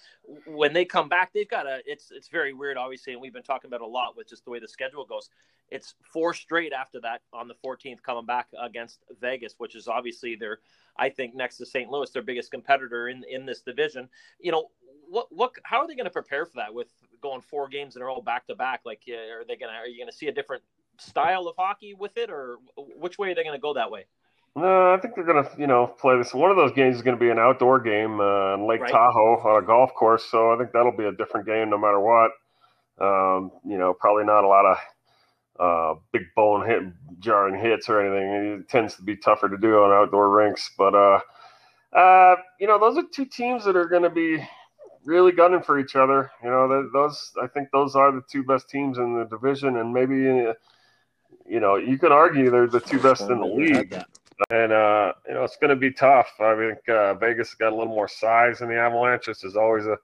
when 0.46 0.72
they 0.72 0.84
come 0.86 1.08
back, 1.08 1.32
they've 1.34 1.48
got 1.48 1.66
a. 1.66 1.80
It's 1.84 2.10
it's 2.10 2.28
very 2.28 2.54
weird, 2.54 2.78
obviously, 2.78 3.12
and 3.12 3.20
we've 3.20 3.32
been 3.32 3.42
talking 3.42 3.68
about 3.68 3.82
a 3.82 3.86
lot 3.86 4.16
with 4.16 4.28
just 4.28 4.44
the 4.44 4.50
way 4.50 4.58
the 4.58 4.68
schedule 4.68 5.04
goes. 5.04 5.28
It's 5.70 5.94
four 6.02 6.32
straight 6.32 6.72
after 6.72 6.98
that 7.00 7.20
on 7.32 7.46
the 7.48 7.54
14th, 7.62 8.02
coming 8.02 8.24
back 8.24 8.48
against 8.58 9.00
Vegas, 9.20 9.56
which 9.58 9.74
is 9.74 9.86
obviously 9.86 10.34
their, 10.34 10.60
I 10.96 11.10
think, 11.10 11.34
next 11.34 11.58
to 11.58 11.66
St. 11.66 11.90
Louis, 11.90 12.10
their 12.10 12.22
biggest 12.22 12.50
competitor 12.50 13.08
in 13.08 13.22
in 13.28 13.44
this 13.44 13.60
division. 13.60 14.08
You 14.40 14.52
know 14.52 14.68
what 15.10 15.26
what 15.30 15.52
how 15.64 15.80
are 15.80 15.86
they 15.86 15.94
going 15.94 16.04
to 16.04 16.10
prepare 16.10 16.46
for 16.46 16.56
that 16.56 16.72
with 16.72 16.88
going 17.20 17.42
four 17.42 17.68
games 17.68 17.96
in 17.96 18.02
a 18.02 18.06
row 18.06 18.22
back 18.22 18.46
to 18.46 18.54
back? 18.54 18.80
Like, 18.86 19.02
are 19.08 19.44
they 19.46 19.56
gonna 19.56 19.72
are 19.72 19.86
you 19.86 19.98
going 19.98 20.10
to 20.10 20.16
see 20.16 20.28
a 20.28 20.32
different 20.32 20.62
style 20.98 21.48
of 21.48 21.56
hockey 21.58 21.92
with 21.92 22.16
it, 22.16 22.30
or 22.30 22.56
which 22.76 23.18
way 23.18 23.30
are 23.30 23.34
they 23.34 23.44
going 23.44 23.54
to 23.54 23.60
go 23.60 23.74
that 23.74 23.90
way? 23.90 24.06
No, 24.56 24.92
I 24.92 24.98
think 24.98 25.14
they're 25.14 25.24
gonna, 25.24 25.48
you 25.56 25.66
know, 25.66 25.86
play 25.86 26.16
this. 26.16 26.34
One 26.34 26.50
of 26.50 26.56
those 26.56 26.72
games 26.72 26.96
is 26.96 27.02
gonna 27.02 27.16
be 27.16 27.30
an 27.30 27.38
outdoor 27.38 27.80
game 27.80 28.20
uh, 28.20 28.54
in 28.54 28.66
Lake 28.66 28.80
right. 28.80 28.90
Tahoe 28.90 29.36
on 29.44 29.62
a 29.62 29.66
golf 29.66 29.94
course, 29.94 30.24
so 30.24 30.52
I 30.52 30.58
think 30.58 30.72
that'll 30.72 30.96
be 30.96 31.04
a 31.04 31.12
different 31.12 31.46
game 31.46 31.70
no 31.70 31.78
matter 31.78 32.00
what. 32.00 32.32
Um, 33.00 33.52
you 33.64 33.78
know, 33.78 33.94
probably 33.94 34.24
not 34.24 34.42
a 34.44 34.48
lot 34.48 34.64
of 34.66 34.78
uh, 35.60 36.00
big 36.12 36.22
bone 36.34 36.66
hit, 36.66 36.82
jarring 37.20 37.60
hits 37.60 37.88
or 37.88 38.00
anything. 38.00 38.60
It 38.60 38.68
tends 38.68 38.96
to 38.96 39.02
be 39.02 39.16
tougher 39.16 39.48
to 39.48 39.56
do 39.56 39.82
on 39.82 39.92
outdoor 39.92 40.30
rinks, 40.30 40.70
but 40.76 40.94
uh, 40.94 41.20
uh, 41.92 42.36
you 42.58 42.66
know, 42.66 42.78
those 42.78 42.98
are 42.98 43.04
two 43.12 43.26
teams 43.26 43.64
that 43.64 43.76
are 43.76 43.86
going 43.86 44.02
to 44.02 44.10
be 44.10 44.42
really 45.04 45.32
gunning 45.32 45.62
for 45.62 45.78
each 45.78 45.96
other. 45.96 46.30
You 46.42 46.50
know, 46.50 46.88
those 46.92 47.32
I 47.40 47.46
think 47.46 47.68
those 47.72 47.94
are 47.94 48.12
the 48.12 48.22
two 48.30 48.42
best 48.42 48.68
teams 48.68 48.98
in 48.98 49.18
the 49.18 49.24
division, 49.24 49.76
and 49.76 49.92
maybe 49.92 50.16
you 50.16 51.60
know 51.60 51.76
you 51.76 51.98
can 51.98 52.12
argue 52.12 52.50
they're 52.50 52.66
the 52.66 52.80
two 52.80 53.00
best 53.00 53.22
in 53.22 53.38
the 53.38 53.46
league 53.46 53.96
and 54.50 54.72
uh, 54.72 55.12
you 55.26 55.34
know 55.34 55.44
it's 55.44 55.56
going 55.56 55.70
to 55.70 55.76
be 55.76 55.92
tough. 55.92 56.28
I 56.40 56.54
think 56.56 56.88
uh, 56.88 57.14
Vegas 57.14 57.54
got 57.54 57.72
a 57.72 57.76
little 57.76 57.92
more 57.92 58.08
size 58.08 58.60
in 58.60 58.68
the 58.68 58.76
Avalanche. 58.76 59.26
This 59.26 59.44
is 59.44 59.56
always 59.56 59.86
a 59.86 59.96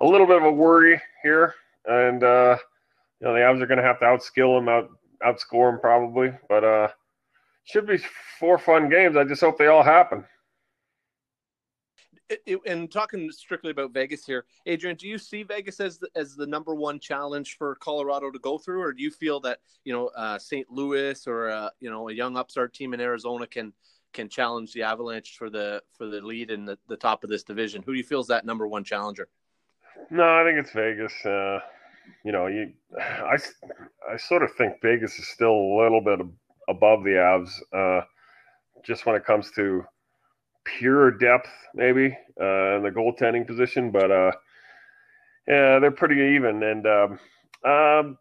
a 0.00 0.06
little 0.06 0.26
bit 0.26 0.38
of 0.38 0.44
a 0.44 0.52
worry 0.52 1.00
here, 1.22 1.54
and 1.86 2.22
uh, 2.24 2.56
you 3.20 3.26
know 3.26 3.34
the 3.34 3.40
Avs 3.40 3.62
are 3.62 3.66
going 3.66 3.78
to 3.78 3.84
have 3.84 4.00
to 4.00 4.06
outskill 4.06 4.58
them, 4.58 4.68
out 4.68 4.90
outscore 5.24 5.72
them 5.72 5.80
probably, 5.80 6.32
but 6.48 6.64
uh, 6.64 6.88
should 7.64 7.86
be 7.86 7.98
four 8.38 8.58
fun 8.58 8.88
games. 8.88 9.16
I 9.16 9.24
just 9.24 9.42
hope 9.42 9.58
they 9.58 9.66
all 9.66 9.82
happen 9.82 10.24
and 12.66 12.90
talking 12.90 13.30
strictly 13.30 13.70
about 13.70 13.92
Vegas 13.92 14.24
here, 14.24 14.44
Adrian, 14.66 14.96
do 14.96 15.08
you 15.08 15.18
see 15.18 15.42
Vegas 15.42 15.80
as 15.80 15.98
the, 15.98 16.08
as 16.14 16.36
the 16.36 16.46
number 16.46 16.74
one 16.74 16.98
challenge 16.98 17.56
for 17.56 17.74
Colorado 17.76 18.30
to 18.30 18.38
go 18.38 18.58
through, 18.58 18.80
or 18.80 18.92
do 18.92 19.02
you 19.02 19.10
feel 19.10 19.40
that 19.40 19.58
you 19.84 19.92
know 19.92 20.08
uh, 20.08 20.38
St. 20.38 20.70
Louis 20.70 21.26
or 21.26 21.50
uh, 21.50 21.70
you 21.80 21.90
know 21.90 22.08
a 22.08 22.12
young 22.12 22.36
upstart 22.36 22.72
team 22.74 22.94
in 22.94 23.00
Arizona 23.00 23.46
can 23.46 23.72
can 24.12 24.28
challenge 24.28 24.72
the 24.72 24.82
Avalanche 24.82 25.36
for 25.36 25.50
the 25.50 25.82
for 25.96 26.06
the 26.06 26.20
lead 26.20 26.50
in 26.50 26.64
the, 26.64 26.78
the 26.88 26.96
top 26.96 27.24
of 27.24 27.30
this 27.30 27.42
division? 27.42 27.82
Who 27.82 27.92
do 27.92 27.98
you 27.98 28.04
feel 28.04 28.20
is 28.20 28.26
that 28.28 28.46
number 28.46 28.66
one 28.66 28.84
challenger? 28.84 29.28
No, 30.10 30.24
I 30.24 30.44
think 30.44 30.58
it's 30.58 30.72
Vegas. 30.72 31.12
Uh, 31.24 31.60
you 32.24 32.32
know, 32.32 32.46
you 32.46 32.72
I 32.98 33.36
I 34.10 34.16
sort 34.16 34.42
of 34.42 34.50
think 34.56 34.74
Vegas 34.82 35.18
is 35.18 35.28
still 35.28 35.52
a 35.52 35.76
little 35.82 36.00
bit 36.00 36.20
above 36.68 37.02
the 37.04 37.10
Avs, 37.10 37.50
uh, 37.72 38.04
just 38.84 39.06
when 39.06 39.16
it 39.16 39.24
comes 39.24 39.50
to 39.52 39.84
pure 40.64 41.10
depth, 41.10 41.48
maybe 41.74 42.16
uh, 42.40 42.76
in 42.76 42.82
the 42.82 42.90
goaltending 42.90 43.46
position, 43.46 43.90
but 43.90 44.10
uh, 44.10 44.32
yeah, 45.46 45.78
they're 45.78 45.90
pretty 45.90 46.36
even. 46.36 46.62
And 46.62 46.86
um, 46.86 47.18
um, 47.70 48.18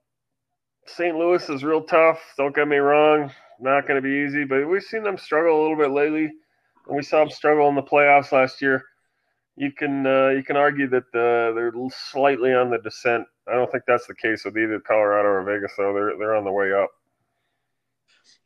St. 0.87 1.15
Louis 1.15 1.47
is 1.49 1.63
real 1.63 1.83
tough. 1.83 2.19
Don't 2.37 2.55
get 2.55 2.67
me 2.67 2.77
wrong, 2.77 3.31
not 3.59 3.87
going 3.87 4.01
to 4.01 4.07
be 4.07 4.25
easy, 4.25 4.45
but 4.45 4.67
we've 4.67 4.83
seen 4.83 5.03
them 5.03 5.17
struggle 5.17 5.59
a 5.59 5.61
little 5.61 5.77
bit 5.77 5.91
lately. 5.91 6.31
And 6.87 6.97
we 6.97 7.03
saw 7.03 7.19
them 7.19 7.29
struggle 7.29 7.67
in 7.69 7.75
the 7.75 7.83
playoffs 7.83 8.31
last 8.31 8.61
year. 8.61 8.83
You 9.55 9.71
can 9.73 10.07
uh, 10.07 10.29
you 10.29 10.41
can 10.41 10.55
argue 10.55 10.87
that 10.87 11.03
uh, 11.13 11.53
they're 11.53 11.73
slightly 11.89 12.53
on 12.53 12.69
the 12.69 12.77
descent. 12.77 13.25
I 13.45 13.55
don't 13.55 13.69
think 13.69 13.83
that's 13.85 14.07
the 14.07 14.15
case 14.15 14.45
with 14.45 14.57
either 14.57 14.79
Colorado 14.79 15.27
or 15.27 15.43
Vegas, 15.43 15.73
though. 15.77 15.93
They're 15.93 16.17
they're 16.17 16.35
on 16.35 16.45
the 16.45 16.51
way 16.51 16.71
up. 16.71 16.89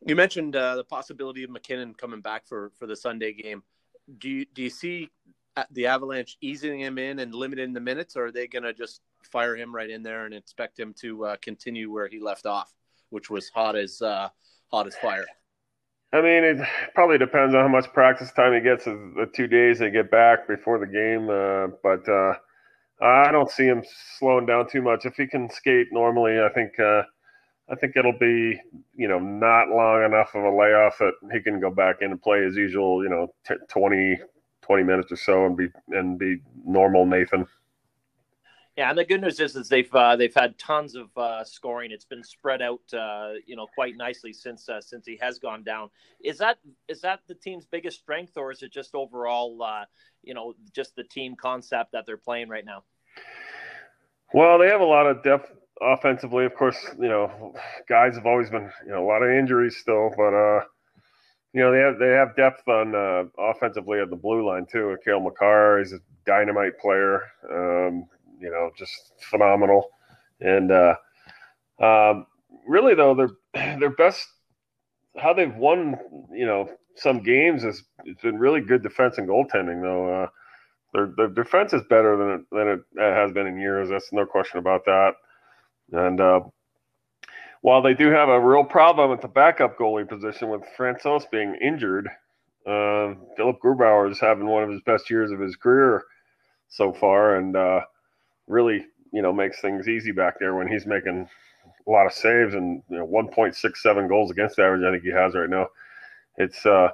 You 0.05 0.15
mentioned 0.15 0.55
uh, 0.55 0.75
the 0.75 0.83
possibility 0.83 1.43
of 1.43 1.51
MacKinnon 1.51 1.93
coming 1.93 2.21
back 2.21 2.47
for 2.47 2.71
for 2.79 2.87
the 2.87 2.95
Sunday 2.95 3.33
game 3.33 3.61
do 4.17 4.29
you 4.29 4.45
do 4.53 4.63
you 4.63 4.69
see 4.69 5.09
the 5.71 5.85
Avalanche 5.85 6.37
easing 6.41 6.79
him 6.79 6.97
in 6.97 7.19
and 7.19 7.33
limiting 7.33 7.73
the 7.73 7.79
minutes, 7.79 8.15
or 8.15 8.27
are 8.27 8.31
they 8.31 8.47
going 8.47 8.63
to 8.63 8.73
just 8.73 9.01
fire 9.23 9.55
him 9.55 9.73
right 9.73 9.89
in 9.89 10.03
there 10.03 10.25
and 10.25 10.33
expect 10.33 10.79
him 10.79 10.93
to 11.01 11.25
uh, 11.25 11.35
continue 11.41 11.91
where 11.91 12.07
he 12.07 12.19
left 12.19 12.45
off, 12.45 12.73
which 13.09 13.29
was 13.29 13.49
hot 13.49 13.75
as 13.75 14.01
uh, 14.01 14.29
hot 14.71 14.87
as 14.87 14.95
fire? 14.95 15.25
I 16.11 16.21
mean, 16.21 16.43
it 16.43 16.57
probably 16.93 17.17
depends 17.17 17.55
on 17.55 17.61
how 17.61 17.67
much 17.67 17.91
practice 17.91 18.31
time 18.31 18.53
he 18.53 18.61
gets 18.61 18.85
the 18.85 19.29
two 19.33 19.47
days 19.47 19.79
they 19.79 19.89
get 19.89 20.11
back 20.11 20.47
before 20.47 20.77
the 20.77 20.85
game. 20.85 21.29
Uh, 21.29 21.75
but 21.81 22.07
uh, 22.07 22.35
I 23.01 23.31
don't 23.31 23.49
see 23.49 23.65
him 23.65 23.83
slowing 24.19 24.45
down 24.45 24.69
too 24.69 24.83
much. 24.83 25.05
If 25.05 25.15
he 25.15 25.25
can 25.25 25.49
skate 25.49 25.87
normally, 25.91 26.39
I 26.39 26.49
think 26.49 26.79
uh, 26.79 27.03
I 27.69 27.75
think 27.75 27.95
it'll 27.95 28.17
be, 28.17 28.59
you 28.95 29.07
know, 29.07 29.19
not 29.19 29.69
long 29.69 30.03
enough 30.03 30.35
of 30.35 30.43
a 30.43 30.49
layoff 30.49 30.97
that 30.99 31.13
he 31.31 31.39
can 31.39 31.59
go 31.59 31.69
back 31.69 31.97
in 32.01 32.11
and 32.11 32.21
play 32.21 32.45
as 32.45 32.55
usual, 32.55 33.03
you 33.03 33.09
know, 33.09 33.33
t- 33.47 33.55
20, 33.69 34.19
20 34.61 34.83
minutes 34.83 35.11
or 35.11 35.15
so 35.15 35.45
and 35.45 35.55
be 35.55 35.67
and 35.89 36.19
be 36.19 36.37
normal 36.65 37.05
Nathan. 37.05 37.47
Yeah, 38.75 38.89
and 38.89 38.97
the 38.97 39.05
good 39.05 39.21
news 39.21 39.39
is, 39.39 39.55
is 39.55 39.69
they've 39.69 39.93
uh, 39.93 40.15
they've 40.15 40.33
had 40.33 40.57
tons 40.57 40.95
of 40.95 41.15
uh, 41.15 41.43
scoring. 41.43 41.91
It's 41.91 42.05
been 42.05 42.23
spread 42.23 42.61
out, 42.61 42.81
uh, 42.91 43.33
you 43.45 43.55
know, 43.55 43.67
quite 43.75 43.95
nicely 43.95 44.33
since 44.33 44.67
uh, 44.67 44.81
since 44.81 45.05
he 45.05 45.15
has 45.21 45.37
gone 45.37 45.63
down. 45.63 45.91
Is 46.23 46.39
that 46.39 46.57
is 46.87 46.99
that 47.01 47.19
the 47.27 47.35
team's 47.35 47.67
biggest 47.67 47.99
strength, 47.99 48.35
or 48.35 48.51
is 48.51 48.63
it 48.63 48.73
just 48.73 48.95
overall, 48.95 49.61
uh, 49.61 49.85
you 50.23 50.33
know, 50.33 50.53
just 50.73 50.95
the 50.95 51.03
team 51.03 51.35
concept 51.35 51.91
that 51.91 52.07
they're 52.07 52.17
playing 52.17 52.49
right 52.49 52.65
now? 52.65 52.83
Well, 54.33 54.57
they 54.57 54.67
have 54.67 54.81
a 54.81 54.85
lot 54.85 55.05
of 55.05 55.21
depth 55.21 55.53
offensively. 55.81 56.45
Of 56.45 56.55
course, 56.55 56.77
you 56.99 57.09
know, 57.09 57.53
guys 57.89 58.15
have 58.15 58.25
always 58.25 58.49
been, 58.49 58.69
you 58.85 58.91
know, 58.91 59.03
a 59.03 59.07
lot 59.07 59.23
of 59.23 59.29
injuries 59.29 59.77
still, 59.77 60.11
but 60.15 60.33
uh, 60.33 60.61
you 61.53 61.61
know, 61.61 61.71
they 61.71 61.79
have 61.79 61.99
they 61.99 62.09
have 62.09 62.35
depth 62.35 62.67
on 62.67 62.95
uh, 62.95 63.23
offensively 63.37 63.99
at 63.99 64.09
the 64.09 64.15
blue 64.15 64.47
line 64.47 64.65
too. 64.71 64.97
Cale 65.05 65.19
Makar 65.19 65.81
is 65.81 65.93
a 65.93 65.99
dynamite 66.25 66.79
player. 66.79 67.21
Um, 67.49 68.07
you 68.39 68.49
know, 68.49 68.71
just 68.77 69.13
phenomenal. 69.21 69.89
And 70.41 70.71
uh, 70.71 70.95
um, 71.81 72.25
really, 72.67 72.95
though, 72.95 73.15
their 73.15 73.29
their 73.79 73.91
best 73.91 74.27
how 75.17 75.33
they've 75.33 75.55
won, 75.55 75.97
you 76.31 76.45
know, 76.45 76.69
some 76.95 77.21
games 77.21 77.63
has 77.63 77.83
it's 78.05 78.21
been 78.21 78.39
really 78.39 78.61
good 78.61 78.83
defense 78.83 79.17
and 79.17 79.27
goaltending. 79.27 79.81
Though 79.81 80.23
uh, 80.23 80.27
their 80.93 81.13
their 81.15 81.27
defense 81.27 81.73
is 81.73 81.81
better 81.89 82.17
than 82.17 82.29
it, 82.29 82.41
than 82.51 82.67
it 82.67 83.15
has 83.15 83.31
been 83.31 83.47
in 83.47 83.59
years. 83.59 83.89
That's 83.89 84.11
no 84.11 84.25
question 84.25 84.59
about 84.59 84.85
that. 84.85 85.13
And 85.91 86.19
uh, 86.19 86.41
while 87.61 87.81
they 87.81 87.93
do 87.93 88.09
have 88.09 88.29
a 88.29 88.39
real 88.39 88.63
problem 88.63 89.11
at 89.11 89.21
the 89.21 89.27
backup 89.27 89.77
goalie 89.77 90.07
position 90.07 90.49
with 90.49 90.61
Francouz 90.77 91.29
being 91.31 91.55
injured, 91.55 92.07
uh, 92.65 93.13
Philip 93.35 93.59
Grubauer 93.63 94.09
is 94.09 94.19
having 94.19 94.47
one 94.47 94.63
of 94.63 94.69
his 94.69 94.81
best 94.81 95.09
years 95.09 95.31
of 95.31 95.39
his 95.39 95.55
career 95.55 96.03
so 96.69 96.93
far, 96.93 97.35
and 97.35 97.55
uh, 97.55 97.81
really, 98.47 98.85
you 99.11 99.21
know, 99.21 99.33
makes 99.33 99.61
things 99.61 99.87
easy 99.87 100.11
back 100.11 100.39
there 100.39 100.55
when 100.55 100.67
he's 100.67 100.85
making 100.85 101.27
a 101.87 101.91
lot 101.91 102.05
of 102.05 102.13
saves 102.13 102.53
and 102.53 102.81
you 102.89 102.97
know 102.97 103.07
1.67 103.07 104.07
goals 104.07 104.31
against 104.31 104.59
average. 104.59 104.83
I 104.83 104.91
think 104.91 105.03
he 105.03 105.11
has 105.11 105.35
right 105.35 105.49
now. 105.49 105.67
It's 106.37 106.65
uh, 106.65 106.89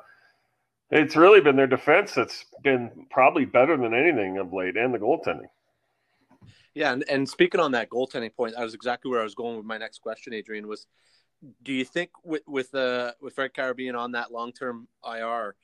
it's 0.92 1.16
really 1.16 1.42
been 1.42 1.56
their 1.56 1.68
defense 1.68 2.14
that's 2.14 2.46
been 2.64 3.06
probably 3.12 3.46
better 3.46 3.78
than 3.78 3.94
anything 3.94 4.38
of 4.38 4.54
late, 4.54 4.76
and 4.76 4.94
the 4.94 4.98
goaltending. 4.98 5.50
Yeah, 6.80 6.94
and, 6.94 7.04
and 7.10 7.28
speaking 7.28 7.60
on 7.60 7.74
that 7.74 7.90
goaltending 7.90 8.34
point, 8.34 8.56
that 8.56 8.64
was 8.64 8.74
exactly 8.74 9.12
where 9.12 9.20
I 9.20 9.24
was 9.24 9.36
going 9.36 9.58
with 9.58 9.66
my 9.66 9.78
next 9.78 10.00
question, 10.00 10.34
Adrian. 10.34 10.66
Was 10.66 10.88
do 11.62 11.74
you 11.74 11.84
think 11.84 12.10
with 12.24 12.44
with 12.48 12.74
uh, 12.74 13.12
with 13.22 13.36
Fred 13.36 13.52
Carabin 13.54 14.00
on 14.00 14.14
that 14.14 14.32
long 14.32 14.54
term 14.54 14.88
IR, 15.06 15.58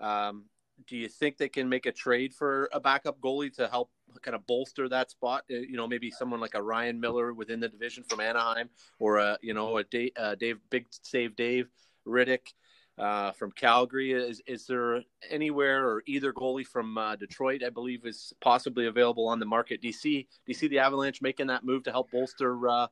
um, 0.00 0.46
do 0.86 0.96
you 0.96 1.08
think 1.08 1.36
they 1.36 1.50
can 1.50 1.68
make 1.68 1.84
a 1.84 1.92
trade 1.92 2.32
for 2.32 2.70
a 2.72 2.80
backup 2.80 3.20
goalie 3.20 3.54
to 3.56 3.68
help 3.68 3.90
kind 4.22 4.34
of 4.34 4.46
bolster 4.46 4.88
that 4.88 5.10
spot? 5.10 5.44
Uh, 5.50 5.56
you 5.56 5.76
know, 5.76 5.86
maybe 5.86 6.10
someone 6.10 6.40
like 6.40 6.54
a 6.54 6.62
Ryan 6.62 6.98
Miller 6.98 7.34
within 7.34 7.60
the 7.60 7.68
division 7.68 8.02
from 8.08 8.20
Anaheim, 8.20 8.70
or 8.98 9.18
a 9.18 9.36
you 9.42 9.52
know 9.52 9.76
a 9.76 9.84
Dave, 9.84 10.12
uh, 10.16 10.36
Dave 10.36 10.56
Big 10.70 10.86
Save 11.02 11.36
Dave 11.36 11.68
Rittich 12.08 12.54
uh, 12.98 13.32
from 13.32 13.50
Calgary. 13.52 14.12
Is 14.12 14.42
is 14.46 14.66
there 14.66 15.02
anywhere 15.30 15.86
or 15.86 16.02
either 16.06 16.32
goalie 16.32 16.66
from 16.66 16.98
uh, 16.98 17.16
Detroit? 17.16 17.62
I 17.64 17.70
believe 17.70 18.04
is 18.06 18.32
possibly 18.40 18.86
available 18.86 19.28
on 19.28 19.38
the 19.38 19.46
market. 19.46 19.80
Do 19.80 19.88
you 19.88 19.92
see 19.92 20.22
do 20.22 20.46
you 20.46 20.54
see 20.54 20.68
the 20.68 20.78
Avalanche 20.78 21.22
making 21.22 21.48
that 21.48 21.64
move 21.64 21.84
to 21.84 21.90
help 21.90 22.10
bolster 22.10 22.68
uh, 22.68 22.86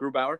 Grubauer? 0.00 0.38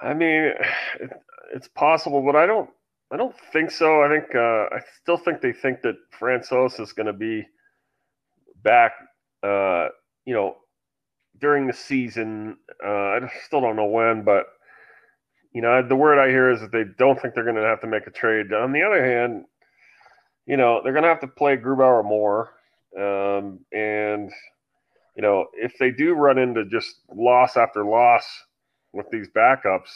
I 0.00 0.14
mean, 0.14 0.52
it, 1.00 1.10
it's 1.54 1.68
possible, 1.68 2.22
but 2.22 2.36
I 2.36 2.46
don't. 2.46 2.70
I 3.10 3.16
don't 3.16 3.34
think 3.52 3.70
so. 3.70 4.02
I 4.02 4.08
think 4.08 4.34
uh, 4.34 4.66
I 4.74 4.80
still 5.00 5.16
think 5.16 5.40
they 5.40 5.52
think 5.52 5.80
that 5.82 5.96
Francouz 6.20 6.78
is 6.78 6.92
going 6.92 7.06
to 7.06 7.14
be 7.14 7.46
back. 8.62 8.92
Uh, 9.42 9.88
you 10.26 10.34
know, 10.34 10.56
during 11.40 11.66
the 11.66 11.72
season. 11.72 12.56
Uh, 12.84 12.88
I 12.88 13.30
still 13.46 13.60
don't 13.60 13.76
know 13.76 13.86
when, 13.86 14.22
but 14.22 14.46
you 15.52 15.62
know, 15.62 15.86
the 15.86 15.96
word 15.96 16.18
I 16.18 16.28
hear 16.28 16.50
is 16.50 16.60
that 16.60 16.72
they 16.72 16.84
don't 16.98 17.20
think 17.20 17.34
they're 17.34 17.44
going 17.44 17.56
to 17.56 17.62
have 17.62 17.80
to 17.82 17.86
make 17.86 18.06
a 18.06 18.10
trade. 18.10 18.52
On 18.52 18.72
the 18.72 18.82
other 18.82 19.04
hand, 19.04 19.44
you 20.46 20.56
know, 20.56 20.80
they're 20.82 20.92
going 20.92 21.04
to 21.04 21.08
have 21.08 21.20
to 21.20 21.28
play 21.28 21.56
Grubauer 21.56 22.04
more, 22.04 22.50
um, 22.98 23.60
and 23.72 24.30
you 25.16 25.22
know, 25.22 25.46
if 25.54 25.74
they 25.78 25.90
do 25.90 26.14
run 26.14 26.38
into 26.38 26.64
just 26.66 27.00
loss 27.14 27.56
after 27.56 27.84
loss 27.84 28.24
with 28.92 29.10
these 29.10 29.28
backups 29.28 29.90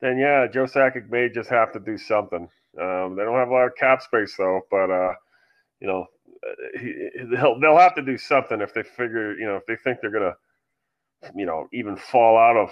then 0.00 0.18
yeah, 0.18 0.46
Joe 0.46 0.64
Sakic 0.64 1.08
may 1.10 1.30
just 1.30 1.48
have 1.48 1.72
to 1.72 1.80
do 1.80 1.96
something. 1.96 2.48
Um, 2.80 3.16
they 3.16 3.24
don't 3.24 3.36
have 3.38 3.48
a 3.48 3.52
lot 3.52 3.66
of 3.66 3.76
cap 3.76 4.02
space 4.02 4.34
though, 4.36 4.60
but 4.70 4.90
uh, 4.90 5.14
you 5.80 5.88
know, 5.88 6.06
he, 6.78 7.08
they'll 7.32 7.58
they'll 7.58 7.78
have 7.78 7.94
to 7.94 8.02
do 8.02 8.18
something 8.18 8.60
if 8.60 8.74
they 8.74 8.82
figure, 8.82 9.34
you 9.34 9.46
know, 9.46 9.56
if 9.56 9.66
they 9.66 9.76
think 9.76 10.00
they're 10.02 10.10
gonna, 10.10 10.34
you 11.34 11.46
know, 11.46 11.68
even 11.72 11.96
fall 11.96 12.38
out 12.38 12.56
of, 12.56 12.70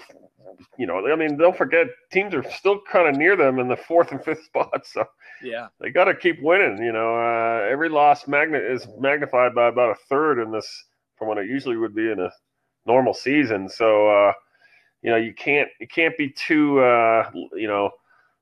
you 0.77 0.85
know, 0.85 1.05
I 1.11 1.15
mean, 1.15 1.37
don't 1.37 1.57
forget 1.57 1.87
teams 2.11 2.33
are 2.33 2.43
still 2.51 2.79
kind 2.91 3.07
of 3.07 3.15
near 3.15 3.35
them 3.35 3.59
in 3.59 3.67
the 3.67 3.75
fourth 3.75 4.11
and 4.11 4.23
fifth 4.23 4.43
spot, 4.45 4.85
so 4.85 5.05
yeah, 5.41 5.67
they 5.79 5.89
got 5.89 6.05
to 6.05 6.15
keep 6.15 6.41
winning. 6.41 6.77
You 6.83 6.91
know, 6.91 7.15
uh, 7.15 7.67
every 7.69 7.89
loss 7.89 8.27
magnet 8.27 8.63
is 8.63 8.87
magnified 8.99 9.55
by 9.55 9.67
about 9.67 9.91
a 9.91 9.99
third 10.09 10.41
in 10.41 10.51
this 10.51 10.85
from 11.17 11.27
what 11.27 11.37
it 11.37 11.47
usually 11.47 11.77
would 11.77 11.95
be 11.95 12.11
in 12.11 12.19
a 12.19 12.31
normal 12.85 13.13
season. 13.13 13.69
So. 13.69 14.09
Uh, 14.09 14.33
you 15.03 15.11
know 15.11 15.17
you 15.17 15.33
can't 15.33 15.69
you 15.79 15.87
can't 15.87 16.17
be 16.17 16.29
too 16.29 16.79
uh, 16.79 17.29
you 17.53 17.67
know 17.67 17.91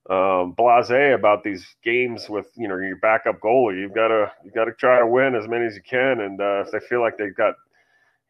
um, 0.10 0.56
blasé 0.58 1.14
about 1.14 1.44
these 1.44 1.66
games 1.84 2.30
with 2.30 2.48
you 2.56 2.68
know 2.68 2.78
your 2.78 2.98
backup 2.98 3.40
goalie. 3.40 3.80
You've 3.80 3.94
got 3.94 4.08
to 4.08 4.32
you 4.46 4.52
got 4.52 4.66
to 4.66 4.74
try 4.74 5.00
to 5.00 5.08
win 5.08 5.36
as 5.36 5.48
many 5.48 5.66
as 5.66 5.76
you 5.76 5.82
can, 5.82 6.22
and 6.22 6.40
uh, 6.40 6.64
if 6.66 6.72
they 6.72 6.80
feel 6.80 7.02
like 7.02 7.18
they've 7.18 7.36
got 7.36 7.56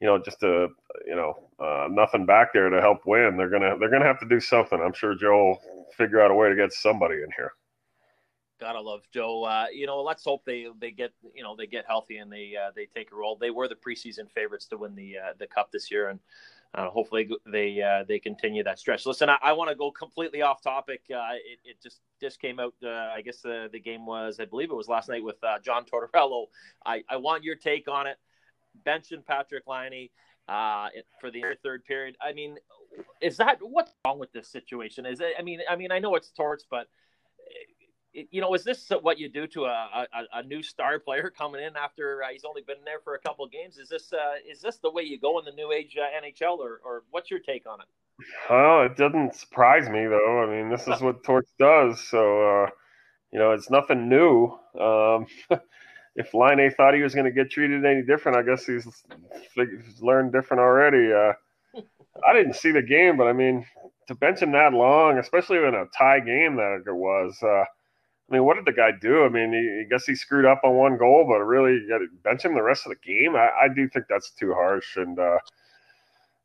you 0.01 0.07
know 0.07 0.17
just 0.17 0.43
a 0.43 0.67
you 1.05 1.15
know 1.15 1.35
uh, 1.59 1.87
nothing 1.89 2.25
back 2.25 2.51
there 2.53 2.69
to 2.69 2.81
help 2.81 3.05
win, 3.05 3.37
they're 3.37 3.49
gonna 3.49 3.77
they're 3.79 3.89
gonna 3.89 4.05
have 4.05 4.19
to 4.19 4.27
do 4.27 4.39
something. 4.39 4.81
I'm 4.81 4.93
sure 4.93 5.15
Joe 5.15 5.45
will 5.45 5.61
figure 5.95 6.19
out 6.19 6.31
a 6.31 6.33
way 6.33 6.49
to 6.49 6.55
get 6.55 6.73
somebody 6.73 7.15
in 7.15 7.29
here. 7.37 7.53
Gotta 8.59 8.81
love 8.81 9.01
Joe. 9.13 9.43
Uh, 9.43 9.67
you 9.71 9.85
know, 9.85 10.01
let's 10.01 10.23
hope 10.23 10.43
they 10.43 10.67
they 10.79 10.91
get 10.91 11.11
you 11.35 11.43
know 11.43 11.55
they 11.55 11.67
get 11.67 11.85
healthy 11.87 12.17
and 12.17 12.31
they 12.31 12.55
uh, 12.55 12.71
they 12.75 12.87
take 12.87 13.11
a 13.11 13.15
role. 13.15 13.37
They 13.39 13.51
were 13.51 13.67
the 13.67 13.75
preseason 13.75 14.29
favorites 14.31 14.65
to 14.67 14.77
win 14.77 14.95
the 14.95 15.17
uh, 15.17 15.33
the 15.37 15.45
cup 15.45 15.71
this 15.71 15.91
year, 15.91 16.09
and 16.09 16.19
uh, 16.73 16.89
hopefully 16.89 17.29
they 17.45 17.79
uh, 17.81 18.03
they 18.07 18.17
continue 18.17 18.63
that 18.63 18.79
stretch. 18.79 19.05
Listen, 19.05 19.29
I, 19.29 19.37
I 19.43 19.51
want 19.53 19.69
to 19.69 19.75
go 19.75 19.91
completely 19.91 20.41
off 20.41 20.61
topic. 20.61 21.01
Uh, 21.13 21.33
it, 21.33 21.59
it, 21.63 21.81
just 21.81 22.01
just 22.19 22.41
came 22.41 22.59
out. 22.59 22.73
I 22.83 23.21
guess 23.21 23.41
the 23.41 23.69
the 23.71 23.79
game 23.79 24.07
was, 24.07 24.39
I 24.39 24.45
believe 24.45 24.71
it 24.71 24.75
was 24.75 24.87
last 24.87 25.09
night 25.09 25.23
with 25.23 25.37
John 25.63 25.85
Tortorella. 25.85 26.45
I, 26.85 27.03
I 27.07 27.17
want 27.17 27.43
your 27.43 27.55
take 27.55 27.87
on 27.87 28.07
it. 28.07 28.17
Benching 28.85 29.23
Patrik 29.23 29.67
Laine 29.67 30.09
uh, 30.47 30.89
for 31.19 31.31
the 31.31 31.43
third 31.63 31.85
period. 31.85 32.15
I 32.21 32.33
mean, 32.33 32.57
is 33.21 33.37
that 33.37 33.57
what's 33.61 33.91
wrong 34.05 34.19
with 34.19 34.31
this 34.31 34.47
situation? 34.47 35.05
Is 35.05 35.19
it? 35.19 35.33
I 35.37 35.41
mean, 35.41 35.59
I 35.69 35.75
mean, 35.75 35.91
I 35.91 35.99
know 35.99 36.15
it's 36.15 36.31
torts, 36.31 36.65
but 36.69 36.87
you 38.13 38.41
know, 38.41 38.53
is 38.53 38.63
this 38.63 38.91
what 39.01 39.17
you 39.17 39.29
do 39.29 39.47
to 39.47 39.65
a, 39.65 40.05
a, 40.13 40.39
a 40.39 40.43
new 40.43 40.61
star 40.61 40.99
player 40.99 41.29
coming 41.37 41.63
in 41.63 41.75
after 41.75 42.23
uh, 42.23 42.27
he's 42.31 42.43
only 42.43 42.61
been 42.61 42.83
there 42.85 42.99
for 43.03 43.15
a 43.15 43.19
couple 43.19 43.45
of 43.45 43.51
games? 43.51 43.77
Is 43.77 43.89
this 43.89 44.11
uh, 44.13 44.35
is 44.49 44.61
this 44.61 44.77
the 44.77 44.91
way 44.91 45.03
you 45.03 45.19
go 45.19 45.39
in 45.39 45.45
the 45.45 45.51
new 45.51 45.71
age 45.71 45.97
uh, 45.97 46.25
NHL, 46.25 46.57
or, 46.57 46.81
or 46.83 47.03
what's 47.11 47.31
your 47.31 47.39
take 47.39 47.65
on 47.67 47.79
it? 47.81 47.87
Well, 48.49 48.83
it 48.83 48.97
doesn't 48.97 49.35
surprise 49.35 49.89
me 49.89 50.05
though. 50.05 50.41
I 50.41 50.49
mean, 50.49 50.69
this 50.69 50.87
is 50.87 51.01
what 51.01 51.23
Torts 51.23 51.51
does, 51.57 52.01
so 52.09 52.63
uh, 52.63 52.69
you 53.31 53.39
know, 53.39 53.51
it's 53.51 53.69
nothing 53.69 54.09
new. 54.09 54.57
Um, 54.79 55.27
if 56.15 56.33
Laine 56.33 56.71
thought 56.71 56.93
he 56.93 57.01
was 57.01 57.15
going 57.15 57.25
to 57.25 57.31
get 57.31 57.49
treated 57.49 57.85
any 57.85 58.01
different, 58.01 58.37
I 58.37 58.43
guess 58.43 58.65
he's, 58.65 58.85
he's 59.55 60.01
learned 60.01 60.33
different 60.33 60.61
already. 60.61 61.11
Uh, 61.11 61.33
I 62.27 62.33
didn't 62.33 62.55
see 62.55 62.71
the 62.71 62.81
game, 62.81 63.17
but 63.17 63.27
I 63.27 63.33
mean, 63.33 63.65
to 64.07 64.15
bench 64.15 64.41
him 64.41 64.51
that 64.51 64.73
long, 64.73 65.17
especially 65.17 65.57
in 65.59 65.73
a 65.73 65.85
tie 65.97 66.19
game 66.19 66.57
that 66.57 66.83
it 66.85 66.93
was. 66.93 67.37
Uh, 67.41 67.63
I 68.31 68.35
mean, 68.35 68.45
what 68.45 68.55
did 68.55 68.65
the 68.65 68.73
guy 68.73 68.91
do? 68.91 69.25
I 69.25 69.29
mean, 69.29 69.51
he, 69.51 69.81
I 69.81 69.89
guess 69.89 70.05
he 70.05 70.15
screwed 70.15 70.45
up 70.45 70.61
on 70.63 70.75
one 70.75 70.97
goal, 70.97 71.25
but 71.27 71.43
really, 71.43 71.85
got 71.87 71.99
to 71.99 72.07
bench 72.23 72.43
him 72.43 72.55
the 72.55 72.61
rest 72.61 72.85
of 72.85 72.91
the 72.91 73.07
game. 73.13 73.35
I, 73.35 73.49
I 73.63 73.67
do 73.73 73.89
think 73.89 74.05
that's 74.09 74.31
too 74.31 74.53
harsh. 74.53 74.97
And, 74.97 75.17
uh, 75.19 75.37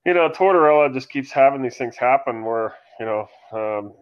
you 0.05 0.15
know, 0.15 0.29
Tortorella 0.29 0.93
just 0.93 1.11
keeps 1.11 1.31
having 1.31 1.63
these 1.63 1.77
things 1.77 1.97
happen 1.97 2.45
where, 2.45 2.75
you 2.99 3.07
know, 3.07 3.29
um, 3.53 3.93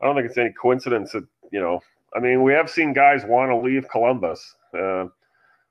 I 0.00 0.06
don't 0.06 0.16
think 0.16 0.28
it's 0.28 0.38
any 0.38 0.52
coincidence 0.52 1.12
that, 1.12 1.26
you 1.52 1.60
know, 1.60 1.80
I 2.16 2.20
mean, 2.20 2.42
we 2.42 2.52
have 2.52 2.70
seen 2.70 2.92
guys 2.92 3.24
want 3.24 3.50
to 3.50 3.56
leave 3.56 3.88
Columbus. 3.88 4.56
Uh, 4.74 5.06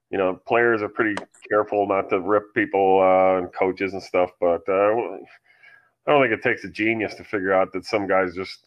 you 0.09 0.17
know, 0.17 0.39
players 0.47 0.81
are 0.81 0.89
pretty 0.89 1.15
careful 1.49 1.87
not 1.87 2.09
to 2.09 2.19
rip 2.19 2.53
people 2.53 2.99
uh, 3.01 3.37
and 3.37 3.53
coaches 3.53 3.93
and 3.93 4.01
stuff, 4.01 4.31
but 4.39 4.67
uh, 4.67 4.93
I 4.93 6.11
don't 6.11 6.23
think 6.23 6.33
it 6.33 6.41
takes 6.41 6.63
a 6.63 6.69
genius 6.69 7.15
to 7.15 7.23
figure 7.23 7.53
out 7.53 7.71
that 7.73 7.85
some 7.85 8.07
guys 8.07 8.33
just 8.33 8.65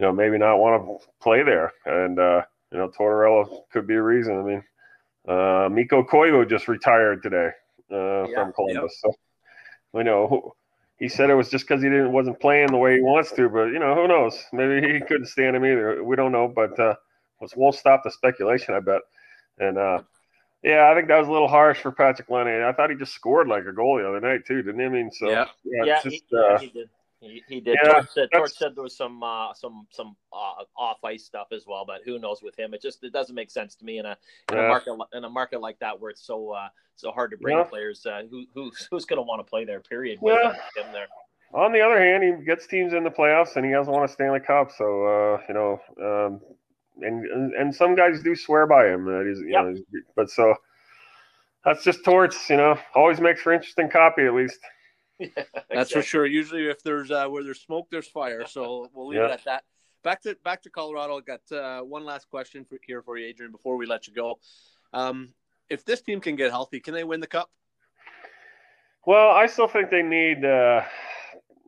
you 0.00 0.06
know, 0.06 0.12
maybe 0.12 0.38
not 0.38 0.56
want 0.56 0.82
to 0.82 1.06
play 1.20 1.42
there. 1.42 1.72
And, 1.84 2.18
uh, 2.18 2.42
you 2.72 2.78
know, 2.78 2.88
Tortorella 2.88 3.46
could 3.70 3.86
be 3.86 3.96
a 3.96 4.02
reason. 4.02 4.38
I 4.38 4.42
mean, 4.42 4.64
uh, 5.28 5.68
Mikko 5.70 6.04
Koivu 6.04 6.48
just 6.48 6.68
retired 6.68 7.22
today 7.22 7.50
uh, 7.92 8.26
yeah, 8.26 8.34
from 8.34 8.52
Columbus. 8.54 8.98
So, 9.02 9.12
you 9.94 10.04
know, 10.04 10.54
he 10.98 11.06
said 11.06 11.28
it 11.28 11.34
was 11.34 11.50
just 11.50 11.68
because 11.68 11.82
he 11.82 11.90
didn't 11.90 12.12
wasn't 12.12 12.40
playing 12.40 12.68
the 12.68 12.78
way 12.78 12.96
he 12.96 13.02
wants 13.02 13.30
to, 13.32 13.50
but 13.50 13.66
you 13.66 13.78
know, 13.78 13.94
who 13.94 14.08
knows? 14.08 14.42
Maybe 14.54 14.90
he 14.90 15.00
couldn't 15.00 15.26
stand 15.26 15.54
him 15.54 15.66
either. 15.66 16.02
We 16.02 16.16
don't 16.16 16.32
know, 16.32 16.48
but 16.48 16.78
uh, 16.78 16.94
we'll 17.54 17.72
stop 17.72 18.02
the 18.02 18.10
speculation. 18.10 18.74
I 18.74 18.80
bet. 18.80 19.02
And 19.60 19.78
uh, 19.78 20.02
Yeah, 20.62 20.90
I 20.90 20.94
think 20.94 21.08
that 21.08 21.18
was 21.18 21.28
a 21.28 21.32
little 21.32 21.48
harsh 21.48 21.78
for 21.80 21.92
Patrick 21.92 22.28
Lenny. 22.28 22.62
I 22.62 22.72
thought 22.72 22.90
he 22.90 22.96
just 22.96 23.14
scored 23.14 23.46
like 23.48 23.64
a 23.66 23.72
goal 23.72 23.98
the 23.98 24.08
other 24.08 24.20
night 24.20 24.44
too, 24.46 24.62
didn't 24.62 24.80
he? 24.80 24.86
I 24.86 24.88
mean, 24.88 25.10
so 25.10 25.28
Yeah. 25.30 25.44
yeah, 25.64 25.84
Yeah, 25.84 25.94
it's 25.94 26.02
he, 26.04 26.10
just, 26.10 26.24
yeah, 26.32 26.40
uh, 26.40 26.58
he 26.58 26.68
did. 26.68 26.88
He, 27.20 27.42
he 27.48 27.60
did. 27.60 27.78
Yeah, 27.82 27.92
Torts 27.92 28.14
said, 28.14 28.28
Torts 28.32 28.58
said 28.58 28.74
there 28.74 28.82
was 28.82 28.96
some 28.96 29.22
uh, 29.22 29.52
some 29.52 29.86
some 29.90 30.16
uh, 30.32 30.64
off 30.74 31.04
ice 31.04 31.22
stuff 31.24 31.48
as 31.52 31.66
well, 31.66 31.84
but 31.86 32.00
who 32.02 32.18
knows 32.18 32.42
with 32.42 32.58
him? 32.58 32.72
It 32.72 32.80
just 32.80 33.04
it 33.04 33.12
doesn't 33.12 33.34
make 33.34 33.50
sense 33.50 33.74
to 33.76 33.84
me 33.84 33.98
in 33.98 34.06
a 34.06 34.16
in 34.50 34.58
a 34.58 34.62
market 34.68 34.96
in 35.12 35.24
a 35.24 35.28
market 35.28 35.60
like 35.60 35.78
that 35.80 36.00
where 36.00 36.10
it's 36.10 36.26
so 36.26 36.50
uh, 36.52 36.68
so 36.96 37.10
hard 37.10 37.30
to 37.32 37.36
bring 37.36 37.58
Yeah. 37.58 37.64
players. 37.64 38.06
Uh, 38.06 38.22
who 38.30 38.46
who's 38.54 38.88
who's 38.90 39.04
going 39.04 39.18
to 39.18 39.22
want 39.22 39.40
to 39.40 39.44
play 39.44 39.66
there? 39.66 39.80
Period. 39.80 40.18
Yeah. 40.22 40.52
Him 40.76 40.92
there. 40.94 41.08
on 41.52 41.72
the 41.72 41.82
other 41.82 42.00
hand, 42.00 42.22
he 42.24 42.42
gets 42.42 42.66
teams 42.66 42.94
in 42.94 43.04
the 43.04 43.10
playoffs 43.10 43.56
and 43.56 43.66
he 43.66 43.72
hasn't 43.72 43.94
won 43.94 44.04
a 44.04 44.08
Stanley 44.08 44.40
Cup. 44.40 44.70
So 44.72 45.04
uh, 45.04 45.40
you 45.46 45.54
know, 45.54 45.80
um, 46.02 46.40
and, 47.02 47.26
and 47.26 47.54
and 47.54 47.74
some 47.74 47.94
guys 47.94 48.22
do 48.22 48.34
swear 48.34 48.66
by 48.66 48.88
him 48.88 49.04
that 49.06 49.26
he's 49.28 49.40
you 49.40 49.50
Yep. 49.50 49.64
know, 49.64 49.70
he's- 49.70 50.04
but 50.16 50.30
so 50.30 50.54
that's 51.64 51.84
just 51.84 52.04
torts. 52.04 52.48
You 52.50 52.56
know, 52.56 52.78
always 52.94 53.20
makes 53.20 53.42
for 53.42 53.52
interesting 53.52 53.90
copy 53.90 54.22
at 54.24 54.34
least. 54.34 54.58
That's 55.70 55.92
for 55.92 56.00
sure. 56.00 56.24
Usually, 56.24 56.66
if 56.66 56.82
there's 56.82 57.10
uh, 57.10 57.26
where 57.26 57.44
there's 57.44 57.60
smoke, 57.60 57.88
there's 57.90 58.08
fire. 58.08 58.46
So 58.46 58.88
we'll 58.94 59.08
leave 59.08 59.20
it 59.20 59.30
at 59.30 59.44
that. 59.44 59.64
Back 60.02 60.22
to 60.22 60.34
back 60.42 60.62
to 60.62 60.70
Colorado. 60.70 61.18
I 61.18 61.20
got 61.20 61.52
uh, 61.52 61.82
one 61.82 62.06
last 62.06 62.30
question 62.30 62.64
for, 62.64 62.78
here 62.86 63.02
for 63.02 63.18
you, 63.18 63.26
Adrian, 63.26 63.52
before 63.52 63.76
we 63.76 63.84
let 63.84 64.08
you 64.08 64.14
go. 64.14 64.38
Um, 64.94 65.34
if 65.68 65.84
this 65.84 66.00
team 66.00 66.20
can 66.22 66.36
get 66.36 66.50
healthy, 66.50 66.80
can 66.80 66.94
they 66.94 67.04
win 67.04 67.20
the 67.20 67.26
cup? 67.26 67.50
Well, 69.06 69.28
I 69.30 69.46
still 69.46 69.68
think 69.68 69.90
they 69.90 70.02
need 70.02 70.42
uh, 70.44 70.82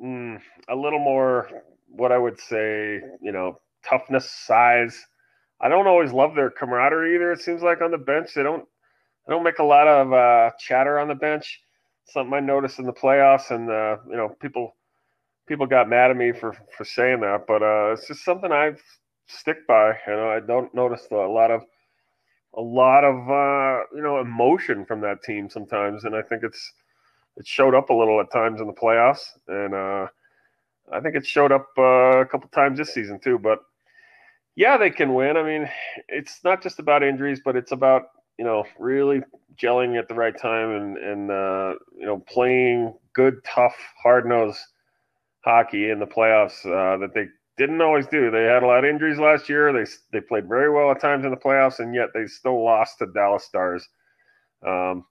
mm, 0.03 0.41
a 0.69 0.75
little 0.75 0.99
more, 0.99 1.49
what 1.89 2.11
I 2.11 2.19
would 2.19 2.39
say, 2.41 3.01
you 3.21 3.33
know, 3.33 3.61
toughness, 3.85 4.31
size. 4.31 5.07
I 5.63 5.69
don't 5.69 5.87
always 5.87 6.13
love 6.13 6.35
their 6.35 6.51
camaraderie 6.51 7.15
either. 7.15 7.33
It 7.33 7.41
seems 7.41 7.63
like 7.63 7.81
on 7.81 7.93
the 7.93 7.99
bench 7.99 8.35
they 8.35 8.43
don't, 8.43 8.65
they 9.27 9.33
don't 9.33 9.45
make 9.45 9.61
a 9.61 9.65
lot 9.65 9.87
of 9.87 10.13
uh, 10.13 10.51
chatter 10.59 10.99
on 10.99 11.09
the 11.09 11.15
bench. 11.15 11.61
Something 12.05 12.35
I 12.35 12.41
noticed 12.41 12.81
in 12.81 12.85
the 12.85 12.93
playoffs, 12.93 13.51
and 13.53 13.71
uh, 13.71 13.99
you 14.11 14.17
know, 14.17 14.31
people, 14.41 14.75
people 15.47 15.67
got 15.67 15.89
mad 15.89 16.11
at 16.11 16.17
me 16.17 16.33
for 16.33 16.53
for 16.77 16.85
saying 16.85 17.21
that, 17.21 17.45
but 17.47 17.63
uh, 17.63 17.93
it's 17.93 18.09
just 18.09 18.25
something 18.25 18.51
I 18.51 18.73
stick 19.29 19.67
by. 19.69 19.91
You 20.09 20.15
know, 20.15 20.31
I 20.31 20.41
don't 20.41 20.75
notice 20.75 21.07
a 21.13 21.15
lot 21.15 21.53
of, 21.53 21.63
a 22.55 22.61
lot 22.61 23.05
of 23.05 23.15
uh, 23.31 23.85
you 23.95 24.03
know, 24.03 24.21
emotion 24.21 24.85
from 24.85 25.01
that 25.03 25.23
team 25.23 25.49
sometimes, 25.49 26.05
and 26.05 26.17
I 26.17 26.23
think 26.23 26.43
it's 26.43 26.73
it 27.37 27.47
showed 27.47 27.75
up 27.75 27.91
a 27.91 27.95
little 27.95 28.21
at 28.21 28.33
times 28.33 28.61
in 28.61 28.67
the 28.67 28.73
playoffs, 28.73 29.25
and 29.47 29.75
uh, 29.75 30.09
I 30.93 31.01
think 31.01 31.15
it 31.15 31.25
showed 31.25 31.53
up 31.53 31.69
uh, 31.79 32.21
a 32.21 32.27
couple 32.27 32.49
times 32.49 32.79
this 32.79 32.93
season 32.93 33.21
too. 33.21 33.39
But 33.39 33.61
yeah, 34.57 34.77
they 34.77 34.91
can 34.91 35.15
win. 35.15 35.37
I 35.37 35.43
mean, 35.43 35.69
it's 36.09 36.41
not 36.45 36.63
just 36.63 36.79
about 36.79 37.03
injuries, 37.03 37.41
but 37.45 37.57
it's 37.57 37.73
about 37.73 38.05
you 38.39 38.45
know 38.45 38.65
really 38.79 39.23
gelling 39.61 39.99
at 39.99 40.09
the 40.09 40.15
right 40.15 40.37
time 40.37 40.71
and 40.71 40.99
and 40.99 41.31
uh, 41.31 41.75
you 41.97 42.07
know 42.07 42.19
playing 42.29 42.95
good, 43.15 43.43
tough, 43.45 43.77
hard 44.03 44.27
nosed 44.27 44.61
hockey 45.45 45.91
in 45.91 45.99
the 45.99 46.07
playoffs 46.07 46.65
uh, 46.67 46.99
that 46.99 47.15
they 47.15 47.27
didn't 47.59 47.81
always 47.81 48.07
do. 48.07 48.31
They 48.31 48.45
had 48.45 48.63
a 48.63 48.67
lot 48.67 48.85
of 48.85 48.91
injuries 48.91 49.19
last 49.19 49.49
year. 49.49 49.73
They 49.73 49.91
they 50.13 50.21
played 50.21 50.49
very 50.49 50.71
well 50.71 50.91
at 50.91 51.01
times 51.01 51.25
in 51.25 51.31
the 51.31 51.37
playoffs, 51.37 51.79
and 51.79 51.95
yet 51.95 52.09
they 52.15 52.27
still 52.27 52.63
lost 52.65 52.99
to 52.99 53.07
Dallas 53.07 53.45
Stars. 53.45 53.87
Um, 54.67 55.05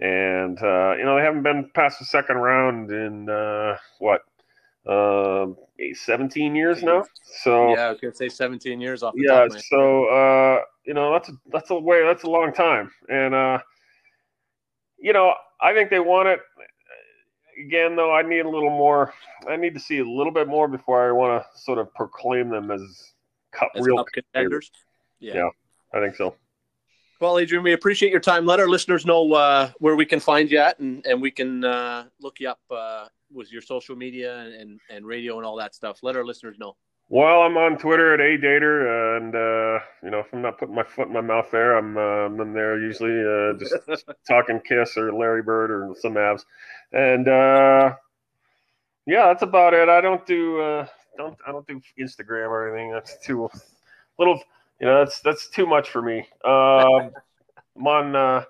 and 0.00 0.58
uh, 0.62 0.94
you 0.96 1.04
know 1.04 1.16
they 1.16 1.22
haven't 1.24 1.42
been 1.42 1.70
past 1.74 1.98
the 1.98 2.04
second 2.04 2.36
round 2.36 2.90
in 2.90 3.28
uh, 3.28 3.76
what 3.98 4.22
um, 4.86 5.56
17 5.92 6.54
years 6.54 6.82
now. 6.82 7.04
So 7.42 7.74
Yeah, 7.74 7.86
I 7.86 7.90
was 7.90 8.00
gonna 8.00 8.14
say 8.14 8.28
17 8.28 8.80
years 8.80 9.02
off. 9.02 9.14
The 9.14 9.22
yeah, 9.22 9.34
top 9.34 9.46
of 9.46 9.52
my 9.52 9.60
so 9.60 10.04
uh, 10.06 10.60
you 10.84 10.94
know 10.94 11.12
that's 11.12 11.28
a, 11.28 11.32
that's 11.52 11.70
a 11.70 11.78
way 11.78 12.02
that's 12.04 12.24
a 12.24 12.30
long 12.30 12.52
time, 12.52 12.90
and 13.08 13.34
uh, 13.34 13.58
you 14.98 15.12
know 15.12 15.34
I 15.60 15.72
think 15.72 15.90
they 15.90 16.00
want 16.00 16.28
it. 16.28 16.40
Again, 17.58 17.94
though, 17.94 18.12
I 18.12 18.22
need 18.22 18.40
a 18.40 18.48
little 18.48 18.70
more. 18.70 19.14
I 19.48 19.56
need 19.56 19.74
to 19.74 19.80
see 19.80 19.98
a 20.00 20.04
little 20.04 20.32
bit 20.32 20.48
more 20.48 20.66
before 20.66 21.08
I 21.08 21.12
want 21.12 21.42
to 21.42 21.58
sort 21.60 21.78
of 21.78 21.92
proclaim 21.94 22.48
them 22.50 22.70
as 22.70 23.12
cup 23.52 23.70
As 23.76 23.86
real. 23.86 24.04
contenders. 24.12 24.70
Yeah. 25.20 25.34
Yeah. 25.34 25.48
I 25.94 26.00
think 26.00 26.16
so. 26.16 26.34
Well, 27.20 27.38
Adrian, 27.38 27.62
we 27.62 27.72
appreciate 27.72 28.10
your 28.10 28.20
time. 28.20 28.44
Let 28.44 28.58
our 28.58 28.68
listeners 28.68 29.06
know 29.06 29.32
uh, 29.32 29.70
where 29.78 29.94
we 29.94 30.04
can 30.04 30.18
find 30.18 30.50
you 30.50 30.58
at, 30.58 30.80
and, 30.80 31.06
and 31.06 31.22
we 31.22 31.30
can 31.30 31.64
uh, 31.64 32.06
look 32.20 32.40
you 32.40 32.48
up 32.48 32.60
uh, 32.70 33.06
with 33.34 33.52
your 33.52 33.62
social 33.62 33.96
media 33.96 34.38
and, 34.38 34.80
and, 34.90 35.06
radio 35.06 35.36
and 35.36 35.46
all 35.46 35.56
that 35.56 35.74
stuff. 35.74 35.98
Let 36.02 36.16
our 36.16 36.24
listeners 36.24 36.56
know. 36.58 36.76
Well, 37.10 37.42
I'm 37.42 37.56
on 37.58 37.76
Twitter 37.76 38.14
at 38.14 38.20
adater, 38.20 39.16
and 39.16 39.34
uh, 39.34 39.84
you 40.02 40.10
know 40.10 40.20
if 40.20 40.32
I'm 40.32 40.40
not 40.40 40.58
putting 40.58 40.74
my 40.74 40.82
foot 40.82 41.08
in 41.08 41.12
my 41.12 41.20
mouth 41.20 41.50
there, 41.50 41.76
I'm 41.76 41.98
uh, 41.98 42.42
I'm 42.42 42.54
there 42.54 42.80
usually 42.80 43.20
uh, 43.20 43.58
just 43.58 44.06
talking 44.26 44.58
Kiss 44.66 44.96
or 44.96 45.12
Larry 45.12 45.42
Bird 45.42 45.70
or 45.70 45.94
some 46.00 46.14
Avs, 46.14 46.46
and 46.92 47.28
uh, 47.28 47.94
yeah, 49.06 49.26
that's 49.26 49.42
about 49.42 49.74
it. 49.74 49.90
I 49.90 50.00
don't 50.00 50.24
do 50.24 50.60
uh, 50.60 50.86
don't 51.18 51.36
I 51.46 51.52
don't 51.52 51.66
do 51.66 51.78
Instagram 52.00 52.48
or 52.48 52.74
anything. 52.74 52.90
That's 52.92 53.18
too 53.18 53.50
little. 54.18 54.42
You 54.80 54.86
know, 54.86 55.04
that's 55.04 55.20
that's 55.20 55.50
too 55.50 55.66
much 55.66 55.90
for 55.90 56.00
me. 56.00 56.20
Um, 56.42 57.10
I'm 57.76 57.86
on. 57.86 58.46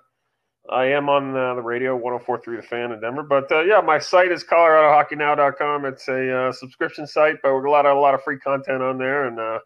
I 0.69 0.85
am 0.85 1.09
on 1.09 1.35
uh, 1.37 1.53
the 1.53 1.61
radio 1.61 1.97
104.3 1.97 2.57
The 2.57 2.61
Fan 2.63 2.91
in 2.91 2.99
Denver, 2.99 3.23
but 3.23 3.51
uh, 3.51 3.61
yeah, 3.61 3.81
my 3.81 3.99
site 3.99 4.31
is 4.31 4.43
ColoradoHockeyNow.com. 4.43 5.85
It's 5.85 6.07
a 6.07 6.37
uh, 6.47 6.51
subscription 6.51 7.05
site, 7.05 7.35
but 7.43 7.53
we've 7.53 7.63
got 7.63 7.69
a 7.69 7.71
lot 7.71 7.85
of 7.85 7.97
a 7.97 7.99
lot 7.99 8.13
of 8.15 8.23
free 8.23 8.39
content 8.39 8.81
on 8.81 8.97
there, 8.97 9.25
and 9.27 9.39
uh, 9.39 9.59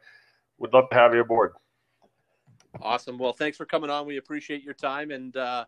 would 0.57 0.73
love 0.73 0.89
to 0.89 0.95
have 0.95 1.13
you 1.13 1.21
aboard. 1.21 1.53
Awesome. 2.81 3.17
Well, 3.17 3.33
thanks 3.33 3.57
for 3.57 3.65
coming 3.65 3.89
on. 3.89 4.05
We 4.05 4.17
appreciate 4.17 4.63
your 4.63 4.73
time. 4.75 5.11
And 5.11 5.35
uh, 5.35 5.65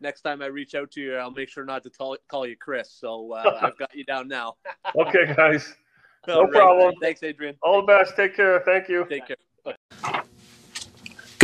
next 0.00 0.20
time 0.20 0.40
I 0.40 0.46
reach 0.46 0.74
out 0.74 0.90
to 0.92 1.00
you, 1.00 1.16
I'll 1.16 1.30
make 1.30 1.48
sure 1.48 1.64
not 1.64 1.82
to 1.82 1.90
call, 1.90 2.16
call 2.28 2.46
you 2.46 2.56
Chris. 2.56 2.90
So 2.90 3.32
uh, 3.32 3.58
I've 3.62 3.76
got 3.76 3.94
you 3.94 4.04
down 4.04 4.28
now. 4.28 4.54
Okay, 4.96 5.34
guys, 5.34 5.74
No 6.28 6.42
right. 6.42 6.52
problem. 6.52 6.94
Thanks, 7.00 7.22
Adrian. 7.22 7.56
all 7.62 7.80
the 7.80 7.86
best. 7.86 8.16
Take 8.16 8.36
care. 8.36 8.60
Thank 8.64 8.88
you. 8.88 9.04
Take 9.08 9.26
care. 9.26 9.36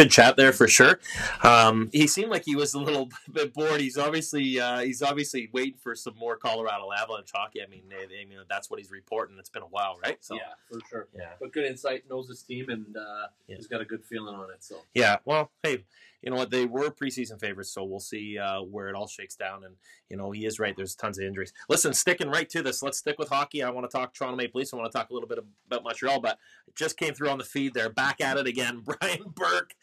Good 0.02 0.10
chat 0.10 0.36
there 0.36 0.52
for 0.52 0.66
sure. 0.68 0.98
Um, 1.42 1.90
he 1.92 2.06
seemed 2.06 2.30
like 2.30 2.44
he 2.44 2.56
was 2.56 2.74
a 2.74 2.78
little 2.78 3.08
bit 3.32 3.52
bored. 3.52 3.80
He's 3.80 3.98
obviously 3.98 4.58
uh, 4.58 4.80
he's 4.80 5.02
obviously 5.02 5.50
waiting 5.52 5.78
for 5.82 5.94
some 5.94 6.14
more 6.16 6.36
Colorado 6.36 6.90
Avalanche 6.92 7.30
hockey. 7.34 7.60
I 7.62 7.66
mean, 7.66 7.82
they, 7.88 8.06
they, 8.06 8.26
you 8.28 8.36
know, 8.36 8.42
that's 8.48 8.70
what 8.70 8.80
he's 8.80 8.90
reporting. 8.90 9.36
It's 9.38 9.50
been 9.50 9.62
a 9.62 9.66
while, 9.66 9.98
right? 10.02 10.16
So 10.20 10.34
yeah, 10.34 10.40
for 10.70 10.80
sure. 10.88 11.08
yeah, 11.16 11.30
But 11.40 11.52
good 11.52 11.64
insight, 11.66 12.04
knows 12.08 12.28
his 12.28 12.42
team, 12.42 12.70
and 12.70 12.96
uh, 12.96 13.26
Yeah. 13.46 13.56
he's 13.56 13.66
got 13.66 13.80
a 13.80 13.84
good 13.84 14.04
feeling 14.04 14.34
on 14.34 14.50
it. 14.50 14.64
So 14.64 14.76
yeah. 14.94 15.18
Well, 15.24 15.50
hey, 15.62 15.84
you 16.22 16.30
know 16.30 16.36
what? 16.36 16.50
They 16.50 16.66
were 16.66 16.90
preseason 16.90 17.40
favorites, 17.40 17.72
so 17.72 17.84
we'll 17.84 18.00
see 18.00 18.38
uh, 18.38 18.62
where 18.62 18.88
it 18.88 18.94
all 18.94 19.06
shakes 19.06 19.36
down. 19.36 19.64
And 19.64 19.76
you 20.08 20.16
know, 20.16 20.30
he 20.30 20.44
is 20.44 20.58
right. 20.58 20.76
There's 20.76 20.94
tons 20.94 21.18
of 21.18 21.24
injuries. 21.24 21.52
Listen, 21.68 21.94
sticking 21.94 22.28
right 22.28 22.48
to 22.50 22.62
this. 22.62 22.82
Let's 22.82 22.98
stick 22.98 23.18
with 23.18 23.28
hockey. 23.28 23.62
I 23.62 23.70
want 23.70 23.90
to 23.90 23.96
talk 23.96 24.12
Toronto 24.12 24.36
Maple 24.36 24.58
Leafs. 24.58 24.72
I 24.72 24.76
want 24.76 24.90
to 24.90 24.96
talk 24.96 25.10
a 25.10 25.14
little 25.14 25.28
bit 25.28 25.38
about 25.66 25.84
Montreal, 25.84 26.20
but 26.20 26.38
it 26.66 26.76
just 26.76 26.96
came 26.96 27.14
through 27.14 27.30
on 27.30 27.38
the 27.38 27.44
feed. 27.44 27.74
They're 27.74 27.90
back 27.90 28.20
at 28.20 28.36
it 28.36 28.46
again. 28.46 28.82
Brian 29.00 29.24
Burke 29.34 29.74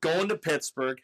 going 0.00 0.28
to 0.28 0.36
Pittsburgh. 0.36 1.00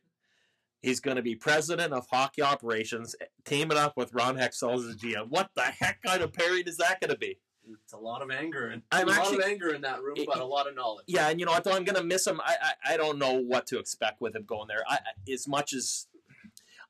He's 0.80 1.00
going 1.00 1.16
to 1.16 1.22
be 1.22 1.34
president 1.34 1.92
of 1.92 2.06
hockey 2.08 2.40
operations, 2.40 3.16
teaming 3.44 3.76
up 3.76 3.96
with 3.96 4.14
Ron 4.14 4.36
Hextall 4.36 4.74
as 4.74 4.96
GM. 4.96 5.28
What 5.28 5.50
the 5.56 5.62
heck 5.62 6.00
kind 6.02 6.22
of 6.22 6.32
pairing 6.32 6.64
is 6.66 6.76
that 6.76 7.00
going 7.00 7.10
to 7.10 7.18
be? 7.18 7.38
It's 7.82 7.92
a 7.92 7.98
lot 7.98 8.22
of 8.22 8.30
anger 8.30 8.68
and 8.68 8.82
I'm 8.90 9.08
a 9.08 9.10
lot 9.10 9.18
actually- 9.20 9.38
of 9.38 9.44
anger 9.50 9.74
in 9.74 9.82
that 9.82 10.02
room, 10.02 10.16
It- 10.16 10.26
but 10.26 10.38
a 10.38 10.44
lot 10.44 10.66
of 10.68 10.74
knowledge. 10.74 11.04
Yeah, 11.08 11.28
and 11.28 11.38
you 11.40 11.46
know 11.46 11.52
what? 11.52 11.64
Though 11.64 11.72
I'm 11.72 11.84
going 11.84 11.96
to 11.96 12.04
miss 12.04 12.26
him. 12.26 12.40
I, 12.44 12.56
I 12.60 12.94
I 12.94 12.96
don't 12.96 13.18
know 13.18 13.34
what 13.34 13.66
to 13.68 13.78
expect 13.78 14.20
with 14.20 14.34
him 14.36 14.44
going 14.44 14.68
there. 14.68 14.82
I, 14.88 14.94
I- 14.96 15.30
as 15.32 15.46
much 15.48 15.72
as 15.72 16.06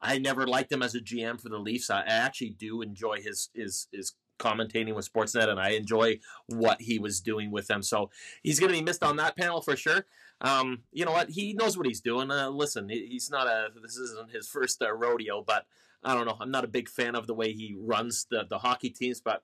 I 0.00 0.18
never 0.18 0.46
liked 0.46 0.70
him 0.70 0.82
as 0.82 0.94
a 0.94 1.00
GM 1.00 1.40
for 1.40 1.48
the 1.48 1.58
Leafs, 1.58 1.90
I, 1.90 2.02
I 2.02 2.06
actually 2.06 2.50
do 2.50 2.82
enjoy 2.82 3.20
his 3.20 3.50
his 3.54 3.88
his 3.92 4.14
commentating 4.38 4.94
with 4.94 5.12
Sportsnet, 5.12 5.48
and 5.48 5.58
I 5.58 5.70
enjoy 5.70 6.20
what 6.46 6.80
he 6.82 7.00
was 7.00 7.20
doing 7.20 7.50
with 7.50 7.66
them. 7.66 7.82
So 7.82 8.10
he's 8.44 8.60
going 8.60 8.72
to 8.72 8.78
be 8.78 8.84
missed 8.84 9.02
on 9.02 9.16
that 9.16 9.36
panel 9.36 9.60
for 9.60 9.74
sure. 9.74 10.06
Um, 10.40 10.84
you 10.92 11.04
know 11.04 11.10
what? 11.10 11.30
He 11.30 11.52
knows 11.54 11.76
what 11.76 11.86
he's 11.88 12.00
doing. 12.00 12.30
Uh, 12.30 12.48
listen, 12.50 12.88
he's 12.88 13.28
not 13.30 13.48
a. 13.48 13.70
This 13.82 13.96
isn't 13.96 14.30
his 14.30 14.48
first 14.48 14.80
uh, 14.80 14.92
rodeo, 14.92 15.42
but 15.42 15.66
I 16.04 16.14
don't 16.14 16.26
know. 16.26 16.36
I'm 16.40 16.52
not 16.52 16.62
a 16.62 16.68
big 16.68 16.88
fan 16.88 17.16
of 17.16 17.26
the 17.26 17.34
way 17.34 17.52
he 17.52 17.74
runs 17.76 18.28
the 18.30 18.44
the 18.48 18.58
hockey 18.58 18.90
teams, 18.90 19.20
but 19.20 19.42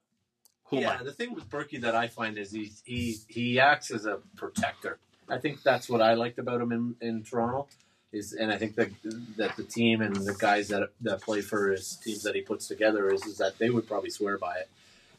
yeah, 0.71 1.03
the 1.03 1.13
thing 1.13 1.35
with 1.35 1.49
Burkie 1.49 1.79
that 1.79 1.95
I 1.95 2.09
find 2.09 2.39
is 2.39 2.51
he 2.53 2.73
he 2.85 3.19
he 3.29 3.61
acts 3.61 3.91
as 3.91 4.07
a 4.07 4.19
protector. 4.37 4.99
I 5.29 5.39
think 5.39 5.63
that's 5.63 5.89
what 5.89 6.03
I 6.03 6.15
liked 6.15 6.39
about 6.39 6.61
him 6.61 6.73
in, 6.73 6.97
in 7.01 7.23
Toronto. 7.23 7.69
Is 8.13 8.33
and 8.33 8.53
I 8.53 8.59
think 8.59 8.77
that 8.77 8.91
that 9.37 9.57
the 9.57 9.65
team 9.65 10.01
and 10.01 10.15
the 10.15 10.35
guys 10.35 10.69
that 10.69 10.91
that 11.01 11.21
play 11.23 11.41
for 11.41 11.71
his 11.71 11.97
teams 11.97 12.23
that 12.23 12.35
he 12.35 12.43
puts 12.43 12.69
together 12.69 13.11
is 13.11 13.25
is 13.27 13.39
that 13.39 13.59
they 13.59 13.71
would 13.71 13.87
probably 13.87 14.11
swear 14.11 14.39
by 14.39 14.57
it. 14.57 14.69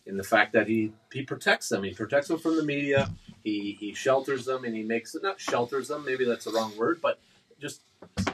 In 0.05 0.17
the 0.17 0.23
fact 0.23 0.53
that 0.53 0.67
he 0.67 0.93
he 1.11 1.23
protects 1.23 1.69
them, 1.69 1.83
he 1.83 1.93
protects 1.93 2.27
them 2.29 2.39
from 2.39 2.55
the 2.55 2.63
media. 2.63 3.09
He 3.43 3.77
he 3.79 3.93
shelters 3.93 4.45
them 4.45 4.63
and 4.63 4.75
he 4.75 4.83
makes 4.83 5.13
it 5.13 5.23
not 5.23 5.39
shelters 5.39 5.89
them. 5.89 6.05
Maybe 6.05 6.25
that's 6.25 6.45
the 6.45 6.51
wrong 6.51 6.75
word, 6.77 6.99
but 7.01 7.19
just 7.59 7.81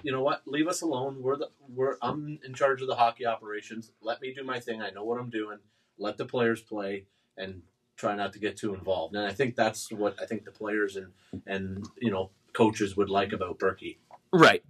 you 0.03 0.11
know 0.11 0.21
what? 0.21 0.41
Leave 0.45 0.67
us 0.67 0.81
alone. 0.81 1.21
We're 1.21 1.37
the 1.37 1.49
we're 1.73 1.95
I'm 2.01 2.39
in 2.45 2.53
charge 2.53 2.81
of 2.81 2.87
the 2.87 2.95
hockey 2.95 3.25
operations. 3.25 3.91
Let 4.01 4.21
me 4.21 4.33
do 4.33 4.43
my 4.43 4.59
thing. 4.59 4.81
I 4.81 4.91
know 4.91 5.03
what 5.03 5.19
I'm 5.19 5.29
doing. 5.29 5.57
Let 5.97 6.17
the 6.17 6.25
players 6.25 6.61
play 6.61 7.05
and 7.37 7.61
try 7.97 8.15
not 8.15 8.33
to 8.33 8.39
get 8.39 8.57
too 8.57 8.73
involved. 8.73 9.15
And 9.15 9.25
I 9.25 9.31
think 9.31 9.55
that's 9.55 9.91
what 9.91 10.19
I 10.21 10.25
think 10.25 10.45
the 10.45 10.51
players 10.51 10.95
and 10.95 11.11
and 11.45 11.85
you 11.99 12.11
know 12.11 12.31
coaches 12.53 12.97
would 12.97 13.09
like 13.09 13.33
about 13.33 13.59
Burkie. 13.59 13.99
Right. 14.33 14.63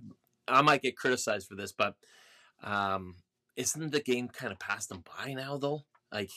I 0.47 0.61
might 0.61 0.81
get 0.81 0.97
criticized 0.97 1.47
for 1.47 1.55
this, 1.55 1.71
but 1.71 1.95
um, 2.63 3.15
isn't 3.55 3.91
the 3.91 4.01
game 4.01 4.27
kind 4.27 4.51
of 4.51 4.59
passed 4.59 4.89
them 4.89 5.03
by 5.17 5.33
now 5.33 5.57
though? 5.57 5.83
Like 6.11 6.31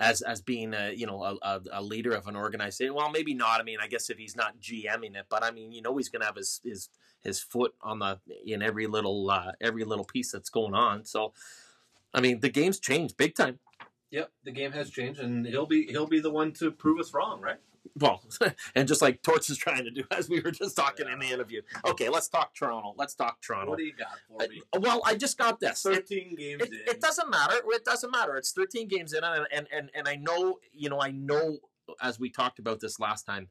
as 0.00 0.22
as 0.22 0.40
being 0.40 0.74
a 0.74 0.92
you 0.92 1.06
know 1.06 1.22
a, 1.22 1.60
a, 1.72 1.82
leader 1.82 2.12
of 2.12 2.26
an 2.26 2.36
organization. 2.36 2.94
Well, 2.94 3.10
maybe 3.10 3.34
not. 3.34 3.60
I 3.60 3.64
mean, 3.64 3.78
I 3.80 3.86
guess 3.86 4.10
if 4.10 4.18
he's 4.18 4.36
not 4.36 4.60
GMing 4.60 5.16
it, 5.16 5.26
but 5.28 5.44
I 5.44 5.50
mean, 5.50 5.72
you 5.72 5.82
know, 5.82 5.96
he's 5.96 6.08
gonna 6.08 6.24
have 6.24 6.36
his 6.36 6.60
his 6.64 6.88
his 7.22 7.40
foot 7.40 7.74
on 7.80 8.00
the 8.00 8.20
in 8.44 8.62
every 8.62 8.86
little 8.86 9.30
uh, 9.30 9.52
every 9.60 9.84
little 9.84 10.04
piece 10.04 10.32
that's 10.32 10.50
going 10.50 10.74
on. 10.74 11.04
So, 11.04 11.32
I 12.12 12.20
mean, 12.20 12.40
the 12.40 12.50
game's 12.50 12.80
changed 12.80 13.16
big 13.16 13.34
time. 13.34 13.60
Yep, 14.14 14.30
the 14.44 14.52
game 14.52 14.70
has 14.70 14.90
changed, 14.90 15.18
and 15.18 15.44
he'll 15.44 15.66
be 15.66 15.86
he'll 15.86 16.06
be 16.06 16.20
the 16.20 16.30
one 16.30 16.52
to 16.52 16.70
prove 16.70 17.00
us 17.00 17.12
wrong, 17.12 17.40
right? 17.40 17.58
well, 17.98 18.22
and 18.76 18.86
just 18.86 19.02
like 19.02 19.22
Torts 19.22 19.50
is 19.50 19.58
trying 19.58 19.84
to 19.84 19.90
do, 19.90 20.04
as 20.12 20.28
we 20.28 20.40
were 20.40 20.52
just 20.52 20.76
talking 20.76 21.06
yeah. 21.06 21.14
in 21.14 21.18
the 21.18 21.30
interview. 21.30 21.62
Okay, 21.84 22.08
let's 22.08 22.28
talk 22.28 22.54
Toronto. 22.54 22.94
Let's 22.96 23.14
talk 23.14 23.40
Toronto. 23.42 23.70
What 23.70 23.78
do 23.78 23.84
you 23.84 23.92
got 23.92 24.18
for 24.28 24.48
me? 24.48 24.62
Well, 24.78 25.02
I 25.04 25.16
just 25.16 25.36
got 25.36 25.58
this. 25.58 25.82
Thirteen 25.82 26.32
it, 26.32 26.38
games 26.38 26.62
it, 26.62 26.72
in. 26.72 26.94
It 26.94 27.00
doesn't 27.00 27.28
matter. 27.28 27.56
It 27.66 27.84
doesn't 27.84 28.10
matter. 28.10 28.36
It's 28.36 28.52
thirteen 28.52 28.88
games 28.88 29.12
in, 29.12 29.24
and 29.24 29.46
and 29.52 29.66
and 29.72 29.90
and 29.94 30.08
I 30.08 30.14
know, 30.14 30.58
you 30.72 30.88
know, 30.90 31.00
I 31.00 31.10
know, 31.10 31.58
as 32.00 32.20
we 32.20 32.30
talked 32.30 32.60
about 32.60 32.78
this 32.78 33.00
last 33.00 33.24
time, 33.24 33.48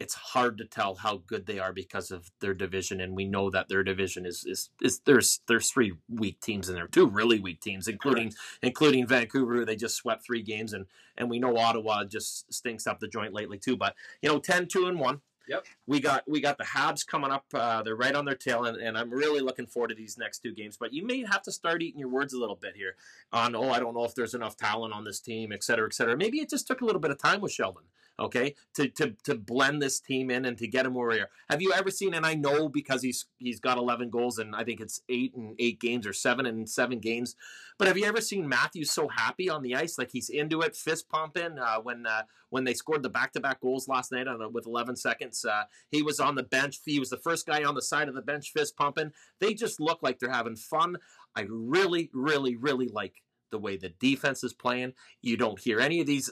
it's 0.00 0.14
hard 0.14 0.58
to 0.58 0.64
tell 0.64 0.96
how 0.96 1.22
good 1.26 1.46
they 1.46 1.58
are 1.58 1.72
because 1.72 2.10
of 2.10 2.30
their 2.40 2.54
division, 2.54 3.00
and 3.00 3.14
we 3.14 3.24
know 3.24 3.48
that 3.50 3.68
their 3.68 3.84
division 3.84 4.26
is 4.26 4.44
is, 4.44 4.70
is 4.82 5.00
there's 5.04 5.40
there's 5.46 5.70
three 5.70 5.92
weak 6.08 6.40
teams 6.40 6.68
in 6.68 6.74
there, 6.74 6.88
two 6.88 7.06
really 7.06 7.38
weak 7.38 7.60
teams, 7.60 7.86
including 7.86 8.30
Correct. 8.30 8.58
including 8.62 9.06
Vancouver, 9.06 9.64
they 9.64 9.76
just 9.76 9.96
swept 9.96 10.24
three 10.24 10.42
games, 10.42 10.72
and 10.72 10.86
and 11.16 11.30
we 11.30 11.38
know 11.38 11.56
Ottawa 11.56 12.04
just 12.04 12.52
stinks 12.52 12.86
up 12.86 12.98
the 12.98 13.08
joint 13.08 13.32
lately 13.32 13.58
too. 13.58 13.76
But 13.76 13.94
you 14.20 14.28
know, 14.28 14.38
10, 14.38 14.66
2, 14.66 14.86
and 14.86 14.98
one. 14.98 15.20
Yep. 15.46 15.66
We 15.86 16.00
got 16.00 16.24
we 16.26 16.40
got 16.40 16.56
the 16.56 16.64
Habs 16.64 17.06
coming 17.06 17.30
up. 17.30 17.44
Uh, 17.52 17.82
they're 17.82 17.96
right 17.96 18.14
on 18.14 18.24
their 18.24 18.34
tail, 18.34 18.64
and, 18.64 18.78
and 18.78 18.96
I'm 18.96 19.10
really 19.10 19.40
looking 19.40 19.66
forward 19.66 19.88
to 19.88 19.94
these 19.94 20.16
next 20.16 20.38
two 20.38 20.54
games. 20.54 20.78
But 20.78 20.94
you 20.94 21.06
may 21.06 21.22
have 21.24 21.42
to 21.42 21.52
start 21.52 21.82
eating 21.82 22.00
your 22.00 22.08
words 22.08 22.32
a 22.32 22.38
little 22.38 22.56
bit 22.56 22.74
here 22.74 22.96
on 23.30 23.54
oh 23.54 23.70
I 23.70 23.78
don't 23.78 23.94
know 23.94 24.04
if 24.04 24.14
there's 24.14 24.34
enough 24.34 24.56
talent 24.56 24.94
on 24.94 25.04
this 25.04 25.20
team, 25.20 25.52
et 25.52 25.62
cetera, 25.62 25.86
et 25.86 25.92
cetera. 25.92 26.16
Maybe 26.16 26.38
it 26.38 26.48
just 26.48 26.66
took 26.66 26.80
a 26.80 26.84
little 26.86 27.00
bit 27.00 27.10
of 27.10 27.18
time 27.18 27.42
with 27.42 27.52
Sheldon 27.52 27.84
okay, 28.18 28.54
to 28.74 28.88
to 28.88 29.14
to 29.24 29.34
blend 29.34 29.82
this 29.82 30.00
team 30.00 30.30
in 30.30 30.44
and 30.44 30.56
to 30.58 30.66
get 30.66 30.86
him 30.86 30.94
where 30.94 31.08
we 31.08 31.20
are. 31.20 31.30
Have 31.50 31.60
you 31.60 31.72
ever 31.72 31.90
seen? 31.90 32.14
And 32.14 32.24
I 32.24 32.34
know 32.34 32.68
because 32.68 33.02
he's 33.02 33.26
he's 33.38 33.60
got 33.60 33.78
11 33.78 34.10
goals 34.10 34.38
and 34.38 34.54
I 34.54 34.64
think 34.64 34.80
it's 34.80 35.00
eight 35.08 35.34
and 35.34 35.54
eight 35.58 35.80
games 35.80 36.06
or 36.06 36.12
seven 36.12 36.46
and 36.46 36.68
seven 36.68 37.00
games. 37.00 37.34
But 37.78 37.88
have 37.88 37.98
you 37.98 38.04
ever 38.04 38.20
seen 38.20 38.48
Matthews 38.48 38.92
so 38.92 39.08
happy 39.08 39.50
on 39.50 39.62
the 39.62 39.74
ice, 39.74 39.98
like 39.98 40.10
he's 40.12 40.28
into 40.28 40.60
it, 40.60 40.76
fist 40.76 41.08
pumping 41.08 41.58
uh, 41.58 41.80
when 41.80 42.06
uh, 42.06 42.22
when 42.50 42.64
they 42.64 42.74
scored 42.74 43.02
the 43.02 43.10
back 43.10 43.32
to 43.32 43.40
back 43.40 43.60
goals 43.60 43.88
last 43.88 44.12
night 44.12 44.28
on, 44.28 44.52
with 44.52 44.66
11 44.66 44.96
seconds? 44.96 45.44
Uh, 45.44 45.64
he 45.90 46.02
was 46.02 46.20
on 46.20 46.36
the 46.36 46.44
bench. 46.44 46.78
He 46.84 47.00
was 47.00 47.10
the 47.10 47.16
first 47.16 47.46
guy 47.46 47.64
on 47.64 47.74
the 47.74 47.82
side 47.82 48.08
of 48.08 48.14
the 48.14 48.22
bench, 48.22 48.52
fist 48.52 48.76
pumping. 48.76 49.12
They 49.40 49.54
just 49.54 49.80
look 49.80 50.02
like 50.02 50.18
they're 50.18 50.30
having 50.30 50.56
fun. 50.56 50.98
I 51.34 51.46
really, 51.48 52.10
really, 52.12 52.54
really 52.54 52.88
like 52.88 53.14
the 53.50 53.58
way 53.58 53.76
the 53.76 53.88
defense 53.88 54.44
is 54.44 54.52
playing. 54.52 54.92
You 55.20 55.36
don't 55.36 55.58
hear 55.58 55.80
any 55.80 56.00
of 56.00 56.06
these 56.06 56.30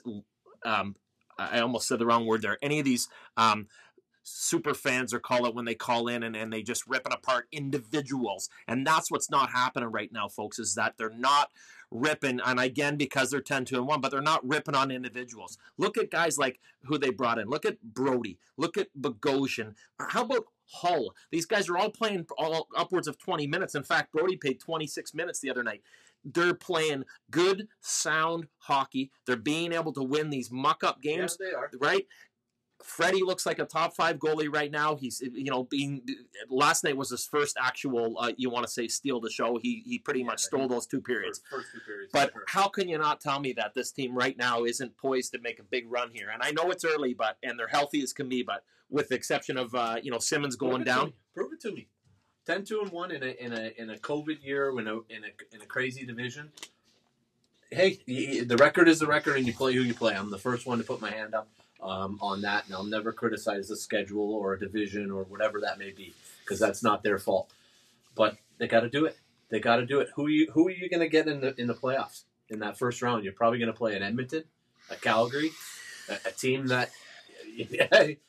um, 0.65 0.95
I 1.39 1.61
almost 1.61 1.89
said 1.89 1.99
the 1.99 2.07
wrong 2.07 2.27
word 2.27 2.43
there. 2.43 2.59
Any 2.63 2.79
of 2.79 2.85
these 2.85 3.09
um, 3.37 3.69
super 4.23 4.75
fans 4.75 5.13
or 5.13 5.21
call 5.21 5.47
it 5.47 5.55
when 5.55 5.65
they 5.65 5.75
call 5.75 6.09
in 6.09 6.23
and, 6.23 6.37
and 6.37 6.53
they 6.53 6.63
just 6.63 6.87
ripping 6.87 7.13
apart 7.13 7.47
individuals. 7.53 8.49
And 8.69 8.87
that's 8.87 9.11
what's 9.11 9.31
not 9.31 9.51
happening 9.51 9.91
right 9.91 10.13
now, 10.13 10.29
folks, 10.29 10.59
is 10.59 10.75
that 10.75 10.95
they're 10.97 11.11
not 11.11 11.51
ripping, 11.91 12.41
and 12.45 12.59
again, 12.59 12.97
because 12.97 13.31
they're 13.31 13.41
10 13.41 13.67
2 13.67 13.77
and 13.77 13.87
1, 13.87 14.01
but 14.01 14.11
they're 14.11 14.23
not 14.23 14.47
ripping 14.47 14.75
on 14.75 14.91
individuals. 14.91 15.59
Look 15.77 15.99
at 15.99 16.11
guys 16.11 16.39
like 16.39 16.59
who 16.85 16.99
they 16.99 17.11
brought 17.11 17.39
in. 17.39 17.49
Look 17.49 17.67
at 17.67 17.83
Brodie 17.83 18.39
Look 18.57 18.77
at 18.79 18.89
Bogosian. 18.99 19.75
How 19.99 20.23
about 20.23 20.47
Holl? 20.67 21.15
These 21.31 21.47
guys 21.47 21.69
are 21.69 21.77
all 21.77 21.91
playing 21.91 22.27
all 22.39 22.69
upwards 22.77 23.09
of 23.09 23.19
20 23.19 23.47
minutes. 23.47 23.75
In 23.75 23.83
fact, 23.83 24.13
Brodie 24.13 24.37
paid 24.37 24.61
26 24.61 25.13
minutes 25.15 25.41
the 25.41 25.51
other 25.51 25.63
night 25.63 25.83
they're 26.25 26.55
playing 26.55 27.05
good, 27.31 27.69
sound 27.81 28.47
hockey. 28.59 29.11
They're 29.27 29.37
being 29.37 29.73
able 29.73 29.93
to 29.95 30.03
win 30.03 30.31
these 30.31 30.51
muck 30.51 30.85
up 30.85 31.03
games. 31.03 31.37
they 31.37 31.53
are. 31.53 31.71
Right? 31.81 32.07
Freddie 32.83 33.23
looks 33.23 33.47
like 33.47 33.59
a 33.59 33.65
top 33.65 33.95
five 33.95 34.19
goalie 34.19 34.53
right 34.53 34.71
now. 34.71 34.97
He's, 34.97 35.21
you 35.21 35.51
know, 35.51 35.65
being 35.65 36.03
last 36.49 36.85
night 36.85 36.97
was 36.97 37.11
his 37.11 37.25
first 37.27 37.57
actual, 37.61 38.17
uh, 38.19 38.33
you 38.37 38.51
want 38.51 38.67
to 38.67 38.73
say, 38.73 38.89
steal 38.89 39.21
the 39.21 39.31
show. 39.31 39.59
He 39.63 39.83
he 39.87 39.99
pretty 39.99 40.21
yeah, 40.21 40.27
much 40.27 40.43
stole 40.43 40.69
those 40.69 40.87
two 40.87 41.01
periods. 41.01 41.41
First, 41.49 41.67
first 41.67 41.73
two 41.73 41.81
periods 41.87 42.11
but 42.13 42.33
sure. 42.33 42.43
how 42.49 42.69
can 42.69 42.89
you 42.89 42.99
not 42.99 43.21
tell 43.21 43.41
me 43.41 43.53
that 43.55 43.75
this 43.75 43.93
team 43.93 44.17
right 44.17 44.37
now 44.37 44.65
isn't 44.65 44.97
poised 44.97 45.33
to 45.33 45.41
make 45.41 45.59
a 45.59 45.65
big 45.65 45.91
run 45.91 46.11
here? 46.13 46.29
And 46.33 46.43
I 46.43 46.51
know 46.51 46.71
it's 46.71 46.85
early, 46.85 47.15
but 47.15 47.37
and 47.43 47.59
they're 47.59 47.69
healthy 47.69 48.03
as 48.03 48.13
can 48.13 48.29
be, 48.29 48.43
but 48.43 48.65
with 48.91 49.09
the 49.09 49.15
exception 49.15 49.57
of 49.57 49.75
uh, 49.75 49.97
you 50.03 50.11
know 50.11 50.19
Simmonds 50.19 50.57
going 50.57 50.85
Prove 50.85 50.87
down. 50.87 51.13
Prove 51.35 51.53
it 51.53 51.61
to 51.61 51.73
me. 51.73 51.89
10 52.47 52.65
2 52.65 52.81
and 52.81 52.93
1 52.93 53.11
in 53.13 53.23
a 53.23 53.27
in 53.27 53.53
a 53.53 53.73
in 53.81 53.91
a 53.91 53.97
covid 53.97 54.43
year 54.45 54.71
in 54.79 54.87
a 54.87 54.95
in 55.09 55.25
a, 55.25 55.55
in 55.55 55.63
a 55.63 55.67
crazy 55.67 56.05
division. 56.05 56.51
Hey 57.71 58.01
the 58.07 58.57
record 58.59 58.89
is 58.89 58.99
the 58.99 59.07
record 59.07 59.37
and 59.37 59.47
you 59.47 59.53
play 59.53 59.75
who 59.75 59.81
you 59.81 59.95
play. 59.95 60.15
I'm 60.15 60.31
the 60.31 60.39
first 60.39 60.67
one 60.67 60.79
to 60.79 60.85
put 60.85 61.01
my 61.01 61.11
hand 61.11 61.35
up 61.35 61.49
um, 61.83 62.19
on 62.21 62.43
that 62.43 62.67
and 62.67 62.75
i'll 62.75 62.85
never 62.85 63.13
criticize 63.13 63.67
the 63.69 63.77
schedule 63.77 64.35
or 64.35 64.55
a 64.55 64.59
division 64.59 65.11
or 65.11 65.25
whatever 65.25 65.61
that 65.61 65.79
may 65.79 65.91
be 65.91 66.15
because 66.45 66.59
that's 66.59 66.83
not 66.83 67.03
their 67.03 67.19
fault. 67.19 67.51
But 68.15 68.37
they 68.59 68.69
got 68.69 68.81
to 68.81 68.91
do 68.91 69.07
it. 69.07 69.17
They 69.49 69.61
got 69.61 69.77
to 69.77 69.87
do 69.87 70.01
it. 70.01 70.11
Who 70.17 70.29
you 70.29 70.51
who 70.53 70.69
are 70.69 70.73
you 70.73 70.89
going 70.89 71.01
to 71.01 71.09
get 71.09 71.29
in 71.29 71.41
the 71.41 71.59
in 71.61 71.67
the 71.67 71.75
playoffs 71.75 72.25
in 72.49 72.59
that 72.59 72.77
first 72.79 73.03
round? 73.03 73.25
You're 73.25 73.33
probably 73.33 73.59
going 73.59 73.73
to 73.73 73.79
play 73.79 73.97
an 73.97 74.03
edmonton 74.03 74.45
a 74.91 74.97
calgary 74.97 75.51
a, 76.09 76.29
a 76.29 76.33
team 76.33 76.67
that 76.69 76.91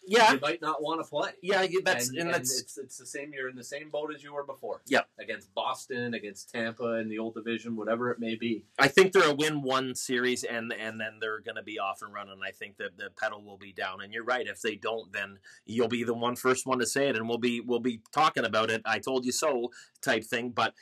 yeah, 0.05 0.31
you 0.31 0.39
might 0.41 0.61
not 0.61 0.81
want 0.81 1.03
to 1.03 1.09
play. 1.09 1.31
Yeah, 1.41 1.65
that's 1.83 2.09
and, 2.09 2.17
and, 2.17 2.27
and 2.27 2.33
that's 2.33 2.59
it's 2.59 2.77
it's 2.77 2.97
the 2.97 3.05
same. 3.05 3.31
You're 3.33 3.49
in 3.49 3.55
the 3.55 3.63
same 3.63 3.89
boat 3.89 4.11
as 4.13 4.23
you 4.23 4.33
were 4.33 4.43
before. 4.43 4.81
Yeah, 4.87 5.01
against 5.19 5.53
Boston, 5.53 6.13
against 6.13 6.51
Tampa 6.51 6.95
in 6.95 7.09
the 7.09 7.19
old 7.19 7.35
division, 7.35 7.75
whatever 7.75 8.11
it 8.11 8.19
may 8.19 8.35
be. 8.35 8.65
I 8.77 8.87
think 8.87 9.13
they're 9.13 9.29
a 9.29 9.33
win 9.33 9.61
one 9.61 9.95
series, 9.95 10.43
and 10.43 10.73
and 10.73 10.99
then 10.99 11.19
they're 11.19 11.41
going 11.41 11.55
to 11.55 11.63
be 11.63 11.79
off 11.79 12.01
and 12.01 12.13
running. 12.13 12.39
I 12.45 12.51
think 12.51 12.77
that 12.77 12.97
the 12.97 13.09
pedal 13.19 13.43
will 13.43 13.57
be 13.57 13.71
down. 13.71 14.01
And 14.01 14.13
you're 14.13 14.23
right. 14.23 14.47
If 14.47 14.61
they 14.61 14.75
don't, 14.75 15.11
then 15.13 15.39
you'll 15.65 15.87
be 15.87 16.03
the 16.03 16.13
one 16.13 16.35
first 16.35 16.65
one 16.65 16.79
to 16.79 16.85
say 16.85 17.07
it, 17.09 17.15
and 17.15 17.27
we'll 17.27 17.37
be 17.37 17.61
we'll 17.61 17.79
be 17.79 18.01
talking 18.11 18.45
about 18.45 18.69
it. 18.69 18.81
I 18.85 18.99
told 18.99 19.25
you 19.25 19.31
so 19.31 19.71
type 20.01 20.23
thing, 20.23 20.49
but 20.49 20.73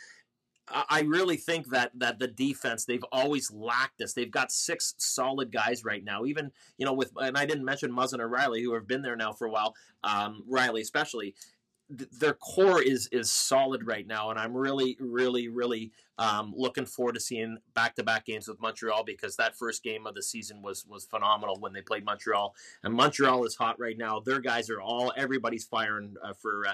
I 0.90 1.02
really 1.02 1.38
think 1.38 1.70
that 1.70 1.92
that 1.96 2.20
the 2.20 2.28
defense 2.28 2.86
they've 2.86 3.06
always 3.12 3.52
lacked 3.52 3.98
this. 3.98 4.14
They've 4.14 4.32
got 4.32 4.52
six 4.52 4.94
solid 4.98 5.52
guys 5.52 5.84
right 5.84 6.04
now. 6.04 6.26
Even 6.26 6.52
you 6.78 6.86
know 6.86 6.94
with 6.94 7.12
and 7.18 7.38
I 7.38 7.46
didn't 7.46 7.66
mention 7.66 7.92
Muzzin 7.92 8.20
or 8.20 8.30
Rielly 8.30 8.62
who 8.62 8.74
have 8.74 8.88
been 8.88 9.02
there 9.02 9.16
now 9.16 9.34
for 9.34 9.48
a 9.48 9.52
while. 9.52 9.76
Um, 10.04 10.44
Rielly 10.50 10.82
especially 10.82 11.36
their 11.92 12.34
core 12.34 12.82
is 12.82 13.08
is 13.12 13.30
solid 13.30 13.86
right 13.86 14.08
now, 14.08 14.30
and 14.30 14.40
I'm 14.40 14.56
really, 14.56 14.98
really, 15.00 15.48
really 15.50 15.92
um, 16.18 16.54
looking 16.56 16.86
forward 16.86 17.14
to 17.14 17.20
seeing 17.20 17.58
back 17.74 17.96
to 17.96 18.04
back 18.04 18.26
games 18.26 18.48
with 18.48 18.62
Montreal 18.62 19.04
because 19.04 19.36
that 19.36 19.56
first 19.56 19.84
game 19.84 20.08
of 20.08 20.16
the 20.16 20.24
season 20.24 20.62
was 20.62 20.86
was 20.88 21.06
phenomenal 21.06 21.58
when 21.60 21.74
they 21.74 21.82
played 21.82 22.06
Montreal, 22.06 22.56
and 22.84 22.94
Montreal 22.94 23.44
is 23.46 23.56
hot 23.56 23.80
right 23.80 23.98
now. 23.98 24.20
Their 24.20 24.40
guys 24.40 24.70
are 24.70 24.82
all 24.82 25.12
everybody's 25.18 25.66
firing 25.66 26.16
uh, 26.24 26.34
for 26.34 26.66
uh, 26.68 26.74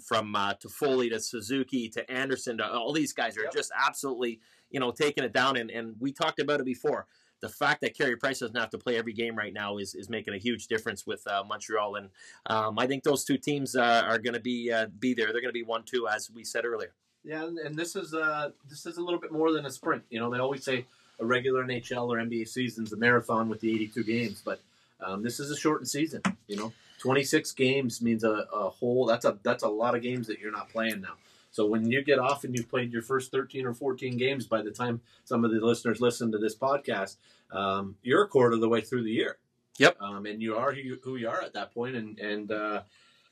from 0.00 0.34
uh, 0.34 0.54
Toffoli 0.54 1.10
to 1.10 1.20
Suzuki 1.20 1.88
to 1.90 2.10
Anderson 2.10 2.58
to 2.58 2.66
all 2.66 2.92
these 2.92 3.12
guys 3.12 3.36
are 3.36 3.44
yep. 3.44 3.52
just 3.52 3.72
absolutely 3.76 4.40
you 4.70 4.80
know 4.80 4.90
taking 4.90 5.24
it 5.24 5.32
down, 5.32 5.56
and 5.56 5.70
and 5.70 5.94
we 6.00 6.12
talked 6.12 6.40
about 6.40 6.60
it 6.60 6.66
before 6.66 7.06
the 7.44 7.50
fact 7.50 7.82
that 7.82 7.94
Carey 7.94 8.16
Price 8.16 8.38
doesn't 8.38 8.56
have 8.56 8.70
to 8.70 8.78
play 8.78 8.96
every 8.96 9.12
game 9.12 9.36
right 9.36 9.52
now 9.52 9.76
is, 9.76 9.94
is 9.94 10.08
making 10.08 10.32
a 10.32 10.38
huge 10.38 10.66
difference 10.66 11.06
with 11.06 11.26
uh, 11.26 11.44
Montreal, 11.46 11.96
and 11.96 12.08
um, 12.46 12.78
I 12.78 12.86
think 12.86 13.04
those 13.04 13.22
two 13.22 13.36
teams 13.36 13.76
uh, 13.76 14.02
are 14.06 14.18
going 14.18 14.32
to 14.32 14.40
be 14.40 14.72
uh, 14.72 14.86
be 14.98 15.12
there. 15.12 15.26
They're 15.26 15.42
going 15.42 15.52
to 15.52 15.60
be 15.60 15.62
one 15.62 15.82
two, 15.82 16.08
as 16.08 16.30
we 16.30 16.42
said 16.42 16.64
earlier. 16.64 16.94
Yeah, 17.22 17.44
and, 17.44 17.76
this 17.76 17.96
is 17.96 18.14
uh, 18.14 18.52
this 18.70 18.86
is 18.86 18.96
a 18.96 19.02
little 19.02 19.20
bit 19.20 19.30
more 19.30 19.52
than 19.52 19.66
a 19.66 19.70
sprint. 19.70 20.04
You 20.08 20.20
know, 20.20 20.30
they 20.30 20.38
always 20.38 20.64
say 20.64 20.86
a 21.20 21.26
regular 21.26 21.62
NHL 21.62 22.08
or 22.08 22.16
NBA 22.16 22.48
season's 22.48 22.94
a 22.94 22.96
marathon 22.96 23.50
with 23.50 23.60
the 23.60 23.74
82 23.74 24.04
games, 24.04 24.42
but 24.42 24.60
um, 25.04 25.22
this 25.22 25.38
is 25.38 25.50
a 25.50 25.56
shortened 25.56 25.88
season. 25.88 26.22
You 26.48 26.56
know, 26.56 26.72
26 27.00 27.52
games 27.52 28.00
means 28.00 28.24
a, 28.24 28.46
a 28.54 28.70
whole. 28.70 29.04
That's 29.04 29.26
a 29.26 29.36
that's 29.42 29.64
a 29.64 29.68
lot 29.68 29.94
of 29.94 30.00
games 30.00 30.28
that 30.28 30.38
you're 30.38 30.50
not 30.50 30.70
playing 30.70 31.02
now. 31.02 31.16
So 31.54 31.66
when 31.66 31.88
you 31.88 32.02
get 32.02 32.18
off 32.18 32.42
and 32.42 32.52
you've 32.52 32.68
played 32.68 32.92
your 32.92 33.00
first 33.00 33.30
13 33.30 33.64
or 33.64 33.72
14 33.72 34.16
games 34.16 34.44
by 34.44 34.60
the 34.60 34.72
time 34.72 35.00
some 35.22 35.44
of 35.44 35.52
the 35.52 35.64
listeners 35.64 36.00
listen 36.00 36.32
to 36.32 36.38
this 36.38 36.56
podcast, 36.56 37.18
um, 37.52 37.94
you're 38.02 38.24
a 38.24 38.28
quarter 38.28 38.56
of 38.56 38.60
the 38.60 38.68
way 38.68 38.80
through 38.80 39.04
the 39.04 39.12
year. 39.12 39.38
Yep. 39.78 40.02
Um, 40.02 40.26
and 40.26 40.42
you 40.42 40.56
are 40.56 40.72
who 40.72 40.80
you, 40.80 40.98
who 41.04 41.14
you 41.14 41.28
are 41.28 41.40
at 41.40 41.52
that 41.52 41.72
point. 41.72 41.94
And, 41.94 42.18
and 42.18 42.50
uh, 42.50 42.82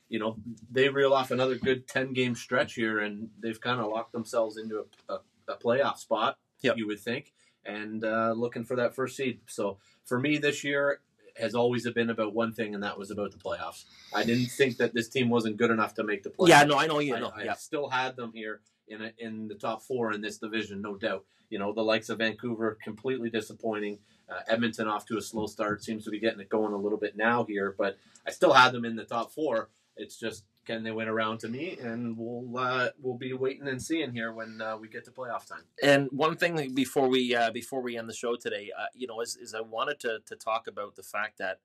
you 0.07 0.19
know, 0.19 0.37
they 0.71 0.87
reel 0.87 1.13
off 1.13 1.31
another 1.31 1.55
good 1.55 1.85
10 1.85 2.13
game 2.13 2.33
stretch 2.33 2.75
here 2.75 2.99
and 2.99 3.27
they've 3.41 3.59
kind 3.59 3.81
of 3.81 3.91
locked 3.91 4.13
themselves 4.13 4.55
into 4.55 4.85
a, 5.09 5.13
a, 5.15 5.19
a 5.49 5.57
playoff 5.57 5.97
spot, 5.97 6.37
yep. 6.61 6.77
you 6.77 6.87
would 6.87 7.01
think, 7.01 7.33
and 7.65 8.05
uh, 8.05 8.31
looking 8.31 8.63
for 8.63 8.77
that 8.77 8.95
first 8.95 9.17
seed. 9.17 9.41
So 9.47 9.79
for 10.05 10.17
me 10.17 10.37
this 10.37 10.63
year, 10.63 11.01
has 11.35 11.55
always 11.55 11.89
been 11.91 12.09
about 12.09 12.33
one 12.33 12.53
thing, 12.53 12.73
and 12.73 12.83
that 12.83 12.97
was 12.97 13.11
about 13.11 13.31
the 13.31 13.37
playoffs. 13.37 13.85
I 14.13 14.23
didn't 14.23 14.47
think 14.47 14.77
that 14.77 14.93
this 14.93 15.09
team 15.09 15.29
wasn't 15.29 15.57
good 15.57 15.71
enough 15.71 15.93
to 15.95 16.03
make 16.03 16.23
the 16.23 16.29
playoffs. 16.29 16.49
Yeah, 16.49 16.63
no, 16.63 16.77
I 16.77 16.87
know 16.87 16.99
you 16.99 17.19
know. 17.19 17.31
I, 17.35 17.43
yeah. 17.43 17.51
I 17.51 17.55
still 17.55 17.89
had 17.89 18.15
them 18.15 18.31
here 18.33 18.61
in 18.87 19.01
a, 19.01 19.11
in 19.17 19.47
the 19.47 19.55
top 19.55 19.81
four 19.81 20.13
in 20.13 20.21
this 20.21 20.37
division, 20.37 20.81
no 20.81 20.95
doubt. 20.95 21.25
You 21.49 21.59
know, 21.59 21.73
the 21.73 21.83
likes 21.83 22.09
of 22.09 22.19
Vancouver 22.19 22.77
completely 22.83 23.29
disappointing. 23.29 23.99
Uh, 24.29 24.39
Edmonton 24.47 24.87
off 24.87 25.05
to 25.07 25.17
a 25.17 25.21
slow 25.21 25.47
start, 25.47 25.83
seems 25.83 26.03
to 26.05 26.09
be 26.09 26.19
getting 26.19 26.39
it 26.39 26.49
going 26.49 26.73
a 26.73 26.77
little 26.77 26.97
bit 26.97 27.15
now 27.17 27.43
here, 27.43 27.75
but 27.77 27.97
I 28.25 28.31
still 28.31 28.53
had 28.53 28.71
them 28.71 28.85
in 28.85 28.95
the 28.95 29.03
top 29.03 29.31
four. 29.31 29.69
It's 29.95 30.17
just 30.17 30.45
can 30.65 30.83
they 30.83 30.91
went 30.91 31.09
around 31.09 31.39
to 31.39 31.47
me? 31.47 31.77
And 31.81 32.17
we'll 32.17 32.57
uh, 32.57 32.89
we'll 33.01 33.17
be 33.17 33.33
waiting 33.33 33.67
and 33.67 33.81
seeing 33.81 34.11
here 34.11 34.31
when 34.31 34.61
uh, 34.61 34.77
we 34.77 34.87
get 34.87 35.05
to 35.05 35.11
playoff 35.11 35.47
time. 35.47 35.63
And 35.81 36.07
one 36.11 36.35
thing 36.37 36.73
before 36.73 37.07
we 37.07 37.35
uh, 37.35 37.51
before 37.51 37.81
we 37.81 37.97
end 37.97 38.09
the 38.09 38.13
show 38.13 38.35
today, 38.35 38.69
uh, 38.77 38.85
you 38.93 39.07
know, 39.07 39.21
is, 39.21 39.35
is 39.35 39.53
I 39.53 39.61
wanted 39.61 39.99
to 40.01 40.19
to 40.25 40.35
talk 40.35 40.67
about 40.67 40.95
the 40.95 41.03
fact 41.03 41.37
that 41.39 41.59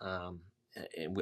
um, 0.00 0.40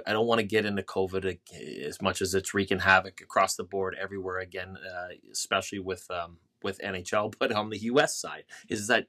I 0.07 0.13
don't 0.13 0.27
want 0.27 0.41
to 0.41 0.47
get 0.47 0.67
into 0.67 0.83
COVID 0.83 1.39
as 1.85 2.03
much 2.03 2.21
as 2.21 2.35
it's 2.35 2.53
wreaking 2.53 2.81
havoc 2.81 3.21
across 3.21 3.57
the 3.57 3.65
board 3.65 3.97
everywhere 4.01 4.39
again, 4.39 4.77
uh, 4.77 5.09
especially 5.31 5.79
with 5.79 6.11
um, 6.11 6.39
with 6.63 6.81
NHL. 6.81 7.35
But 7.39 7.53
on 7.53 7.71
the 7.71 7.79
U.S. 7.79 8.17
side, 8.17 8.45
is 8.69 8.89
that 8.89 9.07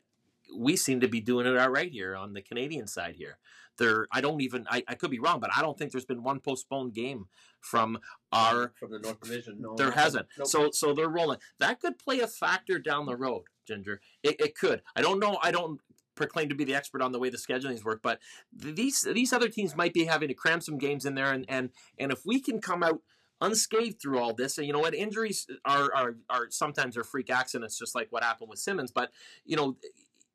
we 0.56 0.76
seem 0.76 1.02
to 1.02 1.08
be 1.08 1.20
doing 1.20 1.46
it 1.46 1.58
all 1.58 1.70
right 1.70 1.92
here 1.92 2.16
on 2.16 2.34
the 2.34 2.42
Canadian 2.42 2.88
side 2.88 3.16
here. 3.16 3.38
There, 3.78 4.08
I 4.12 4.22
don't 4.22 4.42
even. 4.42 4.66
I, 4.70 4.84
I 4.88 4.96
could 4.96 5.12
be 5.12 5.20
wrong, 5.20 5.40
but 5.40 5.52
I 5.56 5.62
don't 5.62 5.78
think 5.78 5.92
there's 5.92 6.06
been 6.06 6.24
one 6.24 6.40
postponed 6.40 6.94
game 6.94 7.28
from 7.60 8.00
our 8.32 8.74
from 8.80 8.92
the 8.92 9.00
North 9.00 9.20
Division. 9.22 9.58
No, 9.60 9.76
there 9.76 9.92
hasn't. 9.92 10.28
Nope. 10.38 10.48
So 10.48 10.72
so 10.72 10.94
they're 10.94 11.10
rolling. 11.10 11.40
That 11.60 11.80
could 11.80 11.98
play 11.98 12.20
a 12.20 12.28
factor 12.28 12.80
down 12.80 13.06
the 13.06 13.16
road, 13.16 13.44
Ginger. 13.68 14.02
It, 14.24 14.40
it 14.40 14.56
could. 14.56 14.82
I 14.96 15.02
don't 15.02 15.20
know. 15.20 15.38
I 15.42 15.52
don't 15.52 15.80
proclaim 16.16 16.50
to 16.50 16.56
be 16.56 16.66
the 16.66 16.76
expert 16.76 17.02
on 17.02 17.12
the 17.12 17.20
way 17.20 17.30
the 17.30 17.38
schedulings 17.38 17.84
work, 17.84 18.02
but 18.02 18.20
these 18.52 19.04
these 19.04 19.32
other 19.32 19.50
teams 19.50 19.76
might 19.76 19.94
be 19.94 20.06
having 20.06 20.28
to 20.28 20.34
cram 20.34 20.62
some 20.62 20.78
games 20.78 21.06
in 21.06 21.16
there, 21.16 21.32
and 21.32 21.46
and 21.48 21.70
and 21.98 22.12
if 22.12 22.26
we 22.26 22.40
can 22.40 22.60
come 22.60 22.84
out 22.84 23.02
unscathed 23.40 24.02
through 24.02 24.18
all 24.20 24.34
this, 24.34 24.58
and 24.58 24.66
you 24.66 24.74
know 24.74 24.80
what, 24.80 24.96
injuries 24.96 25.48
are 25.64 25.94
are 25.94 26.16
are 26.30 26.48
sometimes 26.50 26.98
are 26.98 27.04
freak 27.04 27.30
accidents, 27.30 27.78
just 27.78 27.96
like 27.96 28.08
what 28.12 28.24
happened 28.24 28.50
with 28.50 28.60
Simmonds, 28.60 28.92
but 28.92 29.12
you 29.46 29.56
know. 29.56 29.78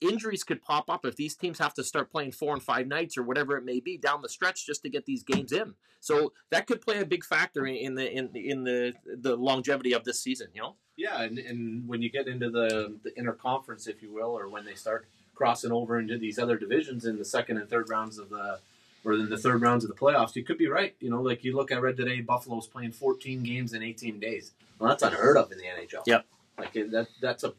Injuries 0.03 0.45
could 0.45 0.63
pop 0.63 0.91
up 0.91 1.05
if 1.05 1.17
these 1.17 1.35
teams 1.35 1.59
have 1.59 1.75
to 1.75 1.85
start 1.85 2.11
playing 2.11 2.33
four 2.33 2.53
and 2.53 2.63
five 2.63 2.87
nights 2.87 3.17
or 3.17 3.23
whatever 3.23 3.57
it 3.57 3.65
may 3.65 3.81
be 3.81 3.97
down 3.97 4.23
the 4.23 4.29
stretch 4.29 4.67
just 4.67 4.83
to 4.83 4.89
get 4.89 5.07
these 5.07 5.23
games 5.23 5.53
in. 5.53 5.75
So 6.01 6.33
that 6.51 6.67
could 6.67 6.81
play 6.81 6.99
a 7.01 7.07
big 7.07 7.25
factor 7.25 7.67
in- 7.67 7.77
in 7.77 7.95
the 7.95 8.11
in 8.11 8.35
in 8.35 8.65
the 8.65 8.95
the 9.07 9.37
longevity 9.37 9.93
of 9.93 10.05
this 10.05 10.21
season. 10.21 10.49
You 10.55 10.63
know. 10.63 10.75
Yeah, 10.97 11.23
and, 11.23 11.39
and 11.39 11.89
when 11.89 12.03
you 12.03 12.11
get 12.11 12.29
into 12.29 12.51
the 12.51 12.95
the 13.03 13.11
interconference, 13.13 13.89
if 13.89 14.03
you 14.03 14.13
will, 14.13 14.37
or 14.37 14.49
when 14.49 14.65
they 14.65 14.75
start 14.75 15.07
crossing 15.35 15.73
over 15.73 15.99
into 15.99 16.19
these 16.19 16.39
other 16.39 16.57
divisions 16.57 17.07
in 17.07 17.19
the 17.19 17.25
second 17.25 17.57
and 17.59 17.69
third 17.69 17.89
rounds 17.89 18.19
of 18.19 18.29
the 18.31 18.59
or 19.05 19.15
in 19.15 19.29
the 19.29 19.37
third 19.37 19.61
rounds 19.61 19.85
of 19.85 19.91
the 19.91 19.97
playoffs, 19.97 20.37
you 20.37 20.45
could 20.45 20.59
be 20.59 20.69
right. 20.69 20.95
You 21.01 21.11
know, 21.11 21.21
like 21.21 21.43
you 21.45 21.57
look, 21.57 21.73
I 21.73 21.77
read 21.77 21.97
today, 21.97 22.21
Buffalo's 22.21 22.67
playing 22.67 22.93
14 22.93 23.43
games 23.43 23.73
in 23.73 23.83
18 23.83 24.21
days. 24.21 24.53
Well, 24.79 24.89
that's 24.91 25.03
unheard 25.03 25.37
of 25.37 25.51
in 25.51 25.59
the 25.59 25.65
NHL. 25.65 26.03
Yep. 26.07 26.27
Like 26.59 26.73
that. 26.73 27.09
That's 27.21 27.45
a. 27.45 27.53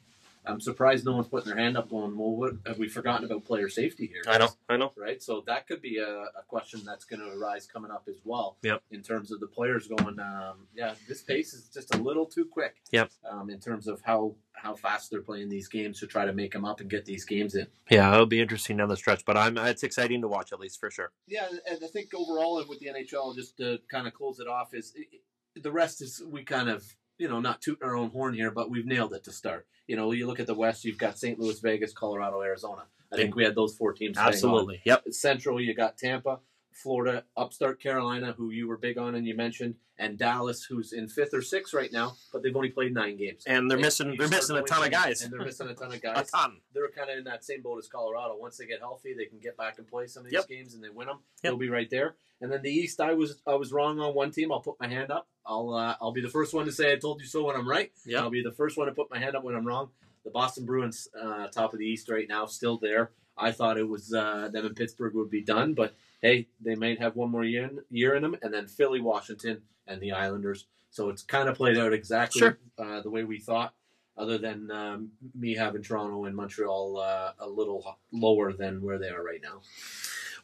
I'm 0.46 0.60
surprised 0.60 1.06
no 1.06 1.14
one's 1.14 1.28
putting 1.28 1.48
their 1.54 1.58
hand 1.64 1.78
up, 1.78 1.90
going, 1.90 2.18
"Well, 2.18 2.36
what 2.36 2.54
have 2.66 2.78
we 2.78 2.88
forgotten 2.88 3.26
about 3.26 3.46
player 3.46 3.70
safety 3.70 4.08
here?" 4.08 4.24
I 4.28 4.38
know. 4.38 4.50
I 4.70 4.78
know. 4.78 4.92
right? 4.98 5.22
So 5.22 5.44
that 5.48 5.68
could 5.68 5.82
be 5.82 5.98
a, 5.98 6.08
a 6.10 6.44
question 6.48 6.82
that's 6.86 7.06
going 7.06 7.20
to 7.22 7.30
arise 7.38 7.66
coming 7.66 7.92
up 7.92 8.06
as 8.10 8.18
well. 8.24 8.58
Yep. 8.64 8.82
In 8.92 9.02
terms 9.02 9.32
of 9.32 9.40
the 9.40 9.48
players 9.48 9.88
going, 9.88 10.20
um, 10.20 10.68
yeah, 10.76 10.96
this 11.08 11.22
pace 11.22 11.54
is 11.54 11.70
just 11.74 11.94
a 11.96 11.98
little 11.98 12.26
too 12.26 12.46
quick. 12.46 12.76
Yep. 12.92 13.12
Um, 13.30 13.50
in 13.50 13.60
terms 13.60 13.88
of 13.88 14.02
how 14.02 14.36
how 14.54 14.76
fast 14.76 15.10
they're 15.12 15.22
playing 15.22 15.50
these 15.50 15.68
games 15.68 16.00
to 16.00 16.08
try 16.08 16.26
to 16.26 16.32
make 16.34 16.54
them 16.54 16.64
up 16.64 16.80
and 16.80 16.90
get 16.90 17.06
these 17.06 17.26
games 17.26 17.56
in. 17.56 17.68
Yeah, 17.90 18.14
it'll 18.14 18.26
be 18.26 18.40
interesting 18.40 18.78
down 18.78 18.88
the 18.88 18.96
stretch, 18.98 19.26
but 19.26 19.36
I'm 19.36 19.58
it's 19.58 19.84
exciting 19.84 20.22
to 20.22 20.28
watch 20.28 20.54
at 20.54 20.60
least 20.60 20.80
for 20.80 20.90
sure. 20.92 21.12
Yeah, 21.28 21.48
and- 21.70 21.84
I 21.84 21.88
think 21.88 22.14
overall 22.14 22.64
with 22.68 22.80
the 22.80 22.88
NHL, 22.88 23.36
just 23.36 23.58
to 23.58 23.80
kind 23.92 24.08
of 24.08 24.14
close 24.14 24.40
it 24.40 24.48
off, 24.48 24.74
is 24.74 24.94
it- 24.96 25.22
the 25.62 25.72
rest 25.72 26.02
is 26.02 26.22
we 26.32 26.44
kind 26.44 26.70
of 26.70 26.84
you 27.24 27.30
know 27.30 27.40
not 27.40 27.62
tooting 27.62 27.88
our 27.88 27.96
own 27.96 28.10
horn 28.10 28.34
here, 28.34 28.52
but 28.52 28.70
we've 28.70 28.86
nailed 28.86 29.14
it 29.14 29.24
to 29.24 29.32
start. 29.32 29.66
You 29.88 29.96
know, 29.96 30.12
you 30.12 30.28
look 30.28 30.42
at 30.42 30.48
the 30.48 30.54
West, 30.54 30.84
you've 30.84 30.98
got 30.98 31.18
St. 31.18 31.40
Louis, 31.40 31.58
Vegas, 31.62 31.94
Colorado, 31.94 32.42
Arizona. 32.42 32.84
I 33.14 33.16
think 33.16 33.36
we 33.36 33.44
had 33.46 33.56
those 33.56 33.76
four 33.76 33.94
teams. 33.94 34.18
Absolutely. 34.18 34.82
Yep. 34.86 35.04
Central, 35.12 35.62
you 35.62 35.74
got 35.74 35.98
Tampa, 35.98 36.40
Florida, 36.74 37.24
upstart 37.38 37.82
Carolina, 37.82 38.34
who 38.38 38.50
you 38.50 38.68
were 38.68 38.78
big 38.78 38.98
on 38.98 39.16
and 39.16 39.26
you 39.28 39.36
mentioned, 39.38 39.76
and 40.00 40.18
Dallas, 40.18 40.64
who's 40.66 40.92
in 40.92 41.08
fifth 41.08 41.34
or 41.34 41.42
sixth 41.44 41.74
right 41.74 41.92
now, 41.94 42.14
but 42.34 42.42
they've 42.44 42.56
only 42.56 42.70
played 42.72 42.94
nine 42.94 43.16
games. 43.16 43.44
And 43.46 43.70
they're 43.70 43.78
And 43.78 43.86
missing 43.86 44.16
they're 44.18 44.28
missing 44.28 44.58
a 44.58 44.64
ton 44.64 44.84
of 44.84 44.92
guys. 44.92 45.22
and 45.22 45.32
they're 45.32 45.46
missing 45.46 45.68
a 45.68 45.74
ton 45.76 45.94
of 45.94 46.02
guys. 46.10 46.28
a 46.30 46.32
ton. 46.32 46.58
They're 46.74 46.90
kind 46.90 47.10
of 47.12 47.18
in 47.20 47.24
that 47.26 47.46
same 47.46 47.62
boat 47.62 47.78
as 47.78 47.88
Colorado. 47.88 48.36
Once 48.38 48.58
they 48.58 48.66
get 48.66 48.80
healthy, 48.80 49.14
they 49.14 49.26
can 49.26 49.40
get 49.40 49.56
back 49.56 49.78
and 49.78 49.88
play 49.88 50.08
some 50.08 50.22
of 50.26 50.32
these 50.32 50.34
Yep. 50.40 50.48
games, 50.50 50.74
and 50.74 50.84
they 50.84 50.90
win 50.90 51.08
them. 51.08 51.20
Yep. 51.44 51.52
They'll 51.52 51.58
be 51.58 51.70
right 51.70 51.90
there. 51.90 52.16
And 52.44 52.52
then 52.52 52.62
the 52.62 52.70
East, 52.70 53.00
I 53.00 53.14
was 53.14 53.38
I 53.48 53.56
was 53.56 53.72
wrong 53.72 54.02
on 54.02 54.14
one 54.14 54.30
team. 54.30 54.52
I'll 54.52 54.60
put 54.60 54.76
my 54.78 54.88
hand 54.90 55.12
up. 55.12 55.28
I'll 55.46 55.74
uh, 55.74 55.96
I'll 56.02 56.12
be 56.12 56.20
the 56.20 56.28
first 56.30 56.54
one 56.54 56.66
to 56.66 56.74
say 56.74 56.92
I 56.92 56.98
told 56.98 57.22
you 57.22 57.26
so 57.26 57.46
when 57.46 57.56
I'm 57.56 57.68
right. 57.68 57.90
Yep. 58.06 58.22
I'll 58.22 58.30
be 58.30 58.44
the 58.44 58.52
first 58.52 58.78
one 58.78 58.88
to 58.88 58.94
put 58.94 59.10
my 59.10 59.18
hand 59.18 59.38
up 59.38 59.46
when 59.46 59.56
I'm 59.56 59.66
wrong. 59.66 59.92
The 60.26 60.30
Boston 60.30 60.66
Bruins, 60.66 61.08
uh, 61.20 61.48
top 61.48 61.72
of 61.72 61.80
the 61.80 61.86
East 61.86 62.10
right 62.10 62.28
now, 62.28 62.46
still 62.46 62.78
there. 62.78 63.12
I 63.38 63.54
thought 63.54 63.78
it 63.78 63.88
was 63.88 64.14
uh, 64.14 64.50
them 64.52 64.66
and 64.66 64.76
Pittsburgh 64.76 65.16
would 65.16 65.30
be 65.30 65.42
done, 65.42 65.74
but 65.74 65.96
hey, 66.22 66.48
they 66.60 66.76
might 66.76 67.00
have 67.00 67.16
one 67.16 67.32
more 67.32 67.46
year 67.46 67.64
in, 67.64 67.80
year 67.90 68.14
in 68.14 68.24
them, 68.24 68.36
and 68.42 68.54
then 68.54 68.68
Philly, 68.68 69.00
Washington, 69.00 69.62
and 69.88 70.02
the 70.02 70.12
Islanders. 70.12 70.66
So 70.92 71.10
it's 71.10 71.24
kind 71.24 71.48
of 71.48 71.56
played 71.56 71.78
out 71.78 71.94
exactly 71.94 72.40
Sure. 72.40 72.58
uh, 72.78 73.00
the 73.02 73.10
way 73.10 73.24
we 73.24 73.40
thought. 73.40 73.74
Other 74.16 74.38
than 74.38 74.70
um, 74.70 75.12
me 75.34 75.56
having 75.56 75.82
Toronto 75.82 76.26
and 76.26 76.36
Montreal 76.36 77.00
uh, 77.00 77.32
a 77.40 77.48
little 77.50 77.98
lower 78.12 78.54
than 78.54 78.82
where 78.84 79.00
they 79.00 79.10
are 79.10 79.24
right 79.24 79.42
now. 79.42 79.62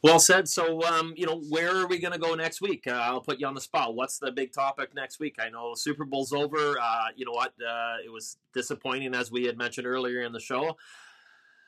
Well 0.01 0.19
said. 0.19 0.47
So, 0.47 0.81
um, 0.83 1.13
you 1.17 1.25
know, 1.25 1.41
where 1.49 1.75
are 1.75 1.87
we 1.87 1.99
going 1.99 2.13
to 2.13 2.19
go 2.19 2.33
next 2.33 2.61
week? 2.61 2.83
Uh, 2.87 2.91
I'll 2.91 3.19
put 3.19 3.39
you 3.39 3.47
on 3.47 3.53
the 3.53 3.61
spot. 3.61 3.95
What's 3.95 4.17
the 4.17 4.31
big 4.31 4.53
topic 4.53 4.95
next 4.95 5.19
week? 5.19 5.35
I 5.39 5.49
know 5.49 5.73
Super 5.75 6.05
Bowl's 6.05 6.31
over. 6.31 6.79
Uh, 6.79 7.07
you 7.17 7.25
know 7.25 7.33
what? 7.33 7.53
Uh, 7.61 7.97
it 8.05 8.09
was 8.09 8.37
disappointing, 8.53 9.13
as 9.13 9.29
we 9.29 9.45
had 9.45 9.57
mentioned 9.57 9.85
earlier 9.85 10.21
in 10.21 10.31
the 10.31 10.39
show. 10.39 10.77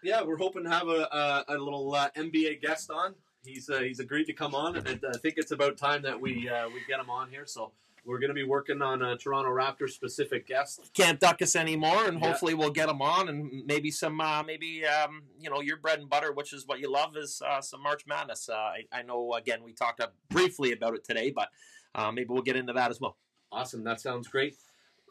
Yeah, 0.02 0.24
we're 0.24 0.38
hoping 0.38 0.64
to 0.64 0.70
have 0.70 0.88
a, 0.88 1.08
a, 1.12 1.46
a 1.50 1.58
little 1.58 1.94
uh, 1.94 2.10
NBA 2.16 2.62
guest 2.62 2.90
on. 2.90 3.16
He's 3.44 3.70
uh, 3.70 3.80
he's 3.80 4.00
agreed 4.00 4.26
to 4.26 4.34
come 4.34 4.56
on, 4.56 4.78
and 4.78 5.04
I 5.08 5.18
think 5.18 5.36
it's 5.38 5.52
about 5.52 5.78
time 5.78 6.04
that 6.04 6.20
we 6.20 6.48
uh, 6.48 6.68
we 6.70 6.82
get 6.88 7.00
him 7.00 7.10
on 7.10 7.30
here. 7.30 7.46
So 7.46 7.72
we're 8.04 8.20
going 8.20 8.30
to 8.30 8.34
be 8.36 8.44
working 8.44 8.82
on 8.82 9.02
a 9.02 9.16
Toronto 9.18 9.50
Raptors 9.52 9.92
specific 9.92 10.48
guest. 10.48 10.90
Can't 10.94 11.20
duck 11.20 11.42
us 11.42 11.56
anymore, 11.56 12.06
and 12.08 12.20
Yeah. 12.20 12.28
hopefully 12.30 12.54
we'll 12.54 12.72
get 12.72 12.88
them 12.88 13.02
on, 13.02 13.30
and 13.30 13.66
maybe 13.66 13.92
some, 13.92 14.20
uh, 14.20 14.42
maybe 14.44 14.86
um, 14.86 15.24
you 15.40 15.50
know, 15.50 15.62
your 15.62 15.78
bread 15.78 16.00
and 16.00 16.10
butter, 16.10 16.32
which 16.32 16.52
is 16.54 16.66
what 16.68 16.80
you 16.80 16.92
love, 16.92 17.16
is 17.16 17.42
uh, 17.46 17.62
some 17.62 17.82
March 17.84 18.06
Madness. 18.08 18.50
Uh, 18.50 18.54
I, 18.56 18.86
I 18.92 19.02
know. 19.04 19.34
Again, 19.34 19.64
we 19.64 19.74
talked 19.74 20.00
uh, 20.02 20.08
briefly 20.30 20.72
about 20.72 20.96
it 20.96 21.04
today, 21.04 21.32
but 21.32 21.50
uh, 21.94 22.12
maybe 22.12 22.28
we'll 22.30 22.42
get 22.42 22.56
into 22.56 22.74
that 22.74 22.90
as 22.90 23.00
well. 23.00 23.18
Awesome, 23.52 23.84
that 23.84 24.02
sounds 24.02 24.28
great. 24.28 24.56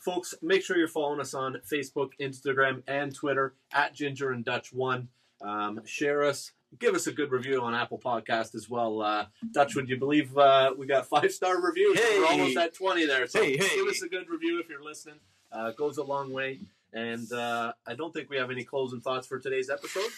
Folks, 0.00 0.34
make 0.40 0.62
sure 0.62 0.78
you're 0.78 0.88
following 0.88 1.20
us 1.20 1.34
on 1.34 1.60
Facebook, 1.70 2.10
Instagram, 2.20 2.82
and 2.88 3.14
Twitter 3.14 3.54
at 3.72 3.94
Ginger 3.94 4.30
and 4.32 4.44
Dutch 4.44 4.72
One. 4.72 5.08
Um, 5.42 5.80
share 5.84 6.22
us, 6.24 6.52
give 6.78 6.94
us 6.94 7.06
a 7.06 7.12
good 7.12 7.30
review 7.32 7.60
on 7.62 7.74
Apple 7.74 7.98
Podcast 7.98 8.54
as 8.54 8.68
well. 8.70 9.02
Uh, 9.02 9.26
Dutch, 9.52 9.74
would 9.74 9.88
you 9.88 9.96
believe 9.98 10.36
uh, 10.38 10.72
we 10.76 10.86
got 10.86 11.06
five 11.06 11.32
star 11.32 11.60
reviews? 11.60 11.98
Hey. 11.98 12.18
We're 12.18 12.26
almost 12.26 12.56
at 12.56 12.74
twenty 12.74 13.06
there. 13.06 13.26
So 13.26 13.42
Hey, 13.42 13.56
hey. 13.56 13.68
give 13.76 13.86
us 13.88 14.02
a 14.02 14.08
good 14.08 14.28
review 14.28 14.60
if 14.60 14.68
you're 14.68 14.82
listening. 14.84 15.16
Uh, 15.52 15.72
goes 15.72 15.98
a 15.98 16.04
long 16.04 16.32
way. 16.32 16.60
And 16.92 17.30
uh, 17.32 17.72
I 17.86 17.94
don't 17.94 18.12
think 18.12 18.30
we 18.30 18.36
have 18.36 18.50
any 18.50 18.64
closing 18.64 19.00
thoughts 19.00 19.26
for 19.26 19.38
today's 19.38 19.70
episode. 19.70 20.10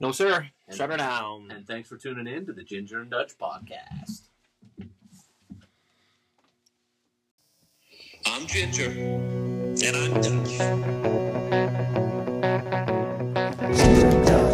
No, 0.00 0.12
sir. 0.12 0.46
And- 0.68 0.76
Shut 0.76 0.90
her 0.90 0.96
down. 0.96 1.50
And 1.50 1.66
thanks 1.66 1.88
for 1.88 1.96
tuning 1.96 2.26
in 2.32 2.46
to 2.46 2.52
the 2.52 2.62
Ginger 2.64 3.00
and 3.00 3.10
Dutch 3.10 3.36
podcast. 3.38 4.22
I'm 8.26 8.46
Ginger. 8.46 8.86
And 8.90 9.96
I'm 9.96 10.14
Dutch. 14.24 14.51